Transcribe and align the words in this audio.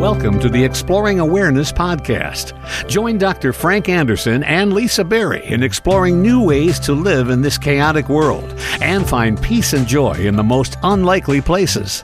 Welcome 0.00 0.40
to 0.40 0.48
the 0.48 0.64
Exploring 0.64 1.20
Awareness 1.20 1.70
podcast. 1.70 2.54
Join 2.88 3.18
Dr. 3.18 3.52
Frank 3.52 3.90
Anderson 3.90 4.42
and 4.44 4.72
Lisa 4.72 5.04
Berry 5.04 5.44
in 5.44 5.62
exploring 5.62 6.22
new 6.22 6.42
ways 6.42 6.80
to 6.80 6.94
live 6.94 7.28
in 7.28 7.42
this 7.42 7.58
chaotic 7.58 8.08
world 8.08 8.50
and 8.80 9.06
find 9.06 9.40
peace 9.42 9.74
and 9.74 9.86
joy 9.86 10.14
in 10.14 10.36
the 10.36 10.42
most 10.42 10.78
unlikely 10.84 11.42
places. 11.42 12.02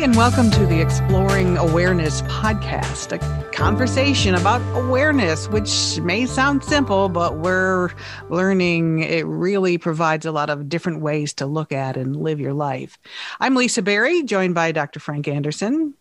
And 0.00 0.14
welcome 0.14 0.48
to 0.52 0.64
the 0.64 0.80
Exploring 0.80 1.56
Awareness 1.58 2.22
podcast, 2.22 3.10
a 3.10 3.50
conversation 3.50 4.36
about 4.36 4.62
awareness, 4.76 5.48
which 5.48 5.98
may 6.00 6.24
sound 6.24 6.62
simple, 6.62 7.08
but 7.08 7.38
we're 7.38 7.90
learning 8.30 9.00
it 9.00 9.26
really 9.26 9.76
provides 9.76 10.24
a 10.24 10.30
lot 10.30 10.50
of 10.50 10.68
different 10.68 11.00
ways 11.00 11.34
to 11.34 11.46
look 11.46 11.72
at 11.72 11.96
and 11.96 12.14
live 12.14 12.38
your 12.38 12.52
life. 12.52 12.96
I'm 13.40 13.56
Lisa 13.56 13.82
Berry, 13.82 14.22
joined 14.22 14.54
by 14.54 14.70
Dr. 14.70 15.00
Frank 15.00 15.26
Anderson. 15.26 15.94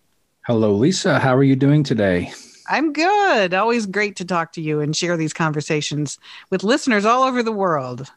Hello, 0.45 0.75
Lisa. 0.75 1.17
How 1.17 1.35
are 1.35 1.43
you 1.43 1.55
doing 1.55 1.81
today? 1.81 2.31
I'm 2.69 2.93
good. 2.93 3.55
Always 3.55 3.88
great 3.88 4.16
to 4.17 4.25
talk 4.25 4.53
to 4.53 4.61
you 4.61 4.79
and 4.79 4.95
share 4.95 5.17
these 5.17 5.33
conversations 5.33 6.19
with 6.52 6.63
listeners 6.63 7.03
all 7.03 7.23
over 7.23 7.41
the 7.41 7.52
world. 7.52 8.11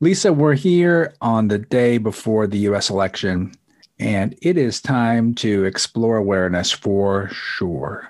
Lisa, 0.00 0.32
we're 0.32 0.54
here 0.54 1.14
on 1.20 1.48
the 1.48 1.58
day 1.58 1.98
before 1.98 2.46
the 2.46 2.58
US 2.70 2.90
election, 2.90 3.52
and 4.00 4.34
it 4.40 4.56
is 4.56 4.80
time 4.80 5.34
to 5.34 5.64
explore 5.64 6.16
awareness 6.16 6.72
for 6.72 7.28
sure 7.28 8.08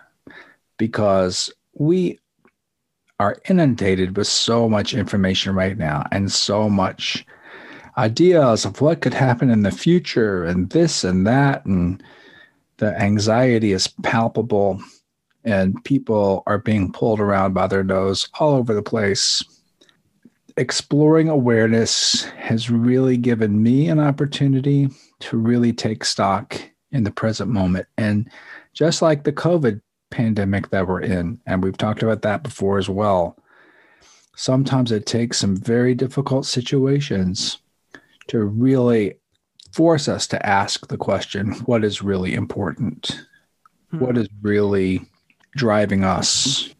because 0.79 1.53
we 1.75 2.19
are 3.19 3.37
inundated 3.49 4.17
with 4.17 4.29
so 4.29 4.69
much 4.69 4.95
information 4.95 5.55
right 5.55 5.77
now 5.77 6.07
and 6.13 6.31
so 6.31 6.71
much 6.71 7.27
ideas 7.99 8.65
of 8.65 8.81
what 8.81 9.01
could 9.01 9.13
happen 9.13 9.51
in 9.51 9.63
the 9.63 9.73
future 9.73 10.45
and 10.45 10.71
this 10.71 11.03
and 11.03 11.27
that 11.27 11.67
and 11.67 12.03
the 12.77 12.99
anxiety 13.03 13.73
is 13.73 13.89
palpable 14.03 14.81
and 15.45 15.83
people 15.85 16.45
are 16.47 16.59
being 16.59 16.93
pulled 16.93 17.19
around 17.19 17.53
by 17.53 17.67
their 17.67 17.85
nose 17.85 18.29
all 18.39 18.55
over 18.55 18.75
the 18.75 18.83
place. 18.83 19.43
Exploring 20.57 21.29
awareness 21.29 22.25
has 22.37 22.71
really 22.71 23.17
given 23.17 23.63
me 23.63 23.89
an 23.89 23.99
opportunity 23.99 24.89
to 25.21 25.37
really 25.37 25.73
take 25.73 26.05
stock 26.05 26.61
in 26.93 27.05
the 27.05 27.11
present 27.11 27.51
moment 27.51 27.87
and 27.97 28.29
just 28.73 29.01
like 29.01 29.25
the 29.25 29.33
covid 29.33 29.81
pandemic 30.11 30.71
that 30.71 30.87
we're 30.87 31.01
in. 31.01 31.41
And 31.47 31.63
we've 31.63 31.77
talked 31.77 32.03
about 32.03 32.23
that 32.23 32.43
before 32.43 32.79
as 32.79 32.89
well. 32.89 33.37
Sometimes 34.37 34.93
it 34.93 35.07
takes 35.07 35.39
some 35.39 35.57
very 35.57 35.95
difficult 35.95 36.47
situations 36.47 37.59
to 38.29 38.45
really 38.45 39.15
force 39.73 40.09
us 40.09 40.27
to 40.27 40.47
ask 40.47 40.89
the 40.89 40.97
question 40.97 41.53
what 41.65 41.85
is 41.85 42.03
really 42.03 42.35
important? 42.35 43.25
Hmm. 43.91 44.01
What 44.01 44.19
is 44.19 44.29
really 44.43 45.03
driving 45.57 46.05
us? 46.05 46.71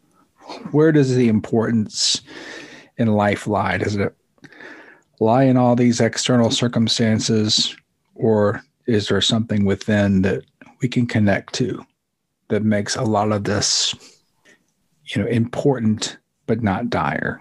Where 0.73 0.91
does 0.91 1.15
the 1.15 1.29
importance 1.29 2.23
in 2.97 3.09
life 3.09 3.47
lie? 3.47 3.79
Does 3.79 3.97
it 3.97 4.15
lie 5.21 5.45
in 5.45 5.57
all 5.57 5.77
these 5.77 6.01
external 6.01 6.51
circumstances, 6.51 7.77
or 8.21 8.63
is 8.87 9.09
there 9.09 9.21
something 9.21 9.65
within 9.65 10.23
that 10.23 10.45
we 10.81 10.89
can 10.89 11.07
connect 11.07 11.55
to? 11.55 11.85
that 12.51 12.65
makes 12.65 12.97
a 12.97 13.03
lot 13.03 13.33
of 13.33 13.45
this, 13.45 13.95
you 15.07 15.23
know, 15.23 15.29
important 15.29 16.19
but 16.47 16.63
not 16.63 16.91
dire. 16.91 17.41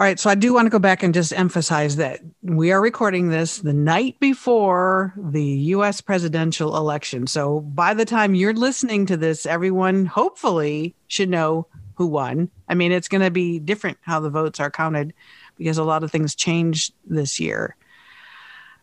All 0.00 0.06
right, 0.06 0.20
so 0.20 0.30
I 0.30 0.36
do 0.36 0.54
want 0.54 0.66
to 0.66 0.70
go 0.70 0.78
back 0.78 1.02
and 1.02 1.12
just 1.12 1.32
emphasize 1.32 1.96
that 1.96 2.20
we 2.42 2.70
are 2.70 2.80
recording 2.80 3.30
this 3.30 3.58
the 3.58 3.72
night 3.72 4.20
before 4.20 5.12
the 5.16 5.42
US 5.42 6.00
presidential 6.00 6.76
election. 6.76 7.26
So 7.26 7.60
by 7.60 7.94
the 7.94 8.04
time 8.04 8.36
you're 8.36 8.54
listening 8.54 9.06
to 9.06 9.16
this, 9.16 9.44
everyone 9.44 10.06
hopefully 10.06 10.94
should 11.08 11.30
know 11.30 11.66
who 11.94 12.06
won. 12.06 12.48
I 12.68 12.74
mean, 12.74 12.92
it's 12.92 13.08
going 13.08 13.22
to 13.22 13.30
be 13.30 13.58
different 13.58 13.98
how 14.02 14.20
the 14.20 14.30
votes 14.30 14.60
are 14.60 14.70
counted 14.70 15.14
because 15.56 15.78
a 15.78 15.84
lot 15.84 16.04
of 16.04 16.12
things 16.12 16.36
changed 16.36 16.94
this 17.04 17.40
year. 17.40 17.74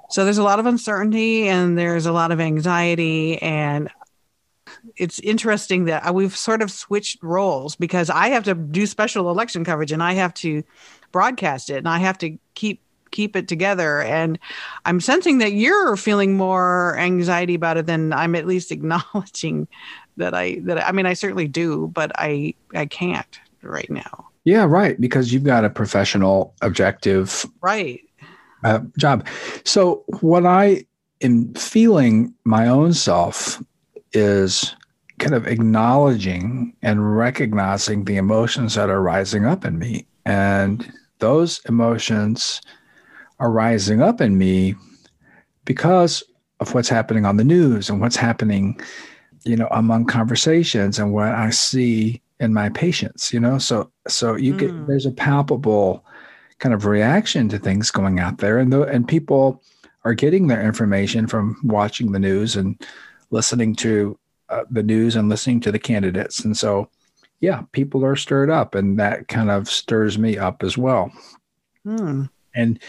So 0.10 0.24
there's 0.24 0.38
a 0.38 0.44
lot 0.44 0.60
of 0.60 0.66
uncertainty 0.66 1.48
and 1.48 1.78
there's 1.78 2.06
a 2.06 2.12
lot 2.12 2.32
of 2.32 2.40
anxiety. 2.40 3.42
And 3.42 3.90
it's 4.96 5.20
interesting 5.20 5.86
that 5.86 6.14
we've 6.14 6.36
sort 6.36 6.62
of 6.62 6.72
switched 6.72 7.22
roles 7.24 7.76
because 7.76 8.10
I 8.10 8.30
have 8.30 8.44
to 8.46 8.54
do 8.54 8.86
special 8.86 9.30
election 9.30 9.64
coverage 9.64 9.92
and 9.92 10.04
I 10.04 10.14
have 10.14 10.34
to 10.36 10.64
broadcast 11.12 11.70
it 11.70 11.78
and 11.78 11.90
I 11.90 12.00
have 12.00 12.18
to 12.20 12.38
keep 12.54 12.82
keep 13.12 13.36
it 13.36 13.48
together 13.48 14.02
and 14.02 14.38
I'm 14.84 15.00
sensing 15.00 15.38
that 15.38 15.54
you're 15.54 15.96
feeling 15.96 16.36
more 16.36 16.98
anxiety 16.98 17.56
about 17.56 17.78
it 17.78 17.86
than 17.86 18.12
I'm 18.12 18.36
at 18.36 18.46
least 18.46 18.72
acknowledging 18.74 19.68
that 20.18 20.34
I 20.34 20.60
that 20.64 20.86
I 20.86 20.92
mean 20.92 21.06
I 21.06 21.14
certainly 21.14 21.48
do 21.48 21.88
but 21.88 22.12
I 22.16 22.56
I 22.74 22.86
can't 22.86 23.40
right 23.62 23.90
now. 23.90 24.28
Yeah, 24.44 24.66
right 24.66 25.00
because 25.00 25.34
you've 25.34 25.44
got 25.44 25.66
a 25.66 25.70
professional 25.70 26.54
objective 26.62 27.46
right 27.62 28.02
uh, 28.66 28.80
job. 28.98 29.26
So 29.64 30.04
what 30.22 30.46
I 30.46 30.86
am 31.22 31.54
feeling 31.54 32.34
my 32.44 32.68
own 32.68 32.94
self 32.94 33.62
is 34.12 34.76
kind 35.20 35.36
of 35.36 35.48
acknowledging 35.48 36.76
and 36.82 37.16
recognizing 37.16 38.06
the 38.06 38.18
emotions 38.18 38.76
that 38.76 38.90
are 38.90 39.02
rising 39.02 39.46
up 39.46 39.64
in 39.64 39.80
me. 39.80 40.06
And 40.26 40.92
those 41.20 41.62
emotions 41.70 42.60
are 43.40 43.52
rising 43.52 44.02
up 44.02 44.20
in 44.20 44.38
me 44.38 44.76
because 45.66 46.24
of 46.60 46.74
what's 46.74 46.90
happening 46.90 47.26
on 47.26 47.38
the 47.38 47.44
news 47.44 47.90
and 47.90 48.02
what's 48.02 48.16
happening, 48.16 48.80
you 49.44 49.56
know, 49.56 49.68
among 49.72 50.06
conversations 50.06 50.98
and 50.98 51.14
what 51.14 51.30
I 51.30 51.52
see 51.52 52.22
in 52.40 52.54
my 52.54 52.70
patients, 52.70 53.32
you 53.32 53.40
know. 53.40 53.58
So 53.58 53.92
so 54.08 54.36
you 54.36 54.54
mm. 54.54 54.60
get 54.60 54.88
there's 54.88 55.06
a 55.06 55.12
palpable 55.12 56.04
kind 56.60 56.74
of 56.74 56.86
reaction 56.86 57.50
to 57.50 57.60
things 57.60 57.92
going 57.92 58.20
out 58.20 58.38
there 58.38 58.58
and 58.58 58.72
the, 58.72 58.84
and 58.84 59.08
people 59.08 59.62
are 60.06 60.14
getting 60.14 60.48
their 60.48 60.62
information 60.62 61.28
from 61.28 61.58
watching 61.64 62.12
the 62.12 62.20
news 62.20 62.56
and 62.56 62.80
listening 63.32 63.76
to 63.76 64.18
uh, 64.50 64.64
the 64.70 64.84
news 64.84 65.16
and 65.16 65.28
listening 65.30 65.60
to 65.60 65.72
the 65.72 65.80
candidates. 65.80 66.46
And 66.46 66.56
so, 66.56 66.90
yeah, 67.40 67.64
people 67.72 68.06
are 68.06 68.16
stirred 68.16 68.50
up, 68.50 68.76
and 68.76 69.00
that 69.00 69.28
kind 69.28 69.50
of 69.50 69.68
stirs 69.68 70.18
me 70.18 70.38
up 70.38 70.64
as 70.64 70.78
well. 70.78 71.12
Hmm. 71.84 72.26
And, 72.54 72.80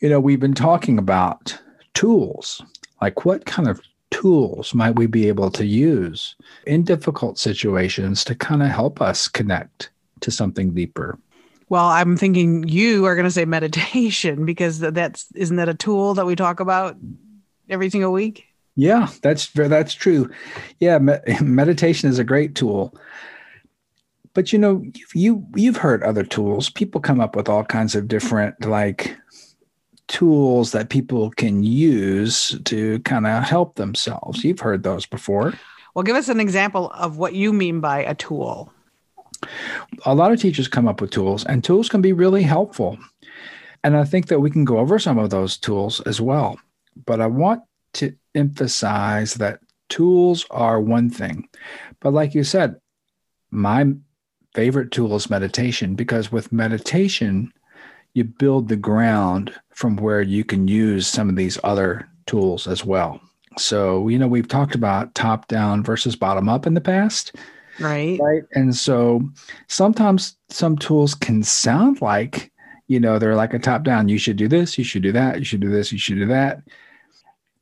you 0.00 0.08
know, 0.08 0.20
we've 0.20 0.38
been 0.40 0.54
talking 0.54 0.98
about 0.98 1.58
tools, 1.94 2.62
like 3.00 3.24
what 3.24 3.46
kind 3.46 3.68
of 3.68 3.80
tools 4.10 4.74
might 4.74 4.96
we 4.96 5.06
be 5.06 5.28
able 5.28 5.50
to 5.50 5.64
use 5.64 6.36
in 6.66 6.84
difficult 6.84 7.38
situations 7.38 8.22
to 8.24 8.34
kind 8.34 8.62
of 8.62 8.68
help 8.68 9.00
us 9.00 9.28
connect 9.28 9.90
to 10.20 10.30
something 10.30 10.72
deeper? 10.72 11.18
Well, 11.68 11.86
I'm 11.86 12.16
thinking 12.16 12.68
you 12.68 13.04
are 13.06 13.14
going 13.14 13.24
to 13.24 13.30
say 13.30 13.44
meditation 13.44 14.44
because 14.46 14.78
that's 14.78 15.26
isn't 15.34 15.56
that 15.56 15.68
a 15.68 15.74
tool 15.74 16.14
that 16.14 16.26
we 16.26 16.36
talk 16.36 16.60
about 16.60 16.96
every 17.68 17.90
single 17.90 18.12
week? 18.12 18.44
Yeah, 18.76 19.08
that's 19.22 19.48
that's 19.48 19.94
true. 19.94 20.30
Yeah, 20.80 20.98
me- 20.98 21.18
meditation 21.40 22.10
is 22.10 22.18
a 22.18 22.24
great 22.24 22.54
tool. 22.54 22.94
But 24.34 24.52
you 24.52 24.58
know, 24.58 24.84
you 25.14 25.46
you've 25.54 25.78
heard 25.78 26.02
other 26.02 26.22
tools. 26.22 26.68
People 26.68 27.00
come 27.00 27.20
up 27.20 27.34
with 27.34 27.48
all 27.48 27.64
kinds 27.64 27.94
of 27.94 28.06
different 28.06 28.66
like 28.66 29.16
tools 30.08 30.72
that 30.72 30.90
people 30.90 31.30
can 31.30 31.62
use 31.64 32.58
to 32.64 33.00
kind 33.00 33.26
of 33.26 33.42
help 33.42 33.76
themselves. 33.76 34.44
You've 34.44 34.60
heard 34.60 34.82
those 34.82 35.06
before. 35.06 35.54
Well, 35.94 36.02
give 36.02 36.16
us 36.16 36.28
an 36.28 36.38
example 36.38 36.90
of 36.90 37.16
what 37.16 37.32
you 37.32 37.52
mean 37.52 37.80
by 37.80 38.04
a 38.04 38.14
tool. 38.14 38.70
A 40.04 40.14
lot 40.14 40.32
of 40.32 40.40
teachers 40.40 40.68
come 40.68 40.88
up 40.88 41.00
with 41.00 41.10
tools, 41.10 41.44
and 41.44 41.62
tools 41.62 41.88
can 41.88 42.00
be 42.00 42.12
really 42.12 42.42
helpful. 42.42 42.98
And 43.84 43.96
I 43.96 44.04
think 44.04 44.26
that 44.26 44.40
we 44.40 44.50
can 44.50 44.64
go 44.64 44.78
over 44.78 44.98
some 44.98 45.18
of 45.18 45.30
those 45.30 45.56
tools 45.56 46.00
as 46.00 46.20
well. 46.20 46.58
But 47.04 47.20
I 47.20 47.26
want 47.26 47.62
to 47.94 48.14
emphasize 48.34 49.34
that 49.34 49.60
tools 49.88 50.46
are 50.50 50.80
one 50.80 51.10
thing. 51.10 51.48
But 52.00 52.12
like 52.12 52.34
you 52.34 52.44
said, 52.44 52.76
my 53.50 53.92
favorite 54.54 54.90
tool 54.90 55.14
is 55.16 55.30
meditation 55.30 55.94
because 55.94 56.32
with 56.32 56.52
meditation, 56.52 57.52
you 58.14 58.24
build 58.24 58.68
the 58.68 58.76
ground 58.76 59.54
from 59.70 59.96
where 59.96 60.22
you 60.22 60.42
can 60.42 60.66
use 60.66 61.06
some 61.06 61.28
of 61.28 61.36
these 61.36 61.58
other 61.62 62.08
tools 62.26 62.66
as 62.66 62.84
well. 62.84 63.20
So, 63.58 64.08
you 64.08 64.18
know, 64.18 64.28
we've 64.28 64.48
talked 64.48 64.74
about 64.74 65.14
top 65.14 65.48
down 65.48 65.82
versus 65.82 66.16
bottom 66.16 66.48
up 66.48 66.66
in 66.66 66.74
the 66.74 66.80
past. 66.80 67.36
Right. 67.80 68.18
Right. 68.20 68.42
And 68.52 68.74
so 68.74 69.22
sometimes 69.68 70.36
some 70.48 70.76
tools 70.76 71.14
can 71.14 71.42
sound 71.42 72.00
like, 72.00 72.52
you 72.88 73.00
know, 73.00 73.18
they're 73.18 73.36
like 73.36 73.54
a 73.54 73.58
top 73.58 73.82
down. 73.82 74.08
You 74.08 74.18
should 74.18 74.36
do 74.36 74.48
this, 74.48 74.78
you 74.78 74.84
should 74.84 75.02
do 75.02 75.12
that, 75.12 75.38
you 75.38 75.44
should 75.44 75.60
do 75.60 75.70
this, 75.70 75.92
you 75.92 75.98
should 75.98 76.18
do 76.18 76.26
that 76.26 76.62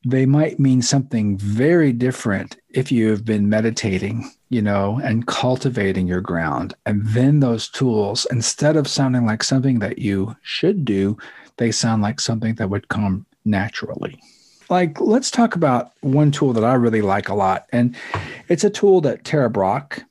they 0.05 0.25
might 0.27 0.59
mean 0.59 0.83
something 0.83 1.35
very 1.37 1.91
different 1.91 2.57
if 2.69 2.91
you 2.91 3.09
have 3.09 3.25
been 3.25 3.49
meditating, 3.49 4.31
you 4.49 4.61
know, 4.61 5.01
and 5.03 5.25
cultivating 5.25 6.07
your 6.07 6.21
ground. 6.21 6.75
And 6.85 7.03
then 7.03 7.39
those 7.39 7.67
tools, 7.67 8.27
instead 8.29 8.77
of 8.77 8.87
sounding 8.87 9.25
like 9.25 9.43
something 9.43 9.79
that 9.79 9.97
you 9.97 10.35
should 10.43 10.85
do, 10.85 11.17
they 11.57 11.71
sound 11.71 12.03
like 12.03 12.19
something 12.19 12.53
that 12.55 12.69
would 12.69 12.87
come 12.87 13.25
naturally. 13.45 14.21
Like 14.69 14.99
let's 14.99 15.29
talk 15.29 15.55
about 15.55 15.91
one 16.01 16.31
tool 16.31 16.53
that 16.53 16.63
I 16.63 16.73
really 16.73 17.01
like 17.01 17.29
a 17.29 17.35
lot, 17.35 17.67
and 17.71 17.95
it's 18.47 18.63
a 18.63 18.69
tool 18.69 19.01
that 19.01 19.23
Tara 19.23 19.49
Brach 19.49 20.03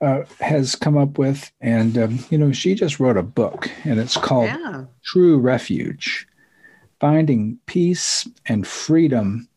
uh, 0.00 0.22
has 0.40 0.74
come 0.74 0.96
up 0.96 1.18
with, 1.18 1.52
and 1.60 1.96
um, 1.98 2.18
you 2.30 2.38
know 2.38 2.52
she 2.52 2.74
just 2.74 2.98
wrote 2.98 3.16
a 3.16 3.22
book, 3.22 3.70
and 3.84 4.00
it's 4.00 4.16
called 4.16 4.46
Yeah. 4.48 4.84
True 5.04 5.38
Refuge: 5.38 6.26
Finding 7.00 7.58
Peace 7.66 8.26
and 8.46 8.66
Freedom 8.66 9.48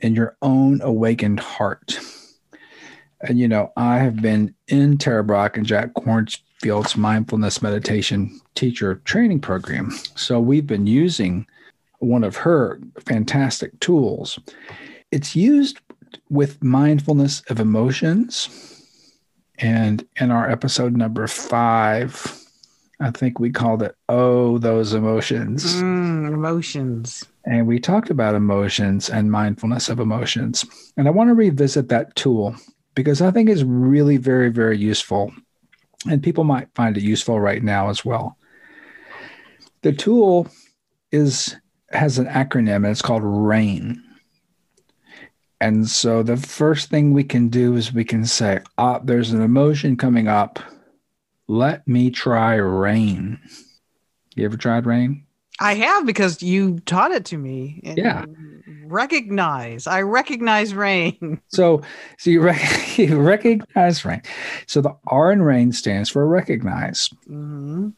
in 0.00 0.14
Your 0.14 0.36
Own 0.42 0.80
Awakened 0.82 1.40
Heart. 1.40 1.98
And 3.20 3.38
you 3.38 3.46
know, 3.46 3.72
I 3.76 3.98
have 3.98 4.20
been 4.20 4.52
in 4.66 4.98
Tara 4.98 5.22
Brach 5.22 5.56
and 5.56 5.64
Jack 5.64 5.94
Kornfield's 5.94 6.96
mindfulness 6.96 7.62
meditation 7.62 8.40
teacher 8.56 8.96
training 9.04 9.40
program, 9.40 9.92
so 10.16 10.40
we've 10.40 10.66
been 10.66 10.88
using 10.88 11.46
one 12.02 12.24
of 12.24 12.36
her 12.36 12.80
fantastic 12.98 13.78
tools. 13.80 14.38
It's 15.10 15.36
used 15.36 15.80
with 16.30 16.62
mindfulness 16.62 17.42
of 17.48 17.60
emotions. 17.60 18.48
And 19.58 20.06
in 20.16 20.30
our 20.30 20.50
episode 20.50 20.96
number 20.96 21.26
five, 21.28 22.38
I 23.00 23.10
think 23.10 23.38
we 23.38 23.50
called 23.50 23.82
it 23.82 23.96
Oh, 24.08 24.58
Those 24.58 24.94
Emotions. 24.94 25.76
Mm, 25.76 26.34
emotions. 26.34 27.24
And 27.44 27.66
we 27.66 27.78
talked 27.78 28.10
about 28.10 28.34
emotions 28.34 29.08
and 29.08 29.30
mindfulness 29.30 29.88
of 29.88 30.00
emotions. 30.00 30.64
And 30.96 31.06
I 31.06 31.10
want 31.10 31.30
to 31.30 31.34
revisit 31.34 31.88
that 31.88 32.14
tool 32.16 32.56
because 32.94 33.22
I 33.22 33.30
think 33.30 33.48
it's 33.48 33.62
really 33.62 34.16
very, 34.16 34.50
very 34.50 34.78
useful. 34.78 35.32
And 36.08 36.22
people 36.22 36.44
might 36.44 36.68
find 36.74 36.96
it 36.96 37.02
useful 37.02 37.40
right 37.40 37.62
now 37.62 37.90
as 37.90 38.04
well. 38.04 38.36
The 39.82 39.92
tool 39.92 40.48
is 41.12 41.56
has 41.94 42.18
an 42.18 42.26
acronym 42.26 42.76
and 42.76 42.86
it's 42.86 43.02
called 43.02 43.22
RAIN. 43.24 44.02
And 45.60 45.88
so 45.88 46.22
the 46.22 46.36
first 46.36 46.90
thing 46.90 47.12
we 47.12 47.22
can 47.24 47.48
do 47.48 47.76
is 47.76 47.92
we 47.92 48.04
can 48.04 48.24
say, 48.26 48.60
ah, 48.78 48.98
there's 48.98 49.30
an 49.30 49.40
emotion 49.42 49.96
coming 49.96 50.26
up. 50.26 50.58
Let 51.46 51.86
me 51.86 52.10
try 52.10 52.54
rain. 52.54 53.38
You 54.34 54.44
ever 54.44 54.56
tried 54.56 54.86
rain? 54.86 55.24
I 55.60 55.74
have 55.74 56.06
because 56.06 56.42
you 56.42 56.80
taught 56.80 57.12
it 57.12 57.24
to 57.26 57.38
me. 57.38 57.80
And 57.84 57.98
Yeah. 57.98 58.24
Recognize. 58.84 59.86
I 59.86 60.02
recognize 60.02 60.74
rain. 60.74 61.40
So, 61.48 61.82
so 62.18 62.30
you, 62.30 62.40
rec- 62.40 62.98
you 62.98 63.20
recognize 63.20 64.04
rain. 64.04 64.22
So 64.66 64.80
the 64.80 64.96
R 65.06 65.30
in 65.30 65.42
rain 65.42 65.70
stands 65.72 66.08
for 66.08 66.26
recognize. 66.26 67.08
hmm 67.26 67.90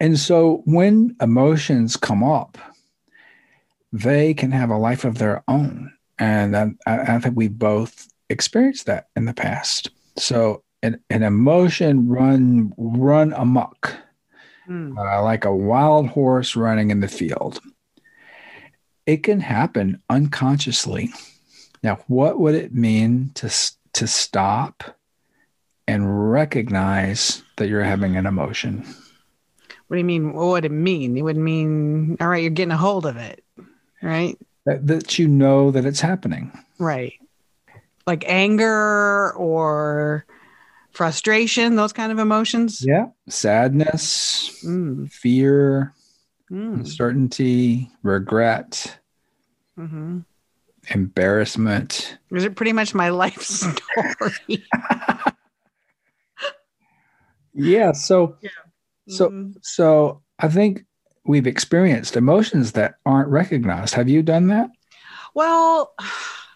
And 0.00 0.18
so 0.18 0.62
when 0.64 1.14
emotions 1.20 1.96
come 1.96 2.24
up, 2.24 2.58
they 3.92 4.34
can 4.34 4.52
have 4.52 4.70
a 4.70 4.76
life 4.78 5.04
of 5.04 5.18
their 5.18 5.42
own. 5.48 5.92
And 6.18 6.56
I, 6.56 6.70
I 6.86 7.18
think 7.18 7.36
we 7.36 7.48
both 7.48 8.08
experienced 8.30 8.86
that 8.86 9.08
in 9.16 9.26
the 9.26 9.34
past. 9.34 9.90
So 10.18 10.62
an, 10.82 11.00
an 11.10 11.22
emotion 11.22 12.08
run 12.08 12.72
run 12.76 13.32
amok, 13.32 13.94
Mm. 14.68 14.98
uh, 14.98 15.22
like 15.22 15.44
a 15.44 15.54
wild 15.54 16.08
horse 16.08 16.56
running 16.56 16.90
in 16.90 16.98
the 16.98 17.06
field. 17.06 17.60
It 19.06 19.22
can 19.22 19.38
happen 19.38 20.02
unconsciously. 20.10 21.12
Now, 21.84 22.00
what 22.08 22.40
would 22.40 22.56
it 22.56 22.74
mean 22.74 23.30
to 23.34 23.48
to 23.92 24.06
stop 24.08 24.82
and 25.86 26.32
recognize 26.32 27.44
that 27.58 27.68
you're 27.68 27.84
having 27.84 28.16
an 28.16 28.26
emotion? 28.26 28.84
What 29.86 29.94
do 29.94 29.98
you 29.98 30.04
mean? 30.04 30.32
What 30.32 30.46
would 30.48 30.64
it 30.64 30.72
mean? 30.72 31.16
It 31.16 31.22
would 31.22 31.36
mean, 31.36 32.16
all 32.20 32.26
right, 32.26 32.42
you're 32.42 32.50
getting 32.50 32.72
a 32.72 32.76
hold 32.76 33.06
of 33.06 33.16
it, 33.16 33.44
right? 34.06 34.38
That, 34.64 34.86
that 34.86 35.18
you 35.18 35.28
know 35.28 35.70
that 35.70 35.84
it's 35.84 36.00
happening. 36.00 36.52
Right. 36.78 37.14
Like 38.06 38.24
anger 38.26 39.32
or 39.34 40.24
frustration, 40.92 41.76
those 41.76 41.92
kind 41.92 42.10
of 42.12 42.18
emotions. 42.18 42.82
Yeah. 42.84 43.06
Sadness, 43.28 44.62
Mm. 44.64 45.10
fear, 45.10 45.92
Mm. 46.50 46.74
uncertainty, 46.74 47.90
regret, 48.02 48.98
hmm 49.76 50.20
embarrassment. 50.90 52.16
Is 52.30 52.44
it 52.44 52.54
pretty 52.54 52.72
much 52.72 52.94
my 52.94 53.08
life 53.24 53.42
story? 53.42 54.64
Yeah. 57.54 57.92
So, 57.92 58.36
So- 59.08 59.30
Mhm. 59.30 59.54
so 59.62 60.22
I 60.38 60.48
think 60.48 60.85
we've 61.28 61.46
experienced 61.46 62.16
emotions 62.16 62.72
that 62.72 62.96
aren't 63.04 63.28
recognized. 63.28 63.94
Have 63.94 64.08
you 64.08 64.22
done 64.22 64.48
that? 64.48 64.70
well, 65.36 65.92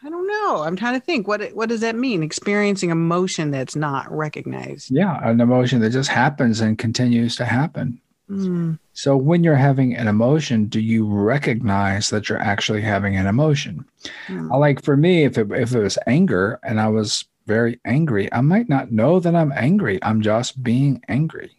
I 0.02 0.08
don't 0.08 0.26
know. 0.26 0.62
I'm 0.62 0.76
trying 0.76 0.98
to 0.98 1.04
think. 1.04 1.28
What 1.28 1.50
what 1.50 1.68
does 1.68 1.82
that 1.82 1.94
mean? 1.94 2.22
Experiencing 2.22 2.88
emotion 2.88 3.50
that's 3.50 3.76
not 3.76 4.10
recognized. 4.10 4.90
Yeah. 4.90 5.20
An 5.22 5.42
emotion 5.42 5.80
that 5.80 5.90
just 5.90 6.08
happens 6.08 6.62
and 6.62 6.78
continues 6.78 7.36
to 7.36 7.44
happen. 7.44 8.00
Mm. 8.30 8.78
So 8.94 9.14
when 9.14 9.44
you're 9.44 9.56
having 9.56 9.94
an 9.94 10.08
emotion, 10.08 10.66
do 10.66 10.80
you 10.80 11.06
recognize 11.06 12.08
that 12.08 12.30
you're 12.30 12.40
actually 12.40 12.80
having 12.80 13.14
an 13.16 13.26
emotion? 13.26 13.84
Mm. 14.28 14.50
I 14.50 14.56
like 14.56 14.82
for 14.82 14.96
me, 14.96 15.24
if 15.24 15.36
it, 15.36 15.50
if 15.52 15.74
it 15.74 15.80
was 15.80 15.98
anger 16.06 16.58
and 16.62 16.80
I 16.80 16.88
was 16.88 17.26
very 17.46 17.78
angry, 17.84 18.32
I 18.32 18.40
might 18.40 18.70
not 18.70 18.92
know 18.92 19.20
that 19.20 19.34
I'm 19.34 19.52
angry. 19.52 19.98
I'm 20.02 20.22
just 20.22 20.62
being 20.62 21.02
angry. 21.08 21.50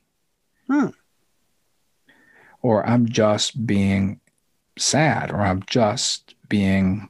Hmm. 0.68 0.88
Or 2.62 2.86
I'm 2.88 3.08
just 3.10 3.66
being 3.66 4.19
sad, 4.78 5.31
or 5.31 5.42
I'm 5.42 5.63
just 5.68 6.36
being 6.50 7.10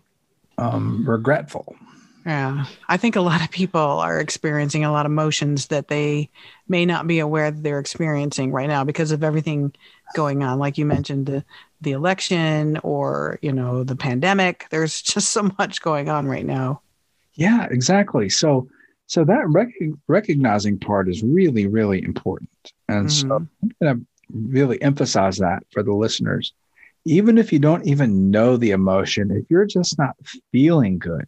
um, 0.57 1.03
regretful. 1.07 1.75
Yeah. 2.25 2.65
I 2.87 2.97
think 2.97 3.15
a 3.15 3.21
lot 3.21 3.43
of 3.43 3.49
people 3.49 3.81
are 3.81 4.19
experiencing 4.19 4.83
a 4.85 4.91
lot 4.91 5.05
of 5.07 5.11
emotions 5.11 5.67
that 5.67 5.87
they 5.87 6.29
may 6.67 6.85
not 6.85 7.07
be 7.07 7.19
aware 7.19 7.49
that 7.49 7.63
they're 7.63 7.79
experiencing 7.79 8.51
right 8.51 8.67
now 8.67 8.83
because 8.83 9.11
of 9.11 9.23
everything 9.23 9.73
going 10.15 10.43
on. 10.43 10.59
Like 10.59 10.77
you 10.77 10.85
mentioned, 10.85 11.25
the, 11.25 11.43
the 11.81 11.93
election 11.93 12.79
or, 12.83 13.39
you 13.41 13.51
know, 13.51 13.83
the 13.83 13.95
pandemic. 13.95 14.67
There's 14.69 15.01
just 15.13 15.29
so 15.31 15.49
much 15.57 15.81
going 15.81 16.09
on 16.09 16.27
right 16.27 16.45
now. 16.45 16.81
Yeah, 17.33 17.65
exactly. 17.71 18.29
So, 18.29 18.69
so 19.07 19.23
that 19.25 19.47
rec- 19.47 19.73
recognizing 20.07 20.77
part 20.77 21.09
is 21.09 21.23
really, 21.23 21.65
really 21.65 22.03
important. 22.03 22.49
And 22.87 23.11
so 23.11 23.25
Mhm. 23.25 23.47
I'm 23.63 23.71
going 23.81 23.97
to 23.99 24.05
really 24.33 24.81
emphasize 24.81 25.37
that 25.37 25.63
for 25.71 25.83
the 25.83 25.93
listeners. 25.93 26.53
Even 27.05 27.37
if 27.37 27.51
you 27.51 27.59
don't 27.59 27.85
even 27.87 28.29
know 28.29 28.57
the 28.57 28.71
emotion, 28.71 29.31
if 29.31 29.49
you're 29.49 29.65
just 29.65 29.97
not 29.97 30.15
feeling 30.51 30.99
good, 30.99 31.27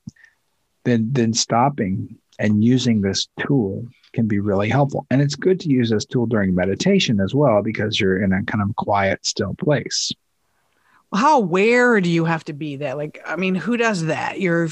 then 0.83 1.07
then 1.11 1.33
stopping 1.33 2.17
and 2.39 2.63
using 2.63 3.01
this 3.01 3.27
tool 3.39 3.85
can 4.13 4.27
be 4.27 4.39
really 4.39 4.69
helpful. 4.69 5.05
And 5.09 5.21
it's 5.21 5.35
good 5.35 5.59
to 5.61 5.69
use 5.69 5.89
this 5.89 6.05
tool 6.05 6.25
during 6.27 6.53
meditation 6.53 7.19
as 7.19 7.33
well 7.33 7.61
because 7.63 7.99
you're 7.99 8.21
in 8.21 8.31
a 8.33 8.43
kind 8.43 8.61
of 8.61 8.75
quiet, 8.75 9.25
still 9.25 9.55
place. 9.55 10.11
how 11.15 11.37
aware 11.37 12.01
do 12.01 12.09
you 12.09 12.25
have 12.25 12.43
to 12.43 12.53
be 12.53 12.75
that 12.77 12.97
like 12.97 13.21
i 13.25 13.35
mean 13.35 13.53
who 13.53 13.77
does 13.77 14.05
that 14.05 14.41
you're 14.41 14.67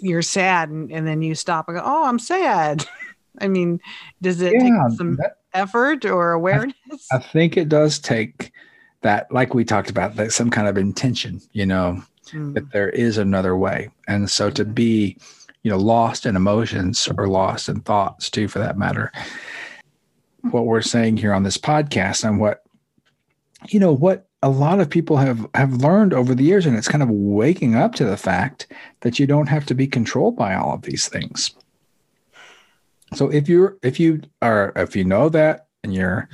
you're 0.00 0.20
sad 0.22 0.68
and, 0.68 0.92
and 0.92 1.06
then 1.06 1.22
you 1.22 1.34
stop 1.34 1.68
and 1.68 1.78
go 1.78 1.82
oh 1.84 2.04
i'm 2.04 2.18
sad 2.18 2.84
i 3.40 3.48
mean 3.48 3.80
does 4.20 4.42
it 4.42 4.52
Yeah, 4.52 4.60
take 4.60 4.96
some 4.98 5.16
that- 5.16 5.38
effort 5.56 6.04
or 6.04 6.32
awareness 6.32 6.74
I 7.10 7.18
think 7.18 7.56
it 7.56 7.68
does 7.68 7.98
take 7.98 8.52
that, 9.02 9.30
like 9.32 9.54
we 9.54 9.64
talked 9.64 9.90
about, 9.90 10.16
that 10.16 10.32
some 10.32 10.50
kind 10.50 10.68
of 10.68 10.76
intention, 10.76 11.40
you 11.52 11.66
know, 11.66 12.02
Mm, 12.32 12.54
that 12.54 12.70
there 12.72 12.88
is 12.90 13.18
another 13.18 13.56
way. 13.56 13.90
And 14.08 14.30
so 14.30 14.50
to 14.50 14.64
be, 14.64 15.16
you 15.62 15.70
know, 15.70 15.78
lost 15.78 16.26
in 16.26 16.36
emotions 16.36 17.08
or 17.16 17.28
lost 17.28 17.68
in 17.68 17.80
thoughts 17.80 18.30
too, 18.30 18.48
for 18.48 18.58
that 18.58 18.78
matter. 18.78 19.12
What 20.50 20.66
we're 20.66 20.82
saying 20.82 21.16
here 21.16 21.32
on 21.32 21.42
this 21.42 21.58
podcast 21.58 22.24
and 22.26 22.40
what, 22.40 22.62
you 23.68 23.80
know, 23.80 23.92
what 23.92 24.28
a 24.42 24.50
lot 24.50 24.80
of 24.80 24.90
people 24.90 25.16
have 25.16 25.46
have 25.54 25.74
learned 25.74 26.12
over 26.12 26.34
the 26.34 26.44
years, 26.44 26.66
and 26.66 26.76
it's 26.76 26.88
kind 26.88 27.02
of 27.02 27.10
waking 27.10 27.74
up 27.74 27.94
to 27.96 28.04
the 28.04 28.16
fact 28.16 28.66
that 29.00 29.18
you 29.18 29.26
don't 29.26 29.48
have 29.48 29.66
to 29.66 29.74
be 29.74 29.88
controlled 29.88 30.36
by 30.36 30.54
all 30.54 30.74
of 30.74 30.82
these 30.82 31.08
things. 31.08 31.52
So 33.14 33.30
if 33.30 33.48
you're 33.48 33.76
if 33.82 34.00
you 34.00 34.22
are 34.42 34.72
if 34.76 34.96
you 34.96 35.04
know 35.04 35.28
that 35.28 35.68
and 35.84 35.94
you're 35.94 36.28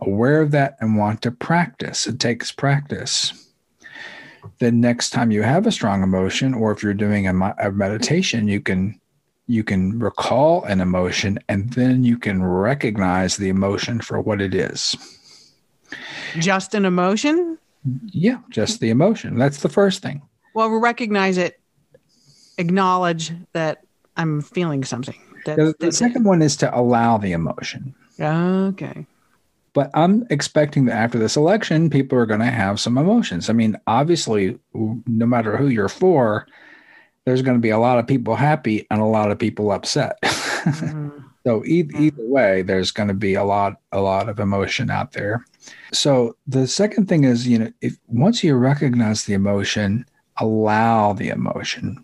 aware 0.00 0.40
of 0.40 0.52
that 0.52 0.76
and 0.80 0.96
want 0.96 1.22
to 1.22 1.30
practice, 1.30 2.06
it 2.06 2.20
takes 2.20 2.52
practice 2.52 3.48
then 4.58 4.80
next 4.80 5.10
time 5.10 5.30
you 5.30 5.42
have 5.42 5.66
a 5.66 5.72
strong 5.72 6.02
emotion 6.02 6.54
or 6.54 6.72
if 6.72 6.82
you're 6.82 6.94
doing 6.94 7.26
a, 7.26 7.54
a 7.58 7.70
meditation 7.70 8.48
you 8.48 8.60
can 8.60 8.98
you 9.46 9.64
can 9.64 9.98
recall 9.98 10.62
an 10.64 10.80
emotion 10.80 11.38
and 11.48 11.72
then 11.72 12.04
you 12.04 12.18
can 12.18 12.42
recognize 12.42 13.36
the 13.38 13.48
emotion 13.48 13.98
for 13.98 14.20
what 14.20 14.42
it 14.42 14.54
is. 14.54 14.94
Just 16.38 16.74
an 16.74 16.84
emotion? 16.84 17.58
Yeah 18.06 18.38
just 18.50 18.80
the 18.80 18.90
emotion. 18.90 19.38
That's 19.38 19.62
the 19.62 19.68
first 19.68 20.02
thing. 20.02 20.22
Well 20.54 20.70
recognize 20.70 21.38
it. 21.38 21.60
Acknowledge 22.58 23.32
that 23.52 23.84
i'm 24.16 24.40
feeling 24.40 24.82
something 24.82 25.14
that's, 25.56 25.78
the 25.78 25.92
second 25.92 26.24
one 26.24 26.42
is 26.42 26.56
to 26.56 26.78
allow 26.78 27.18
the 27.18 27.32
emotion 27.32 27.94
okay 28.20 29.06
But 29.74 29.90
I'm 29.94 30.26
expecting 30.30 30.86
that 30.86 30.96
after 30.96 31.18
this 31.18 31.36
election, 31.36 31.90
people 31.90 32.18
are 32.18 32.26
going 32.26 32.40
to 32.40 32.46
have 32.46 32.80
some 32.80 32.98
emotions. 32.98 33.48
I 33.48 33.52
mean, 33.52 33.76
obviously, 33.86 34.58
no 34.74 35.26
matter 35.26 35.56
who 35.56 35.68
you're 35.68 35.88
for, 35.88 36.46
there's 37.24 37.42
going 37.42 37.56
to 37.56 37.60
be 37.60 37.70
a 37.70 37.78
lot 37.78 37.98
of 37.98 38.06
people 38.06 38.34
happy 38.34 38.86
and 38.90 39.00
a 39.00 39.04
lot 39.04 39.30
of 39.30 39.38
people 39.38 39.70
upset. 39.70 40.18
Mm-hmm. 40.58 41.10
so 41.46 41.64
either, 41.64 41.96
either 41.96 42.26
way, 42.26 42.62
there's 42.62 42.90
going 42.90 43.06
to 43.08 43.14
be 43.14 43.34
a 43.34 43.44
lot 43.44 43.80
a 43.92 44.00
lot 44.00 44.28
of 44.28 44.40
emotion 44.40 44.90
out 44.90 45.12
there. 45.12 45.44
So 45.92 46.36
the 46.48 46.66
second 46.66 47.08
thing 47.08 47.22
is, 47.22 47.46
you 47.46 47.58
know, 47.60 47.72
if 47.80 47.96
once 48.08 48.42
you 48.42 48.56
recognize 48.56 49.24
the 49.24 49.34
emotion, 49.34 50.04
allow 50.38 51.12
the 51.12 51.28
emotion. 51.28 52.02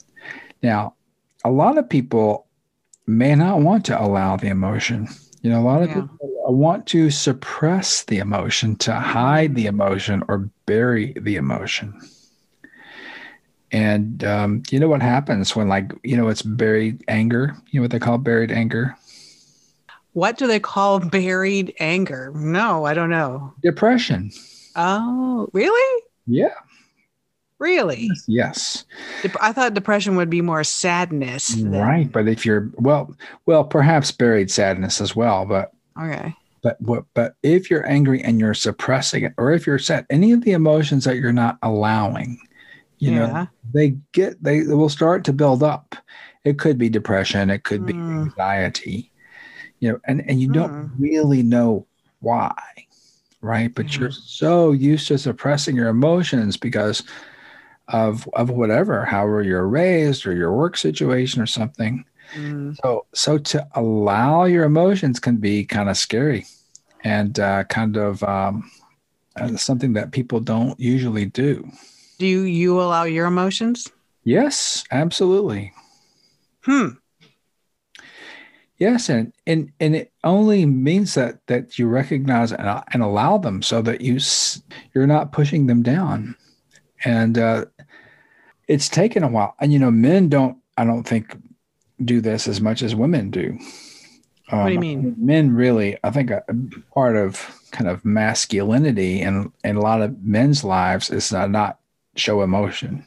Now, 0.62 0.94
a 1.44 1.50
lot 1.50 1.76
of 1.76 1.88
people 1.88 2.46
may 3.06 3.34
not 3.34 3.60
want 3.60 3.84
to 3.86 4.00
allow 4.00 4.36
the 4.36 4.48
emotion. 4.48 5.08
You 5.42 5.50
know, 5.50 5.60
a 5.60 5.62
lot 5.62 5.82
of 5.82 5.88
yeah. 5.88 6.00
people 6.02 6.54
want 6.54 6.86
to 6.86 7.10
suppress 7.10 8.04
the 8.04 8.18
emotion, 8.18 8.76
to 8.76 8.94
hide 8.94 9.54
the 9.54 9.66
emotion, 9.66 10.22
or 10.28 10.48
bury 10.66 11.14
the 11.20 11.36
emotion. 11.36 12.00
And 13.70 14.22
um, 14.24 14.62
you 14.70 14.78
know 14.78 14.88
what 14.88 15.02
happens 15.02 15.54
when, 15.54 15.68
like, 15.68 15.92
you 16.02 16.16
know, 16.16 16.28
it's 16.28 16.42
buried 16.42 17.04
anger? 17.08 17.54
You 17.70 17.80
know 17.80 17.84
what 17.84 17.90
they 17.90 17.98
call 17.98 18.18
buried 18.18 18.52
anger? 18.52 18.96
What 20.12 20.38
do 20.38 20.46
they 20.46 20.60
call 20.60 21.00
buried 21.00 21.74
anger? 21.80 22.32
No, 22.34 22.84
I 22.84 22.94
don't 22.94 23.10
know. 23.10 23.52
Depression. 23.62 24.30
Oh, 24.76 25.48
really? 25.52 26.02
Yeah. 26.26 26.54
Really? 27.58 28.10
Yes. 28.26 28.84
I 29.40 29.52
thought 29.52 29.74
depression 29.74 30.16
would 30.16 30.30
be 30.30 30.40
more 30.40 30.64
sadness. 30.64 31.48
Than... 31.48 31.72
Right, 31.72 32.10
but 32.10 32.28
if 32.28 32.44
you're 32.44 32.70
well, 32.74 33.14
well, 33.46 33.64
perhaps 33.64 34.10
buried 34.10 34.50
sadness 34.50 35.00
as 35.00 35.14
well, 35.14 35.46
but 35.46 35.72
okay. 36.00 36.34
But 36.62 36.80
what? 36.80 37.04
But 37.14 37.36
if 37.42 37.70
you're 37.70 37.86
angry 37.86 38.22
and 38.22 38.40
you're 38.40 38.54
suppressing 38.54 39.24
it, 39.24 39.34
or 39.36 39.52
if 39.52 39.66
you're 39.66 39.78
sad, 39.78 40.06
any 40.10 40.32
of 40.32 40.42
the 40.42 40.52
emotions 40.52 41.04
that 41.04 41.16
you're 41.16 41.32
not 41.32 41.58
allowing, 41.62 42.38
you 43.04 43.12
yeah. 43.12 43.26
know 43.26 43.48
they 43.72 43.96
get 44.12 44.42
they 44.42 44.62
will 44.62 44.88
start 44.88 45.24
to 45.24 45.32
build 45.32 45.62
up 45.62 45.94
it 46.44 46.58
could 46.58 46.78
be 46.78 46.88
depression 46.88 47.50
it 47.50 47.64
could 47.64 47.82
mm. 47.82 47.86
be 47.86 47.92
hmm. 47.92 48.22
anxiety 48.22 49.10
you 49.80 49.90
know 49.90 49.98
and 50.06 50.22
and 50.28 50.40
you 50.40 50.48
mm. 50.48 50.54
don't 50.54 50.88
hmm. 50.88 51.02
really 51.02 51.42
know 51.42 51.86
why 52.20 52.54
right 53.40 53.74
but 53.74 53.86
mm. 53.86 53.98
you're 53.98 54.10
so 54.10 54.72
used 54.72 55.08
to 55.08 55.18
suppressing 55.18 55.76
your 55.76 55.88
emotions 55.88 56.56
because 56.56 57.02
of 57.88 58.28
of 58.32 58.50
whatever 58.50 59.04
however 59.04 59.42
you're 59.42 59.68
raised 59.68 60.26
or 60.26 60.32
your 60.32 60.52
work 60.52 60.76
situation 60.76 61.42
or 61.42 61.46
something 61.46 62.04
hmm. 62.32 62.72
so 62.82 63.04
so 63.12 63.36
to 63.36 63.66
allow 63.74 64.44
your 64.44 64.64
emotions 64.64 65.20
can 65.20 65.36
be 65.36 65.64
kind 65.64 65.90
of 65.90 65.96
scary 65.96 66.46
and 67.02 67.38
uh, 67.38 67.62
kind 67.64 67.98
of 67.98 68.22
um, 68.22 68.70
uh, 69.36 69.54
something 69.56 69.92
that 69.92 70.12
people 70.12 70.40
don't 70.40 70.80
usually 70.80 71.26
do 71.26 71.70
do 72.18 72.26
you 72.26 72.80
allow 72.80 73.04
your 73.04 73.26
emotions? 73.26 73.90
Yes, 74.22 74.84
absolutely. 74.90 75.72
Hmm. 76.62 76.88
Yes, 78.78 79.08
and 79.08 79.32
and 79.46 79.72
and 79.80 79.94
it 79.94 80.12
only 80.24 80.66
means 80.66 81.14
that 81.14 81.46
that 81.46 81.78
you 81.78 81.86
recognize 81.86 82.52
and, 82.52 82.82
and 82.92 83.02
allow 83.02 83.38
them, 83.38 83.62
so 83.62 83.82
that 83.82 84.00
you 84.00 84.18
you're 84.94 85.06
not 85.06 85.32
pushing 85.32 85.66
them 85.66 85.82
down, 85.82 86.34
and 87.04 87.38
uh, 87.38 87.66
it's 88.68 88.88
taken 88.88 89.22
a 89.22 89.28
while. 89.28 89.54
And 89.60 89.72
you 89.72 89.78
know, 89.78 89.90
men 89.90 90.28
don't, 90.28 90.58
I 90.76 90.84
don't 90.84 91.04
think, 91.04 91.36
do 92.04 92.20
this 92.20 92.48
as 92.48 92.60
much 92.60 92.82
as 92.82 92.94
women 92.94 93.30
do. 93.30 93.58
Um, 94.50 94.58
what 94.58 94.66
do 94.66 94.72
you 94.72 94.78
um, 94.78 94.80
mean? 94.80 95.14
Men 95.18 95.54
really, 95.54 95.96
I 96.04 96.10
think, 96.10 96.30
a, 96.30 96.42
part 96.92 97.16
of 97.16 97.60
kind 97.70 97.88
of 97.88 98.04
masculinity 98.04 99.20
and 99.20 99.52
in 99.62 99.76
a 99.76 99.80
lot 99.80 100.02
of 100.02 100.22
men's 100.22 100.64
lives 100.64 101.10
is 101.10 101.28
to 101.28 101.48
not 101.48 101.78
show 102.16 102.42
emotion. 102.42 103.04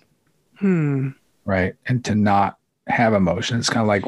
Hmm. 0.56 1.10
Right. 1.46 1.76
And 1.86 2.04
to 2.06 2.16
not 2.16 2.58
have 2.88 3.14
emotion. 3.14 3.60
It's 3.60 3.70
kind 3.70 3.82
of 3.82 3.88
like 3.88 4.06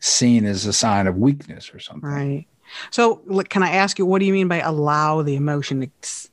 seen 0.00 0.44
as 0.44 0.66
a 0.66 0.72
sign 0.72 1.06
of 1.06 1.16
weakness 1.16 1.72
or 1.72 1.78
something. 1.78 2.08
Right. 2.08 2.46
So, 2.90 3.16
can 3.48 3.62
I 3.62 3.70
ask 3.70 3.98
you, 3.98 4.04
what 4.04 4.18
do 4.18 4.26
you 4.26 4.32
mean 4.32 4.48
by 4.48 4.60
allow 4.60 5.22
the 5.22 5.36
emotion? 5.36 5.82
It's, 5.82 6.30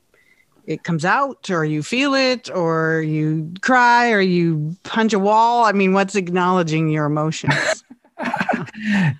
it 0.67 0.83
comes 0.83 1.05
out, 1.05 1.49
or 1.49 1.65
you 1.65 1.83
feel 1.83 2.13
it, 2.13 2.49
or 2.49 3.01
you 3.01 3.53
cry, 3.61 4.11
or 4.11 4.21
you 4.21 4.75
punch 4.83 5.13
a 5.13 5.19
wall? 5.19 5.65
I 5.65 5.71
mean, 5.71 5.93
what's 5.93 6.15
acknowledging 6.15 6.89
your 6.89 7.05
emotions? 7.05 7.83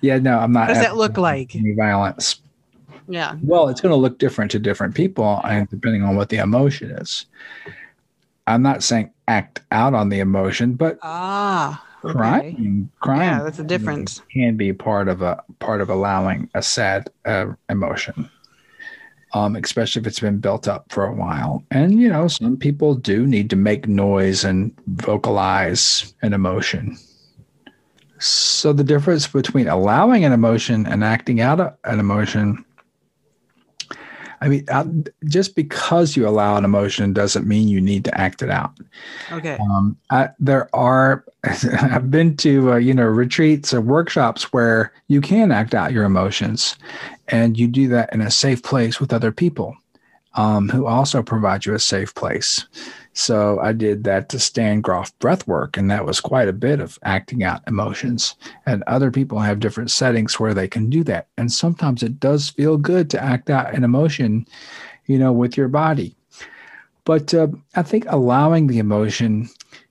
yeah, 0.02 0.18
no, 0.18 0.38
I'm 0.38 0.52
not. 0.52 0.68
What 0.68 0.74
does 0.74 0.82
that 0.82 0.96
look 0.96 1.18
like? 1.18 1.54
Any 1.54 1.74
violence. 1.74 2.40
Yeah. 3.08 3.36
Well, 3.42 3.68
it's 3.68 3.80
going 3.80 3.92
to 3.92 3.96
look 3.96 4.18
different 4.18 4.50
to 4.52 4.58
different 4.58 4.94
people, 4.94 5.40
and 5.44 5.68
depending 5.68 6.02
on 6.02 6.16
what 6.16 6.28
the 6.28 6.38
emotion 6.38 6.90
is. 6.90 7.26
I'm 8.46 8.62
not 8.62 8.82
saying 8.82 9.10
act 9.28 9.62
out 9.72 9.94
on 9.94 10.08
the 10.08 10.20
emotion, 10.20 10.74
but 10.74 10.98
ah, 11.02 11.84
okay. 12.04 12.12
crying, 12.12 12.90
crying. 13.00 13.20
Yeah, 13.22 13.42
that's 13.42 13.58
a 13.58 13.64
difference. 13.64 14.22
Can 14.32 14.56
be 14.56 14.72
part 14.72 15.08
of 15.08 15.22
a 15.22 15.42
part 15.58 15.80
of 15.80 15.90
allowing 15.90 16.48
a 16.54 16.62
sad 16.62 17.10
uh, 17.24 17.46
emotion, 17.68 18.30
um, 19.36 19.54
especially 19.54 20.00
if 20.00 20.06
it's 20.06 20.20
been 20.20 20.38
built 20.38 20.66
up 20.66 20.90
for 20.90 21.04
a 21.04 21.14
while. 21.14 21.62
And 21.70 22.00
you 22.00 22.08
know, 22.08 22.26
some 22.26 22.56
people 22.56 22.94
do 22.94 23.26
need 23.26 23.50
to 23.50 23.56
make 23.56 23.86
noise 23.86 24.44
and 24.44 24.72
vocalize 24.86 26.14
an 26.22 26.32
emotion. 26.32 26.96
So 28.18 28.72
the 28.72 28.82
difference 28.82 29.26
between 29.26 29.68
allowing 29.68 30.24
an 30.24 30.32
emotion 30.32 30.86
and 30.86 31.04
acting 31.04 31.42
out 31.42 31.78
an 31.84 32.00
emotion 32.00 32.64
I 34.40 34.48
mean, 34.48 34.64
uh, 34.68 34.84
just 35.26 35.54
because 35.54 36.16
you 36.16 36.28
allow 36.28 36.56
an 36.56 36.64
emotion 36.64 37.12
doesn't 37.12 37.46
mean 37.46 37.68
you 37.68 37.80
need 37.80 38.04
to 38.04 38.20
act 38.20 38.42
it 38.42 38.50
out. 38.50 38.72
Okay. 39.32 39.58
Um, 39.60 39.96
I, 40.10 40.30
there 40.38 40.74
are, 40.74 41.24
I've 41.44 42.10
been 42.10 42.36
to, 42.38 42.72
uh, 42.72 42.76
you 42.76 42.94
know, 42.94 43.06
retreats 43.06 43.72
or 43.72 43.80
workshops 43.80 44.52
where 44.52 44.92
you 45.08 45.20
can 45.20 45.52
act 45.52 45.74
out 45.74 45.92
your 45.92 46.04
emotions 46.04 46.76
and 47.28 47.58
you 47.58 47.68
do 47.68 47.88
that 47.88 48.12
in 48.12 48.20
a 48.20 48.30
safe 48.30 48.62
place 48.62 49.00
with 49.00 49.12
other 49.12 49.32
people 49.32 49.76
um, 50.34 50.68
who 50.68 50.86
also 50.86 51.22
provide 51.22 51.64
you 51.64 51.74
a 51.74 51.78
safe 51.78 52.14
place. 52.14 52.66
So 53.16 53.58
I 53.60 53.72
did 53.72 54.04
that 54.04 54.28
to 54.28 54.38
Stan 54.38 54.82
Grof 54.82 55.18
breath 55.20 55.48
work, 55.48 55.78
and 55.78 55.90
that 55.90 56.04
was 56.04 56.20
quite 56.20 56.48
a 56.48 56.52
bit 56.52 56.80
of 56.80 56.98
acting 57.02 57.42
out 57.42 57.62
emotions. 57.66 58.34
And 58.66 58.84
other 58.86 59.10
people 59.10 59.38
have 59.38 59.58
different 59.58 59.90
settings 59.90 60.38
where 60.38 60.52
they 60.52 60.68
can 60.68 60.90
do 60.90 61.02
that. 61.04 61.28
And 61.38 61.50
sometimes 61.50 62.02
it 62.02 62.20
does 62.20 62.50
feel 62.50 62.76
good 62.76 63.08
to 63.10 63.22
act 63.22 63.48
out 63.48 63.74
an 63.74 63.84
emotion, 63.84 64.46
you 65.06 65.18
know, 65.18 65.32
with 65.32 65.56
your 65.56 65.68
body. 65.68 66.14
But 67.04 67.32
uh, 67.32 67.48
I 67.74 67.82
think 67.82 68.04
allowing 68.08 68.66
the 68.66 68.78
emotion 68.78 69.48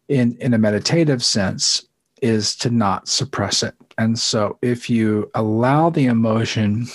in, 0.07 0.37
in 0.39 0.53
a 0.53 0.59
meditative 0.59 1.23
sense 1.23 1.83
is 2.21 2.55
to 2.57 2.69
not 2.69 3.07
suppress 3.07 3.63
it. 3.63 3.73
And 3.97 4.19
so 4.19 4.59
if 4.61 4.87
you 4.87 5.31
allow 5.33 5.89
the 5.89 6.05
emotion 6.05 6.85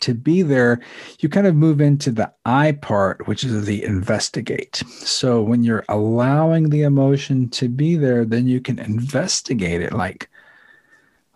to 0.00 0.14
be 0.14 0.42
there, 0.42 0.80
you 1.20 1.28
kind 1.28 1.46
of 1.46 1.54
move 1.54 1.80
into 1.80 2.10
the 2.10 2.32
I 2.44 2.72
part, 2.72 3.26
which 3.26 3.44
is 3.44 3.66
the 3.66 3.84
investigate. 3.84 4.82
So 4.86 5.42
when 5.42 5.62
you're 5.62 5.84
allowing 5.88 6.70
the 6.70 6.82
emotion 6.82 7.48
to 7.50 7.68
be 7.68 7.96
there, 7.96 8.24
then 8.24 8.46
you 8.46 8.60
can 8.60 8.78
investigate 8.78 9.80
it 9.80 9.92
like, 9.92 10.28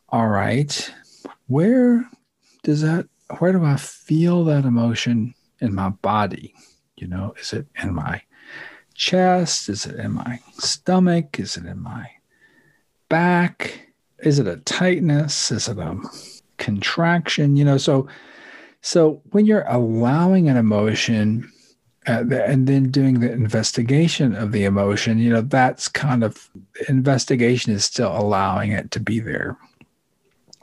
all 0.08 0.28
right, 0.28 0.92
where 1.48 2.08
does 2.62 2.82
that, 2.82 3.08
where 3.38 3.52
do 3.52 3.64
I 3.64 3.76
feel 3.76 4.44
that 4.44 4.64
emotion 4.64 5.34
in 5.60 5.74
my 5.74 5.90
body? 5.90 6.54
You 6.96 7.08
know, 7.08 7.34
is 7.38 7.52
it 7.52 7.66
in 7.82 7.94
my 7.94 8.22
chest? 8.94 9.68
Is 9.68 9.86
it 9.86 9.96
in 9.96 10.12
my 10.12 10.40
stomach? 10.58 11.38
Is 11.38 11.56
it 11.56 11.66
in 11.66 11.82
my 11.82 12.10
back? 13.08 13.92
Is 14.20 14.38
it 14.38 14.46
a 14.46 14.56
tightness? 14.56 15.50
Is 15.52 15.68
it 15.68 15.78
a 15.78 15.98
contraction? 16.56 17.56
You 17.56 17.64
know, 17.64 17.78
so 17.78 18.08
so 18.86 19.20
when 19.32 19.46
you're 19.46 19.66
allowing 19.66 20.48
an 20.48 20.56
emotion 20.56 21.50
uh, 22.06 22.22
and 22.30 22.68
then 22.68 22.88
doing 22.92 23.18
the 23.18 23.32
investigation 23.32 24.32
of 24.36 24.52
the 24.52 24.62
emotion, 24.62 25.18
you 25.18 25.28
know, 25.28 25.40
that's 25.40 25.88
kind 25.88 26.22
of 26.22 26.48
investigation 26.88 27.72
is 27.72 27.84
still 27.84 28.16
allowing 28.16 28.70
it 28.70 28.92
to 28.92 29.00
be 29.00 29.18
there. 29.18 29.58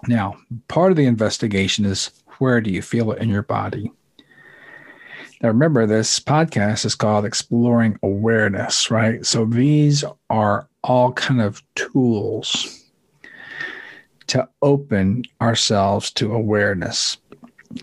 Now, 0.08 0.38
part 0.70 0.92
of 0.92 0.96
the 0.96 1.06
investigation 1.06 1.84
is 1.84 2.12
where 2.38 2.62
do 2.62 2.72
you 2.72 2.82
feel 2.82 3.12
it 3.12 3.22
in 3.22 3.28
your 3.28 3.44
body? 3.44 3.92
Now, 5.42 5.50
remember, 5.50 5.86
this 5.86 6.18
podcast 6.18 6.86
is 6.86 6.96
called 6.96 7.26
Exploring 7.26 8.00
Awareness, 8.04 8.90
right? 8.90 9.26
So 9.26 9.44
these 9.44 10.06
are 10.30 10.70
all 10.82 11.12
kind 11.12 11.42
of 11.42 11.62
tools 11.76 12.84
to 14.28 14.48
open 14.62 15.24
ourselves 15.42 16.10
to 16.12 16.34
awareness. 16.34 17.18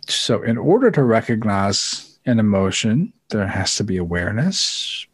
So, 0.08 0.42
in 0.42 0.58
order 0.58 0.90
to 0.90 1.02
recognize 1.02 2.18
an 2.26 2.38
emotion, 2.38 3.12
there 3.30 3.46
has 3.46 3.76
to 3.76 3.84
be 3.84 3.96
awareness. 3.96 5.06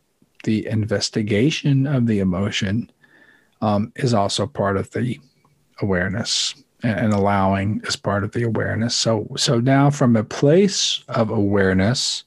The 0.45 0.67
investigation 0.67 1.87
of 1.87 2.07
the 2.07 2.21
emotion 2.21 2.91
um, 3.61 3.93
is 3.97 4.15
also 4.15 4.47
part 4.47 4.77
of 4.77 4.91
the 4.93 5.19
awareness. 5.81 6.55
and, 6.83 7.01
and 7.01 7.13
allowing 7.13 7.81
is 7.85 7.97
part 7.97 8.25
of 8.25 8.33
the 8.33 8.43
awareness. 8.45 8.95
So 8.95 9.27
so 9.37 9.61
now 9.61 9.91
from 9.91 10.17
a 10.17 10.25
place 10.25 11.03
of 11.09 11.31
awareness, 11.31 12.25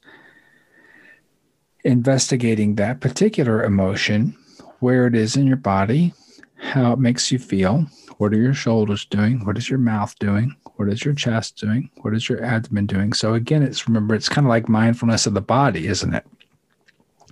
investigating 1.84 2.74
that 2.74 3.00
particular 3.00 3.64
emotion, 3.64 4.36
where 4.80 5.06
it 5.06 5.14
is 5.14 5.36
in 5.36 5.46
your 5.46 5.56
body, 5.56 6.12
how 6.56 6.92
it 6.92 6.98
makes 6.98 7.32
you 7.32 7.38
feel, 7.38 7.86
what 8.18 8.32
are 8.32 8.38
your 8.38 8.54
shoulders 8.54 9.04
doing, 9.04 9.44
what 9.44 9.56
is 9.56 9.70
your 9.70 9.78
mouth 9.78 10.18
doing, 10.18 10.54
what 10.80 10.88
is 10.88 11.04
your 11.04 11.12
chest 11.12 11.58
doing, 11.58 11.90
what 12.00 12.14
is 12.14 12.26
your 12.26 12.42
abdomen 12.42 12.86
doing. 12.86 13.12
So 13.12 13.34
again, 13.34 13.62
it's 13.62 13.86
remember 13.86 14.14
it's 14.14 14.30
kind 14.30 14.46
of 14.46 14.48
like 14.48 14.66
mindfulness 14.66 15.26
of 15.26 15.34
the 15.34 15.42
body, 15.42 15.86
isn't 15.86 16.14
it? 16.14 16.24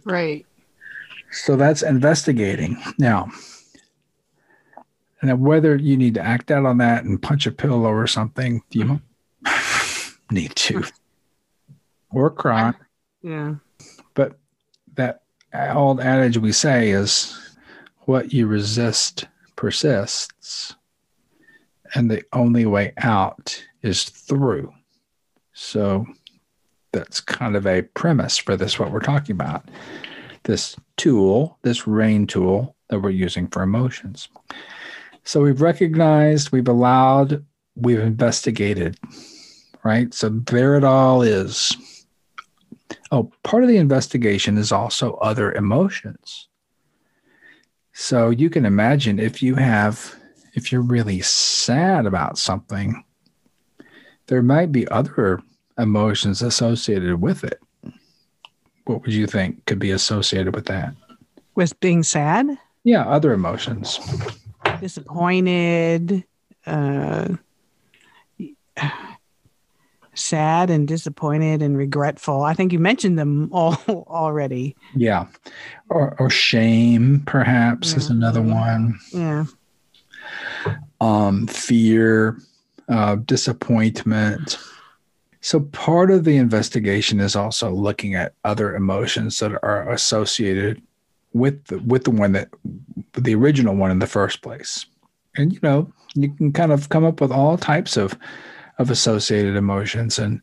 Right. 0.05 0.45
So 1.31 1.57
that's 1.57 1.81
investigating. 1.81 2.77
Now, 2.99 3.31
and 5.23 5.41
whether 5.41 5.77
you 5.77 5.97
need 5.97 6.13
to 6.15 6.21
act 6.21 6.51
out 6.51 6.67
on 6.67 6.77
that 6.77 7.05
and 7.05 7.23
punch 7.23 7.47
a 7.47 7.51
pillow 7.51 7.89
or 7.89 8.07
something, 8.07 8.63
you 8.71 9.01
mm-hmm. 9.47 10.17
need 10.35 10.55
to, 10.55 10.85
or 12.11 12.29
cry. 12.29 12.75
Yeah. 13.23 13.55
But 14.13 14.37
that 14.97 15.23
old 15.55 16.01
adage 16.01 16.37
we 16.37 16.53
say 16.53 16.91
is 16.91 17.57
what 18.01 18.31
you 18.31 18.47
resist 18.47 19.27
persists, 19.57 20.75
and 21.95 22.11
the 22.11 22.25
only 22.33 22.67
way 22.67 22.93
out 22.99 23.65
is 23.83 24.05
through. 24.05 24.73
So 25.53 26.07
that's 26.93 27.21
kind 27.21 27.57
of 27.57 27.67
a 27.67 27.83
premise 27.83 28.39
for 28.39 28.57
this, 28.57 28.79
what 28.79 28.91
we're 28.91 29.01
talking 29.01 29.35
about. 29.35 29.69
This 30.45 30.77
tool, 30.97 31.59
this 31.63 31.87
rain 31.87 32.27
tool 32.27 32.77
that 32.89 33.01
we're 33.01 33.11
using 33.11 33.49
for 33.49 33.63
emotions. 33.63 34.29
So 35.25 35.43
we've 35.43 35.61
recognized, 35.61 36.53
we've 36.53 36.69
allowed, 36.69 37.45
we've 37.77 38.01
investigated, 38.01 38.99
right? 39.85 40.13
So 40.15 40.29
there 40.29 40.77
it 40.77 40.85
all 40.85 41.23
is. 41.23 41.77
Oh, 43.11 43.31
part 43.43 43.63
of 43.63 43.69
the 43.69 43.77
investigation 43.77 44.57
is 44.57 44.73
also 44.73 45.15
other 45.15 45.53
emotions. 45.53 46.49
So 47.93 48.31
you 48.31 48.49
can 48.49 48.65
imagine 48.65 49.19
if 49.19 49.43
you 49.43 49.57
have, 49.57 50.15
if 50.55 50.73
you're 50.73 50.81
really 50.81 51.21
sad 51.21 52.07
about 52.07 52.39
something, 52.39 53.05
there 54.27 54.43
might 54.43 54.73
be 54.73 54.87
other 54.89 55.41
emotions 55.79 56.43
associated 56.43 57.21
with 57.21 57.45
it. 57.45 57.61
What 58.85 59.03
would 59.03 59.13
you 59.13 59.27
think 59.27 59.65
could 59.67 59.79
be 59.79 59.91
associated 59.91 60.55
with 60.55 60.67
that? 60.67 60.95
With 61.55 61.79
being 61.81 62.03
sad? 62.03 62.47
Yeah, 62.85 63.07
other 63.07 63.33
emotions 63.33 63.99
disappointed, 64.81 66.25
uh, 66.67 67.29
sad 70.15 70.71
and 70.71 70.89
disappointed 70.89 71.63
and 71.63 71.77
regretful. 71.77 72.43
I 72.43 72.55
think 72.55 72.73
you 72.73 72.79
mentioned 72.79 73.19
them 73.19 73.49
all 73.53 73.77
already. 73.89 74.77
Yeah. 74.95 75.27
Or, 75.89 76.17
or 76.19 76.31
shame, 76.31 77.23
perhaps, 77.27 77.93
yeah. 77.93 77.99
is 77.99 78.11
another 78.11 78.43
one. 78.43 78.99
Yeah. 79.13 79.45
Um, 81.01 81.47
fear, 81.47 82.39
uh, 82.89 83.17
disappointment. 83.17 84.59
So 85.41 85.61
part 85.61 86.11
of 86.11 86.25
the 86.25 86.37
investigation 86.37 87.21
is 87.21 87.37
also 87.37 87.71
looking 87.71 88.15
at 88.15 88.35
other 88.45 88.75
emotions 88.75 89.39
that 89.39 89.53
are 89.63 89.89
associated 89.91 90.83
with 91.33 91.65
the, 91.67 91.79
with 91.81 92.05
the 92.05 92.11
one 92.11 92.33
that 92.33 92.49
the 93.13 93.35
original 93.35 93.77
one 93.77 93.91
in 93.91 93.99
the 93.99 94.07
first 94.07 94.43
place. 94.43 94.87
And 95.37 95.53
you 95.53 95.61
know, 95.63 95.93
you 96.15 96.31
can 96.31 96.53
kind 96.53 96.73
of 96.73 96.89
come 96.89 97.05
up 97.05 97.21
with 97.21 97.31
all 97.31 97.57
types 97.57 97.97
of 97.97 98.19
of 98.79 98.91
associated 98.91 99.57
emotions 99.57 100.19
and 100.19 100.43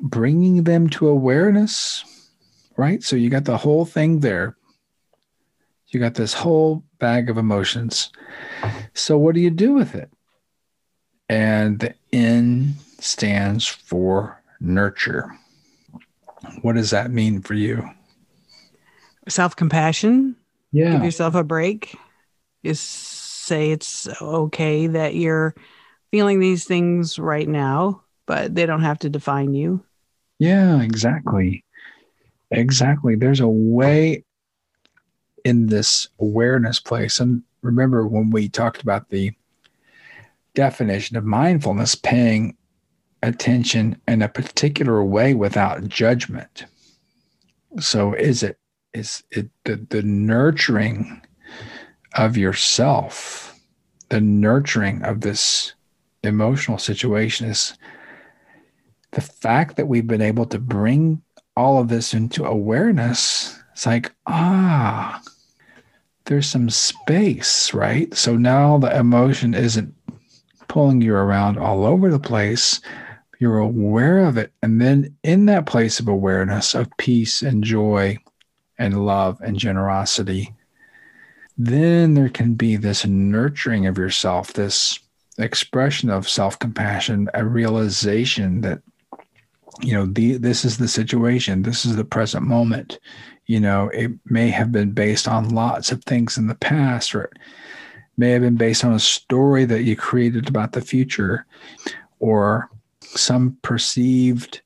bringing 0.00 0.64
them 0.64 0.88
to 0.90 1.08
awareness, 1.08 2.04
right? 2.76 3.02
So 3.02 3.16
you 3.16 3.30
got 3.30 3.44
the 3.44 3.56
whole 3.56 3.84
thing 3.84 4.20
there. 4.20 4.56
You 5.90 6.00
got 6.00 6.14
this 6.14 6.32
whole 6.32 6.84
bag 6.98 7.28
of 7.28 7.36
emotions. 7.36 8.10
So 8.94 9.18
what 9.18 9.34
do 9.34 9.40
you 9.40 9.50
do 9.50 9.72
with 9.74 9.94
it? 9.94 10.10
And 11.28 11.80
the 11.80 11.94
N 12.12 12.74
stands 12.98 13.66
for 13.66 14.40
nurture. 14.60 15.30
What 16.62 16.74
does 16.74 16.90
that 16.90 17.10
mean 17.10 17.42
for 17.42 17.54
you? 17.54 17.88
self 19.28 19.54
compassion. 19.54 20.36
Yeah. 20.72 20.92
Give 20.92 21.04
yourself 21.04 21.34
a 21.34 21.44
break. 21.44 21.96
Is 22.62 22.80
say 22.80 23.70
it's 23.70 24.08
okay 24.20 24.86
that 24.86 25.14
you're 25.14 25.54
feeling 26.10 26.40
these 26.40 26.64
things 26.64 27.18
right 27.18 27.48
now, 27.48 28.02
but 28.26 28.54
they 28.54 28.66
don't 28.66 28.82
have 28.82 28.98
to 29.00 29.10
define 29.10 29.54
you. 29.54 29.84
Yeah, 30.38 30.82
exactly. 30.82 31.64
Exactly. 32.50 33.14
There's 33.16 33.40
a 33.40 33.48
way 33.48 34.24
in 35.44 35.66
this 35.66 36.08
awareness 36.18 36.80
place. 36.80 37.20
And 37.20 37.42
remember 37.62 38.06
when 38.06 38.30
we 38.30 38.48
talked 38.48 38.82
about 38.82 39.08
the 39.08 39.32
definition 40.54 41.16
of 41.16 41.24
mindfulness, 41.24 41.94
paying 41.94 42.56
attention 43.22 44.00
in 44.08 44.22
a 44.22 44.28
particular 44.28 45.04
way 45.04 45.34
without 45.34 45.86
judgment. 45.88 46.64
So 47.78 48.14
is 48.14 48.42
it 48.42 48.58
is 48.92 49.22
it 49.30 49.50
the, 49.64 49.86
the 49.90 50.02
nurturing 50.02 51.22
of 52.14 52.36
yourself, 52.36 53.54
the 54.08 54.20
nurturing 54.20 55.02
of 55.04 55.20
this 55.20 55.74
emotional 56.24 56.78
situation 56.78 57.48
is 57.48 57.74
the 59.12 59.20
fact 59.20 59.76
that 59.76 59.86
we've 59.86 60.06
been 60.06 60.20
able 60.20 60.46
to 60.46 60.58
bring 60.58 61.22
all 61.56 61.80
of 61.80 61.88
this 61.88 62.14
into 62.14 62.44
awareness. 62.44 63.59
It's 63.80 63.86
like, 63.86 64.12
ah, 64.26 65.22
there's 66.26 66.46
some 66.46 66.68
space, 66.68 67.72
right? 67.72 68.14
So 68.14 68.36
now 68.36 68.76
the 68.76 68.94
emotion 68.94 69.54
isn't 69.54 69.94
pulling 70.68 71.00
you 71.00 71.14
around 71.14 71.56
all 71.56 71.86
over 71.86 72.10
the 72.10 72.20
place. 72.20 72.82
You're 73.38 73.56
aware 73.56 74.18
of 74.18 74.36
it. 74.36 74.52
And 74.62 74.82
then 74.82 75.16
in 75.22 75.46
that 75.46 75.64
place 75.64 75.98
of 75.98 76.08
awareness, 76.08 76.74
of 76.74 76.94
peace 76.98 77.40
and 77.40 77.64
joy, 77.64 78.18
and 78.78 79.06
love 79.06 79.40
and 79.40 79.56
generosity, 79.56 80.52
then 81.56 82.12
there 82.12 82.28
can 82.28 82.56
be 82.56 82.76
this 82.76 83.06
nurturing 83.06 83.86
of 83.86 83.96
yourself, 83.96 84.52
this 84.52 85.00
expression 85.38 86.10
of 86.10 86.28
self 86.28 86.58
compassion, 86.58 87.30
a 87.32 87.46
realization 87.46 88.60
that, 88.60 88.82
you 89.80 89.94
know, 89.94 90.04
the, 90.04 90.36
this 90.36 90.66
is 90.66 90.76
the 90.76 90.86
situation, 90.86 91.62
this 91.62 91.86
is 91.86 91.96
the 91.96 92.04
present 92.04 92.46
moment. 92.46 92.98
You 93.50 93.58
know, 93.58 93.88
it 93.88 94.12
may 94.26 94.48
have 94.50 94.70
been 94.70 94.92
based 94.92 95.26
on 95.26 95.48
lots 95.48 95.90
of 95.90 96.04
things 96.04 96.38
in 96.38 96.46
the 96.46 96.54
past, 96.54 97.16
or 97.16 97.24
it 97.24 97.32
may 98.16 98.30
have 98.30 98.42
been 98.42 98.54
based 98.54 98.84
on 98.84 98.92
a 98.92 99.00
story 99.00 99.64
that 99.64 99.82
you 99.82 99.96
created 99.96 100.48
about 100.48 100.70
the 100.70 100.80
future, 100.80 101.46
or 102.20 102.70
some 103.00 103.58
perceived 103.62 104.60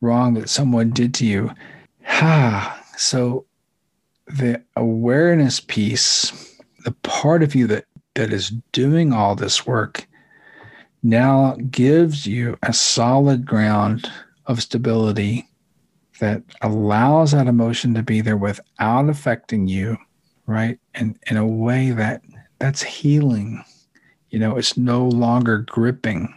wrong 0.00 0.34
that 0.34 0.48
someone 0.48 0.90
did 0.90 1.14
to 1.14 1.24
you. 1.24 1.52
Ha, 2.04 2.84
so 2.96 3.46
the 4.26 4.60
awareness 4.74 5.60
piece, 5.60 6.58
the 6.84 6.90
part 7.04 7.44
of 7.44 7.54
you 7.54 7.68
that 7.68 7.84
that 8.16 8.32
is 8.32 8.50
doing 8.72 9.12
all 9.12 9.36
this 9.36 9.64
work 9.64 10.08
now 11.04 11.56
gives 11.70 12.26
you 12.26 12.58
a 12.64 12.72
solid 12.72 13.46
ground 13.46 14.10
of 14.46 14.60
stability 14.60 15.48
that 16.22 16.40
allows 16.60 17.32
that 17.32 17.48
emotion 17.48 17.94
to 17.94 18.02
be 18.02 18.20
there 18.20 18.36
without 18.36 19.08
affecting 19.08 19.66
you, 19.66 19.96
right? 20.46 20.78
And 20.94 21.18
in 21.28 21.36
a 21.36 21.44
way 21.44 21.90
that 21.90 22.22
that's 22.60 22.80
healing. 22.80 23.64
You 24.30 24.38
know, 24.38 24.56
it's 24.56 24.76
no 24.76 25.04
longer 25.04 25.66
gripping, 25.68 26.32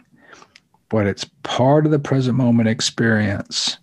but 0.88 1.06
it's 1.06 1.30
part 1.44 1.86
of 1.86 1.92
the 1.92 2.00
present 2.00 2.36
moment 2.36 2.68
experience. 2.68 3.78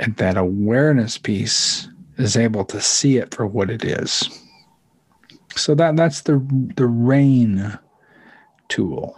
And 0.00 0.16
that 0.16 0.38
awareness 0.38 1.18
piece 1.18 1.88
is 2.16 2.38
able 2.38 2.64
to 2.64 2.80
see 2.80 3.18
it 3.18 3.34
for 3.34 3.46
what 3.46 3.68
it 3.68 3.84
is. 3.84 4.26
So 5.56 5.74
that 5.74 5.94
that's 5.94 6.22
the 6.22 6.42
the 6.76 6.86
rain 6.86 7.78
tool. 8.68 9.14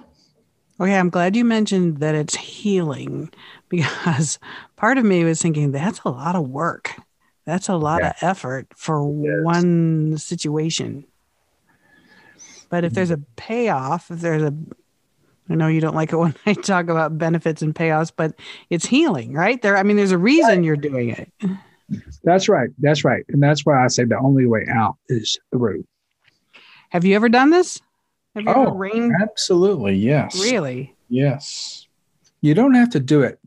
Oh, 0.81 0.85
okay, 0.85 0.99
I'm 0.99 1.09
glad 1.09 1.37
you 1.37 1.45
mentioned 1.45 1.99
that 1.99 2.17
it's 2.17 2.35
healing 2.35 3.31
because 3.69 4.41
part 4.77 4.99
of 4.99 5.05
me 5.05 5.25
was 5.25 5.41
thinking 5.43 5.73
that's 5.73 6.01
a 6.05 6.11
lot 6.11 6.37
of 6.37 6.49
work. 6.49 6.93
That's 7.45 7.69
a 7.69 7.77
lot 7.77 8.03
yeah. 8.03 8.11
of 8.11 8.17
effort 8.23 8.67
for 8.77 9.03
one 9.05 10.19
situation. 10.19 11.05
But 12.69 12.85
if 12.85 12.93
there's 12.93 13.13
a 13.13 13.19
payoff, 13.37 14.11
if 14.11 14.21
there's 14.21 14.43
a 14.43 14.55
I 15.49 15.55
know 15.55 15.69
you 15.69 15.81
don't 15.81 15.95
like 15.95 16.13
it 16.13 16.17
when 16.19 16.35
I 16.45 16.55
talk 16.55 16.89
about 16.89 17.19
benefits 17.19 17.63
and 17.63 17.75
payoffs, 17.75 18.13
but 18.15 18.35
it's 18.69 18.87
healing, 18.87 19.33
right? 19.33 19.61
There 19.63 19.77
I 19.77 19.83
mean 19.83 19.97
there's 19.97 20.13
a 20.13 20.19
reason 20.19 20.65
you're 20.65 20.77
doing 20.77 21.11
it. 21.11 21.33
That's 22.25 22.49
right. 22.49 22.71
That's 22.79 23.05
right. 23.05 23.25
And 23.29 23.41
that's 23.41 23.65
why 23.65 23.85
I 23.85 23.87
say 23.89 24.05
the 24.05 24.19
only 24.19 24.47
way 24.47 24.67
out 24.69 24.97
is 25.09 25.39
through. 25.53 25.87
Have 26.91 27.05
you 27.05 27.15
ever 27.15 27.29
done 27.29 27.51
this? 27.51 27.81
Have 28.35 28.45
you 28.45 28.53
Oh, 28.53 28.63
ever 28.63 28.73
rained? 28.73 29.13
Absolutely, 29.23 29.95
yes. 29.95 30.39
Really? 30.41 30.95
Yes. 31.09 31.87
You 32.41 32.55
don't 32.55 32.75
have 32.75 32.91
to 32.91 33.01
do 33.01 33.23
it 33.23 33.39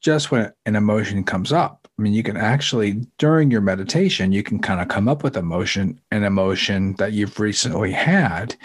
just 0.00 0.30
when 0.30 0.52
an 0.66 0.76
emotion 0.76 1.24
comes 1.24 1.52
up. 1.52 1.88
I 1.98 2.02
mean, 2.02 2.12
you 2.12 2.22
can 2.22 2.36
actually, 2.36 3.04
during 3.18 3.50
your 3.50 3.60
meditation, 3.60 4.32
you 4.32 4.42
can 4.42 4.58
kind 4.58 4.80
of 4.80 4.88
come 4.88 5.08
up 5.08 5.22
with 5.22 5.36
emotion, 5.36 6.00
an 6.10 6.24
emotion 6.24 6.94
that 6.94 7.12
you've 7.12 7.38
recently 7.38 7.92
had 7.92 8.56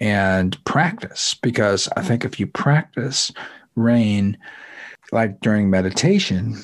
and 0.00 0.62
practice. 0.64 1.34
Because 1.34 1.88
I 1.96 2.02
think 2.02 2.24
if 2.24 2.40
you 2.40 2.46
practice 2.46 3.30
rain, 3.76 4.38
like 5.12 5.40
during 5.40 5.68
meditation, 5.68 6.56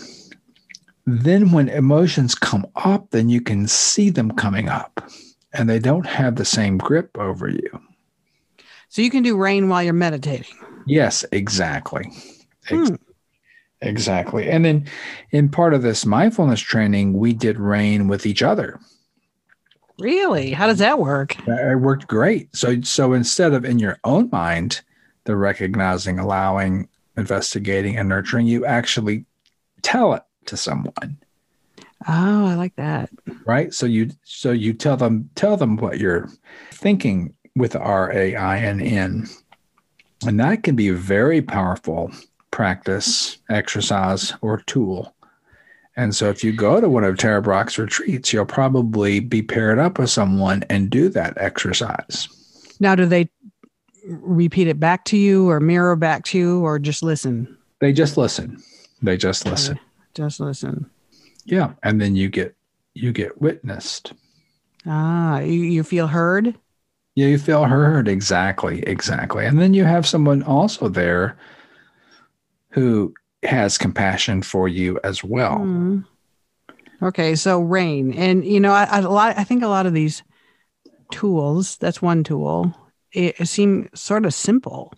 then 1.04 1.52
when 1.52 1.68
emotions 1.68 2.34
come 2.34 2.66
up, 2.76 3.10
then 3.10 3.28
you 3.28 3.40
can 3.40 3.68
see 3.68 4.10
them 4.10 4.30
coming 4.32 4.68
up 4.68 5.08
and 5.52 5.68
they 5.68 5.78
don't 5.78 6.06
have 6.06 6.36
the 6.36 6.44
same 6.44 6.78
grip 6.78 7.16
over 7.18 7.48
you. 7.48 7.80
So 8.88 9.02
you 9.02 9.10
can 9.10 9.22
do 9.22 9.36
rain 9.36 9.68
while 9.68 9.82
you're 9.82 9.92
meditating. 9.92 10.56
Yes, 10.86 11.24
exactly. 11.32 12.10
Hmm. 12.68 12.94
Exactly. 13.82 14.50
And 14.50 14.64
then 14.64 14.86
in 15.30 15.48
part 15.48 15.74
of 15.74 15.82
this 15.82 16.06
mindfulness 16.06 16.60
training, 16.60 17.12
we 17.12 17.32
did 17.32 17.58
rain 17.58 18.08
with 18.08 18.24
each 18.24 18.42
other. 18.42 18.80
Really? 19.98 20.50
How 20.50 20.66
does 20.66 20.78
that 20.78 20.98
work? 20.98 21.36
It 21.46 21.80
worked 21.80 22.06
great. 22.06 22.54
So 22.54 22.80
so 22.82 23.12
instead 23.12 23.52
of 23.52 23.64
in 23.64 23.78
your 23.78 23.98
own 24.04 24.28
mind, 24.30 24.82
the 25.24 25.36
recognizing, 25.36 26.18
allowing, 26.18 26.88
investigating, 27.16 27.96
and 27.96 28.08
nurturing, 28.08 28.46
you 28.46 28.66
actually 28.66 29.24
tell 29.82 30.14
it 30.14 30.22
to 30.46 30.56
someone. 30.56 31.18
Oh, 32.06 32.46
I 32.46 32.54
like 32.54 32.76
that. 32.76 33.10
Right. 33.46 33.72
So 33.72 33.86
you 33.86 34.10
so 34.22 34.52
you 34.52 34.74
tell 34.74 34.96
them 34.96 35.30
tell 35.34 35.56
them 35.56 35.76
what 35.76 35.98
you're 35.98 36.28
thinking 36.72 37.34
with 37.54 37.74
R 37.74 38.12
A 38.12 38.36
I 38.36 38.58
N 38.58 38.80
N. 38.80 39.26
And 40.26 40.40
that 40.40 40.62
can 40.62 40.76
be 40.76 40.90
very 40.90 41.40
powerful 41.40 42.10
practice, 42.56 43.36
exercise, 43.50 44.32
or 44.40 44.62
tool. 44.62 45.14
And 45.94 46.16
so 46.16 46.30
if 46.30 46.42
you 46.42 46.52
go 46.52 46.80
to 46.80 46.88
one 46.88 47.04
of 47.04 47.18
Tara 47.18 47.42
Brach's 47.42 47.78
retreats, 47.78 48.32
you'll 48.32 48.46
probably 48.46 49.20
be 49.20 49.42
paired 49.42 49.78
up 49.78 49.98
with 49.98 50.08
someone 50.08 50.64
and 50.70 50.88
do 50.88 51.10
that 51.10 51.36
exercise. 51.36 52.26
Now, 52.80 52.94
do 52.94 53.04
they 53.04 53.28
repeat 54.06 54.68
it 54.68 54.80
back 54.80 55.04
to 55.06 55.18
you 55.18 55.50
or 55.50 55.60
mirror 55.60 55.96
back 55.96 56.24
to 56.24 56.38
you 56.38 56.60
or 56.60 56.78
just 56.78 57.02
listen? 57.02 57.58
They 57.80 57.92
just 57.92 58.16
listen. 58.16 58.62
They 59.02 59.18
just 59.18 59.44
listen. 59.44 59.78
Just 60.14 60.40
listen. 60.40 60.88
Yeah. 61.44 61.74
And 61.82 62.00
then 62.00 62.16
you 62.16 62.30
get 62.30 62.56
you 62.94 63.12
get 63.12 63.38
witnessed. 63.38 64.14
Ah, 64.86 65.40
you, 65.40 65.60
you 65.60 65.82
feel 65.82 66.06
heard? 66.06 66.54
Yeah, 67.16 67.26
you 67.26 67.36
feel 67.36 67.64
heard. 67.64 68.08
Exactly. 68.08 68.82
Exactly. 68.84 69.44
And 69.44 69.60
then 69.60 69.74
you 69.74 69.84
have 69.84 70.06
someone 70.06 70.42
also 70.42 70.88
there 70.88 71.36
who 72.76 73.14
has 73.42 73.78
compassion 73.78 74.42
for 74.42 74.68
you 74.68 75.00
as 75.02 75.24
well. 75.24 75.58
Hmm. 75.58 76.00
Okay, 77.02 77.34
so 77.34 77.60
rain, 77.60 78.12
and 78.12 78.44
you 78.44 78.60
know, 78.60 78.72
I, 78.72 78.84
I, 78.84 78.98
a 79.00 79.08
lot. 79.08 79.36
I 79.36 79.44
think 79.44 79.62
a 79.62 79.68
lot 79.68 79.86
of 79.86 79.92
these 79.94 80.22
tools. 81.10 81.76
That's 81.78 82.00
one 82.00 82.22
tool. 82.22 82.74
It, 83.12 83.40
it 83.40 83.46
seem 83.46 83.88
sort 83.94 84.24
of 84.24 84.34
simple. 84.34 84.92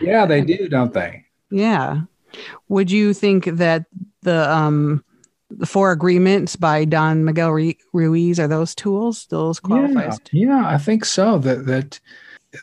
Yeah, 0.00 0.26
they 0.26 0.40
do, 0.42 0.68
don't 0.68 0.92
they? 0.92 1.24
Yeah. 1.50 2.02
Would 2.68 2.90
you 2.90 3.14
think 3.14 3.44
that 3.44 3.86
the 4.22 4.52
um 4.52 5.04
the 5.50 5.66
four 5.66 5.92
agreements 5.92 6.56
by 6.56 6.84
Don 6.84 7.24
Miguel 7.24 7.52
Ruiz 7.92 8.40
are 8.40 8.48
those 8.48 8.74
tools? 8.74 9.26
Those 9.26 9.60
Yeah, 9.68 10.16
yeah, 10.32 10.62
I 10.66 10.78
think 10.78 11.04
so. 11.04 11.38
That 11.38 11.66
that 11.66 12.00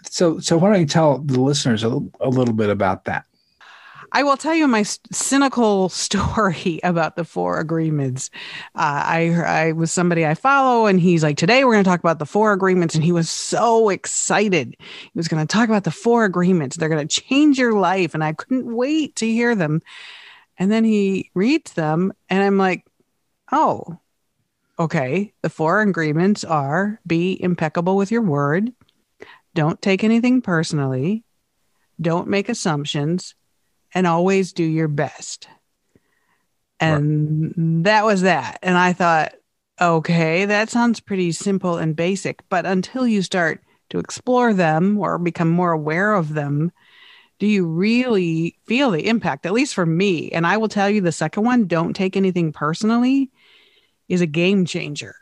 so 0.04 0.40
so 0.40 0.58
why 0.58 0.72
don't 0.72 0.82
you 0.82 0.86
tell 0.86 1.20
the 1.20 1.40
listeners 1.40 1.84
a, 1.84 2.00
a 2.20 2.30
little 2.30 2.54
bit 2.54 2.70
about 2.70 3.06
that? 3.06 3.26
I 4.14 4.24
will 4.24 4.36
tell 4.36 4.54
you 4.54 4.68
my 4.68 4.84
cynical 4.84 5.90
story 5.90 6.80
about 6.84 7.16
the 7.16 7.24
four 7.24 7.60
agreements. 7.60 8.30
Uh, 8.76 9.04
I 9.06 9.30
I 9.30 9.72
was 9.72 9.92
somebody 9.92 10.26
I 10.26 10.36
follow, 10.36 10.86
and 10.86 11.00
he's 11.00 11.24
like, 11.24 11.38
"Today 11.38 11.64
we're 11.64 11.74
going 11.74 11.84
to 11.84 11.90
talk 11.90 12.02
about 12.02 12.20
the 12.20 12.26
four 12.26 12.52
agreements," 12.52 12.96
and 12.96 13.04
he 13.04 13.12
was 13.12 13.30
so 13.30 13.90
excited. 13.90 14.76
He 14.80 15.12
was 15.16 15.28
going 15.28 15.46
to 15.46 15.52
talk 15.52 15.70
about 15.70 15.86
the 15.86 15.92
four 15.92 16.26
agreements. 16.26 16.76
They're 16.76 16.90
going 16.90 17.08
to 17.08 17.22
change 17.22 17.58
your 17.58 17.74
life, 17.74 18.14
and 18.14 18.24
I 18.24 18.34
couldn't 18.34 18.74
wait 18.74 19.16
to 19.18 19.28
hear 19.28 19.56
them. 19.56 19.82
And 20.58 20.72
then 20.72 20.84
he 20.84 21.32
reads 21.34 21.74
them, 21.74 22.14
and 22.30 22.44
I'm 22.44 22.58
like, 22.58 22.86
"Oh, 23.52 24.00
okay. 24.78 25.34
The 25.42 25.50
four 25.50 25.82
agreements 25.82 26.44
are: 26.44 27.00
be 27.08 27.42
impeccable 27.42 27.96
with 27.96 28.12
your 28.12 28.22
word, 28.22 28.74
don't 29.54 29.82
take 29.82 30.04
anything 30.04 30.42
personally, 30.42 31.24
don't 32.00 32.28
make 32.28 32.50
assumptions." 32.50 33.36
And 33.94 34.08
always 34.08 34.54
do 34.54 34.64
your 34.64 34.88
best. 34.88 35.48
And 36.80 37.86
that 37.86 38.06
was 38.06 38.22
that. 38.22 38.60
And 38.64 38.78
I 38.78 38.94
thought, 38.94 39.34
okay, 39.80 40.46
that 40.46 40.70
sounds 40.70 41.00
pretty 41.00 41.32
simple 41.32 41.78
and 41.78 41.96
basic. 41.96 42.42
But 42.50 42.66
until 42.66 43.06
you 43.06 43.22
start 43.22 43.64
to 43.90 44.00
explore 44.00 44.54
them 44.54 44.98
or 44.98 45.18
become 45.18 45.50
more 45.50 45.72
aware 45.72 46.14
of 46.14 46.34
them, 46.34 46.72
do 47.40 47.48
you 47.48 47.66
really 47.68 48.58
feel 48.66 48.92
the 48.92 49.08
impact? 49.08 49.46
At 49.46 49.54
least 49.54 49.74
for 49.74 49.86
me. 49.86 50.30
And 50.32 50.46
I 50.46 50.58
will 50.58 50.68
tell 50.70 50.90
you 50.90 51.02
the 51.02 51.12
second 51.12 51.44
one, 51.44 51.68
don't 51.68 51.96
take 51.96 52.16
anything 52.16 52.52
personally, 52.52 53.32
is 54.08 54.22
a 54.22 54.28
game 54.28 54.66
changer. 54.66 55.16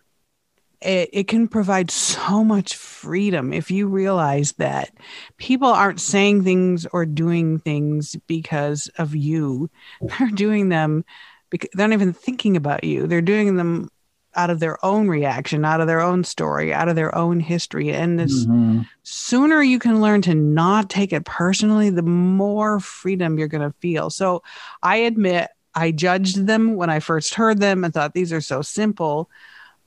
It, 0.82 1.10
it 1.12 1.28
can 1.28 1.48
provide 1.48 1.92
so 1.92 2.44
much 2.44 2.76
freedom 2.76 3.52
if 3.52 3.70
you 3.70 3.88
realize 3.88 4.54
that 4.54 4.92
people 5.38 5.68
aren't 5.68 6.00
saying 6.00 6.44
things 6.44 6.86
or 6.94 7.06
doing 7.06 7.60
things 7.60 8.16
because 8.28 8.90
of 8.98 9.16
you. 9.16 9.70
They're 10.02 10.30
doing 10.30 10.70
them 10.70 11.04
because 11.50 11.70
they're 11.74 11.88
not 11.88 11.96
even 11.96 12.14
thinking 12.14 12.56
about 12.56 12.84
you. 12.84 13.08
They're 13.08 13.22
doing 13.22 13.56
them 13.56 13.90
out 14.36 14.50
of 14.52 14.60
their 14.60 14.84
own 14.86 15.08
reaction, 15.08 15.66
out 15.66 15.82
of 15.82 15.88
their 15.88 16.02
own 16.02 16.24
story, 16.24 16.74
out 16.74 16.88
of 16.88 16.96
their 16.96 17.16
own 17.16 17.40
history. 17.40 17.92
And 17.92 18.20
the 18.20 18.26
Mhm. 18.26 18.86
sooner 19.04 19.62
you 19.62 19.80
can 19.80 20.02
learn 20.02 20.22
to 20.24 20.36
not 20.36 20.90
take 20.90 21.12
it 21.12 21.26
personally, 21.26 21.90
the 21.90 22.04
more 22.04 22.80
freedom 22.80 23.38
you're 23.38 23.48
going 23.48 23.68
to 23.68 23.76
feel. 23.80 24.10
So 24.12 24.44
I 24.84 24.98
admit 24.98 25.50
I 25.74 25.92
judged 25.92 26.46
them 26.46 26.76
when 26.76 26.90
I 26.90 27.00
first 27.00 27.34
heard 27.34 27.60
them 27.60 27.84
and 27.84 27.94
thought 27.94 28.14
these 28.14 28.32
are 28.32 28.42
so 28.42 28.62
simple. 28.62 29.30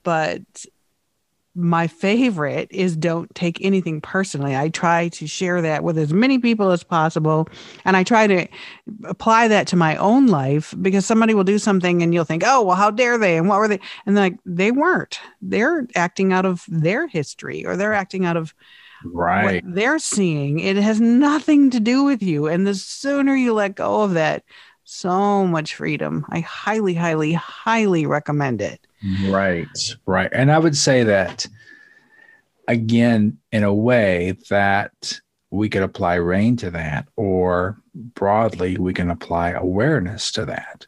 But 0.03 0.41
my 1.55 1.87
favorite 1.87 2.67
is 2.71 2.97
don't 2.97 3.33
take 3.35 3.63
anything 3.63 4.01
personally. 4.01 4.55
I 4.55 4.69
try 4.69 5.09
to 5.09 5.27
share 5.27 5.61
that 5.61 5.83
with 5.83 5.97
as 5.97 6.11
many 6.11 6.39
people 6.39 6.71
as 6.71 6.83
possible. 6.83 7.47
And 7.85 7.95
I 7.95 8.03
try 8.03 8.25
to 8.27 8.47
apply 9.03 9.47
that 9.49 9.67
to 9.67 9.75
my 9.75 9.95
own 9.97 10.27
life 10.27 10.73
because 10.81 11.05
somebody 11.05 11.33
will 11.33 11.43
do 11.43 11.59
something 11.59 12.01
and 12.01 12.13
you'll 12.13 12.23
think, 12.23 12.43
oh, 12.45 12.63
well, 12.63 12.75
how 12.75 12.89
dare 12.89 13.17
they? 13.17 13.37
And 13.37 13.47
what 13.47 13.59
were 13.59 13.67
they? 13.67 13.79
And 14.05 14.15
like, 14.15 14.37
they 14.45 14.71
weren't. 14.71 15.19
They're 15.41 15.87
acting 15.95 16.33
out 16.33 16.45
of 16.45 16.63
their 16.67 17.07
history 17.07 17.65
or 17.65 17.77
they're 17.77 17.93
acting 17.93 18.25
out 18.25 18.37
of 18.37 18.53
Right. 19.05 19.63
what 19.65 19.75
they're 19.75 19.99
seeing. 19.99 20.59
It 20.59 20.77
has 20.77 21.01
nothing 21.01 21.69
to 21.71 21.79
do 21.79 22.05
with 22.05 22.23
you. 22.23 22.47
And 22.47 22.65
the 22.65 22.73
sooner 22.73 23.35
you 23.35 23.53
let 23.53 23.75
go 23.75 24.01
of 24.01 24.13
that, 24.13 24.43
so 24.85 25.45
much 25.45 25.75
freedom. 25.75 26.25
I 26.29 26.39
highly, 26.39 26.93
highly, 26.93 27.33
highly 27.33 28.05
recommend 28.05 28.61
it. 28.61 28.79
Right. 29.27 29.67
Right. 30.05 30.29
And 30.33 30.51
I 30.51 30.59
would 30.59 30.77
say 30.77 31.03
that 31.03 31.47
again, 32.67 33.37
in 33.51 33.63
a 33.63 33.73
way 33.73 34.37
that 34.49 35.19
we 35.51 35.69
could 35.69 35.83
apply 35.83 36.15
rain 36.15 36.55
to 36.57 36.71
that, 36.71 37.07
or 37.15 37.77
broadly, 37.93 38.77
we 38.77 38.93
can 38.93 39.11
apply 39.11 39.51
awareness 39.51 40.31
to 40.31 40.45
that. 40.45 40.87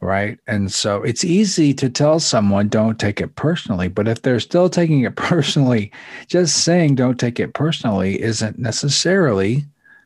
Right. 0.00 0.38
And 0.46 0.70
so 0.72 1.02
it's 1.02 1.24
easy 1.24 1.74
to 1.74 1.90
tell 1.90 2.20
someone, 2.20 2.68
don't 2.68 3.00
take 3.00 3.20
it 3.20 3.34
personally. 3.34 3.88
But 3.88 4.06
if 4.06 4.22
they're 4.22 4.38
still 4.38 4.70
taking 4.70 5.00
it 5.00 5.16
personally, 5.16 5.90
just 6.28 6.62
saying, 6.64 6.94
don't 6.94 7.18
take 7.18 7.40
it 7.40 7.52
personally 7.54 8.22
isn't 8.22 8.58
necessarily 8.58 9.64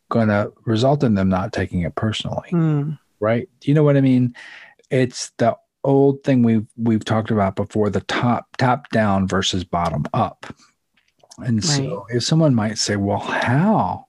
going 0.08 0.28
to 0.28 0.52
result 0.64 1.04
in 1.04 1.14
them 1.14 1.28
not 1.28 1.52
taking 1.52 1.80
it 1.82 1.94
personally 1.94 2.48
Hmm. 2.50 2.92
right? 3.20 3.48
Do 3.60 3.70
you 3.70 3.74
know 3.74 3.82
what 3.82 3.96
I 3.96 4.00
mean? 4.02 4.34
It's 4.90 5.30
the 5.38 5.56
old 5.84 6.22
thing 6.24 6.42
we've 6.42 6.66
we've 6.76 7.04
talked 7.04 7.30
about 7.30 7.56
before, 7.56 7.90
the 7.90 8.00
top 8.02 8.56
top 8.56 8.88
down 8.90 9.26
versus 9.26 9.64
bottom 9.64 10.04
up. 10.12 10.46
And 11.38 11.64
so 11.64 12.06
if 12.10 12.22
someone 12.24 12.54
might 12.54 12.78
say, 12.78 12.96
Well, 12.96 13.18
how 13.18 14.06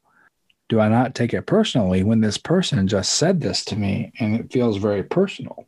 do 0.69 0.79
I 0.79 0.89
not 0.89 1.15
take 1.15 1.33
it 1.33 1.45
personally 1.45 2.03
when 2.03 2.21
this 2.21 2.37
person 2.37 2.87
just 2.87 3.13
said 3.13 3.41
this 3.41 3.63
to 3.65 3.75
me 3.75 4.11
and 4.19 4.35
it 4.35 4.51
feels 4.51 4.77
very 4.77 5.03
personal? 5.03 5.67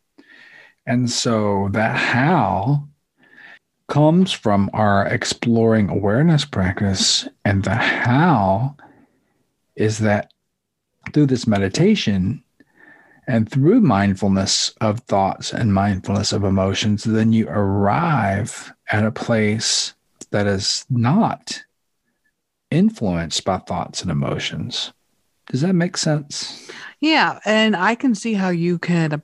And 0.86 1.10
so 1.10 1.70
that 1.72 1.96
how 1.96 2.88
comes 3.88 4.32
from 4.32 4.70
our 4.74 5.06
exploring 5.08 5.90
awareness 5.90 6.46
practice. 6.46 7.28
And 7.44 7.64
the 7.64 7.76
how 7.76 8.76
is 9.76 10.00
that 10.00 10.32
through 11.14 11.28
this 11.28 11.48
meditation, 11.48 12.44
and 13.28 13.50
through 13.50 13.82
mindfulness 13.82 14.74
of 14.82 15.00
thoughts 15.02 15.54
and 15.54 15.74
mindfulness 15.74 16.32
of 16.32 16.44
emotions, 16.44 17.04
then 17.04 17.34
you 17.34 17.48
arrive 17.48 18.74
at 18.92 19.06
a 19.06 19.12
place 19.12 19.94
that 20.32 20.48
is 20.48 20.86
not 20.90 21.64
influenced 22.72 23.44
by 23.46 23.58
thoughts 23.60 24.02
and 24.02 24.12
emotions. 24.12 24.94
Does 25.48 25.62
that 25.62 25.74
make 25.74 25.98
sense? 25.98 26.70
Yeah. 27.00 27.40
And 27.46 27.76
I 27.76 27.96
can 27.96 28.16
see 28.16 28.34
how 28.34 28.50
you 28.50 28.80
can 28.80 29.22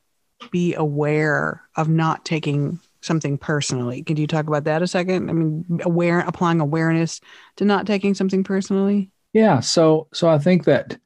be 0.52 0.74
aware 0.76 1.64
of 1.76 1.90
not 1.90 2.26
taking 2.26 2.80
something 3.02 3.38
personally. 3.38 4.04
Could 4.04 4.20
you 4.20 4.28
talk 4.28 4.48
about 4.48 4.66
that 4.66 4.82
a 4.82 4.88
second? 4.88 5.30
I 5.30 5.34
mean, 5.34 5.82
aware 5.84 6.20
applying 6.20 6.60
awareness 6.60 7.20
to 7.58 7.66
not 7.66 7.88
taking 7.88 8.14
something 8.14 8.44
personally. 8.44 9.10
Yeah. 9.34 9.60
So 9.60 10.08
so 10.14 10.30
I 10.30 10.38
think 10.38 10.66
that 10.66 10.98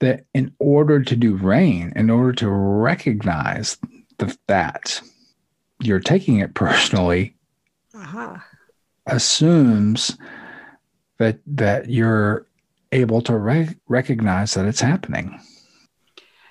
that 0.00 0.24
in 0.34 0.54
order 0.58 1.02
to 1.02 1.16
do 1.16 1.34
rain, 1.34 1.92
in 1.96 2.10
order 2.10 2.32
to 2.32 2.48
recognize 2.48 3.76
the, 4.18 4.36
that 4.46 5.00
you're 5.80 6.00
taking 6.00 6.38
it 6.38 6.54
personally, 6.54 7.34
uh-huh. 7.94 8.36
assumes 9.06 10.16
that 11.18 11.40
that 11.46 11.90
you're 11.90 12.46
able 12.92 13.20
to 13.22 13.36
re- 13.36 13.76
recognize 13.88 14.54
that 14.54 14.66
it's 14.66 14.80
happening. 14.80 15.38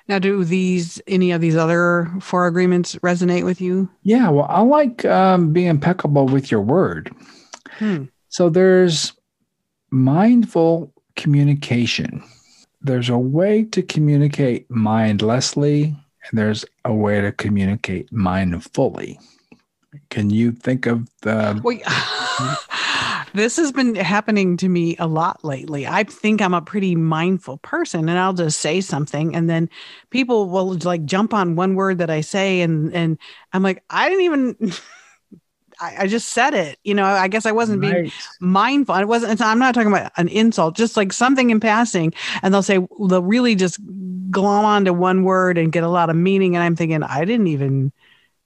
Now, 0.07 0.19
do 0.19 0.43
these 0.43 1.01
any 1.07 1.31
of 1.31 1.41
these 1.41 1.55
other 1.55 2.13
four 2.21 2.47
agreements 2.47 2.95
resonate 2.95 3.43
with 3.43 3.59
you? 3.59 3.89
Yeah, 4.03 4.29
well, 4.29 4.47
I 4.49 4.61
like 4.61 5.03
um, 5.05 5.51
being 5.51 5.67
impeccable 5.67 6.27
with 6.27 6.49
your 6.49 6.61
word. 6.61 7.13
Hmm. 7.71 8.05
So 8.29 8.49
there's 8.49 9.13
mindful 9.91 10.93
communication. 11.15 12.23
There's 12.81 13.09
a 13.09 13.17
way 13.17 13.63
to 13.65 13.81
communicate 13.81 14.69
mindlessly, 14.69 15.83
and 15.83 16.39
there's 16.39 16.65
a 16.85 16.93
way 16.93 17.21
to 17.21 17.31
communicate 17.31 18.11
mindfully. 18.11 19.17
Can 20.09 20.29
you 20.29 20.51
think 20.51 20.85
of 20.85 21.09
the? 21.21 21.59
Wait. 21.63 21.83
this 23.33 23.57
has 23.57 23.71
been 23.71 23.95
happening 23.95 24.57
to 24.57 24.69
me 24.69 24.95
a 24.97 25.07
lot 25.07 25.43
lately. 25.43 25.87
I 25.87 26.03
think 26.03 26.41
I'm 26.41 26.53
a 26.53 26.61
pretty 26.61 26.95
mindful 26.95 27.57
person 27.59 28.09
and 28.09 28.17
I'll 28.17 28.33
just 28.33 28.59
say 28.59 28.81
something 28.81 29.35
and 29.35 29.49
then 29.49 29.69
people 30.09 30.49
will 30.49 30.73
like 30.83 31.05
jump 31.05 31.33
on 31.33 31.55
one 31.55 31.75
word 31.75 31.99
that 31.99 32.09
I 32.09 32.21
say 32.21 32.61
and 32.61 32.93
and 32.93 33.17
I'm 33.53 33.63
like, 33.63 33.83
I 33.89 34.09
didn't 34.09 34.25
even 34.25 34.73
I, 35.79 35.95
I 35.99 36.07
just 36.07 36.29
said 36.29 36.53
it. 36.53 36.79
You 36.83 36.93
know, 36.93 37.05
I 37.05 37.27
guess 37.27 37.45
I 37.45 37.51
wasn't 37.51 37.81
right. 37.83 38.03
being 38.03 38.11
mindful. 38.39 38.95
It 38.95 39.07
wasn't 39.07 39.41
I'm 39.41 39.59
not 39.59 39.73
talking 39.73 39.91
about 39.91 40.11
an 40.17 40.27
insult, 40.27 40.75
just 40.75 40.97
like 40.97 41.13
something 41.13 41.49
in 41.49 41.59
passing. 41.59 42.13
And 42.41 42.53
they'll 42.53 42.63
say 42.63 42.79
they'll 43.07 43.23
really 43.23 43.55
just 43.55 43.79
glom 44.31 44.65
onto 44.65 44.93
one 44.93 45.23
word 45.23 45.57
and 45.57 45.71
get 45.71 45.83
a 45.83 45.89
lot 45.89 46.09
of 46.09 46.15
meaning. 46.15 46.55
And 46.55 46.63
I'm 46.63 46.75
thinking, 46.75 47.03
I 47.03 47.25
didn't 47.25 47.47
even 47.47 47.91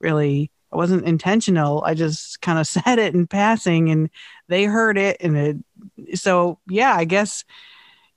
really 0.00 0.50
I 0.72 0.76
wasn't 0.76 1.04
intentional. 1.04 1.82
I 1.84 1.94
just 1.94 2.40
kind 2.40 2.58
of 2.58 2.66
said 2.66 2.98
it 2.98 3.14
in 3.14 3.26
passing 3.26 3.90
and 3.90 4.10
they 4.48 4.64
heard 4.64 4.98
it. 4.98 5.18
And 5.20 5.36
it, 5.36 6.18
so, 6.18 6.58
yeah, 6.68 6.94
I 6.94 7.04
guess 7.04 7.44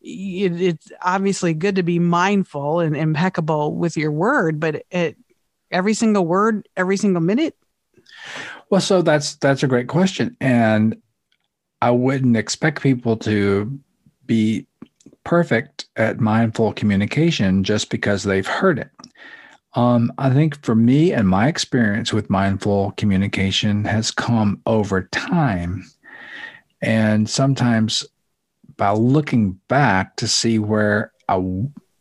it, 0.02 0.62
it's 0.62 0.92
obviously 1.02 1.54
good 1.54 1.76
to 1.76 1.84
be 1.84 2.00
mindful 2.00 2.80
and 2.80 2.96
impeccable 2.96 3.76
with 3.76 3.98
your 3.98 4.12
word, 4.12 4.60
but 4.60 4.84
it, 4.90 5.18
every 5.72 5.94
single 5.94 6.26
word, 6.26 6.68
every 6.78 6.98
single 6.98 7.22
minute. 7.22 7.56
Well, 8.70 8.82
so 8.82 9.02
that's, 9.02 9.36
that's 9.36 9.64
a 9.64 9.68
great 9.68 9.88
question. 9.88 10.36
And 10.42 10.98
I 11.82 11.92
wouldn't 11.92 12.38
expect 12.38 12.82
people 12.82 13.18
to 13.18 13.80
be 14.26 14.68
perfect 15.24 15.88
at 15.96 16.20
mindful 16.20 16.74
communication 16.74 17.64
just 17.64 17.90
because 17.90 18.24
they've 18.24 18.48
heard 18.48 18.80
it. 18.80 18.90
Um, 19.74 20.12
I 20.18 20.30
think 20.30 20.64
for 20.64 20.74
me 20.74 21.12
and 21.12 21.28
my 21.28 21.48
experience 21.48 22.14
with 22.14 22.30
mindful 22.30 22.92
communication 22.92 23.84
has 23.86 24.10
come 24.10 24.62
over 24.66 25.04
time. 25.04 25.84
And 26.82 27.30
sometimes 27.30 28.06
by 28.78 28.92
looking 28.92 29.60
back 29.68 30.16
to 30.18 30.28
see 30.28 30.60
where 30.60 31.12
I 31.28 31.42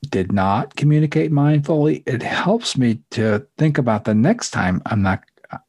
did 0.09 0.33
not 0.33 0.77
communicate 0.77 1.33
mindfully, 1.33 2.03
it 2.07 2.23
helps 2.23 2.77
me 2.77 3.01
to 3.11 3.47
think 3.59 3.79
about 3.79 4.05
the 4.05 4.15
next 4.15 4.51
time 4.51 4.83
I'm 4.87 5.03
not 5.03 5.25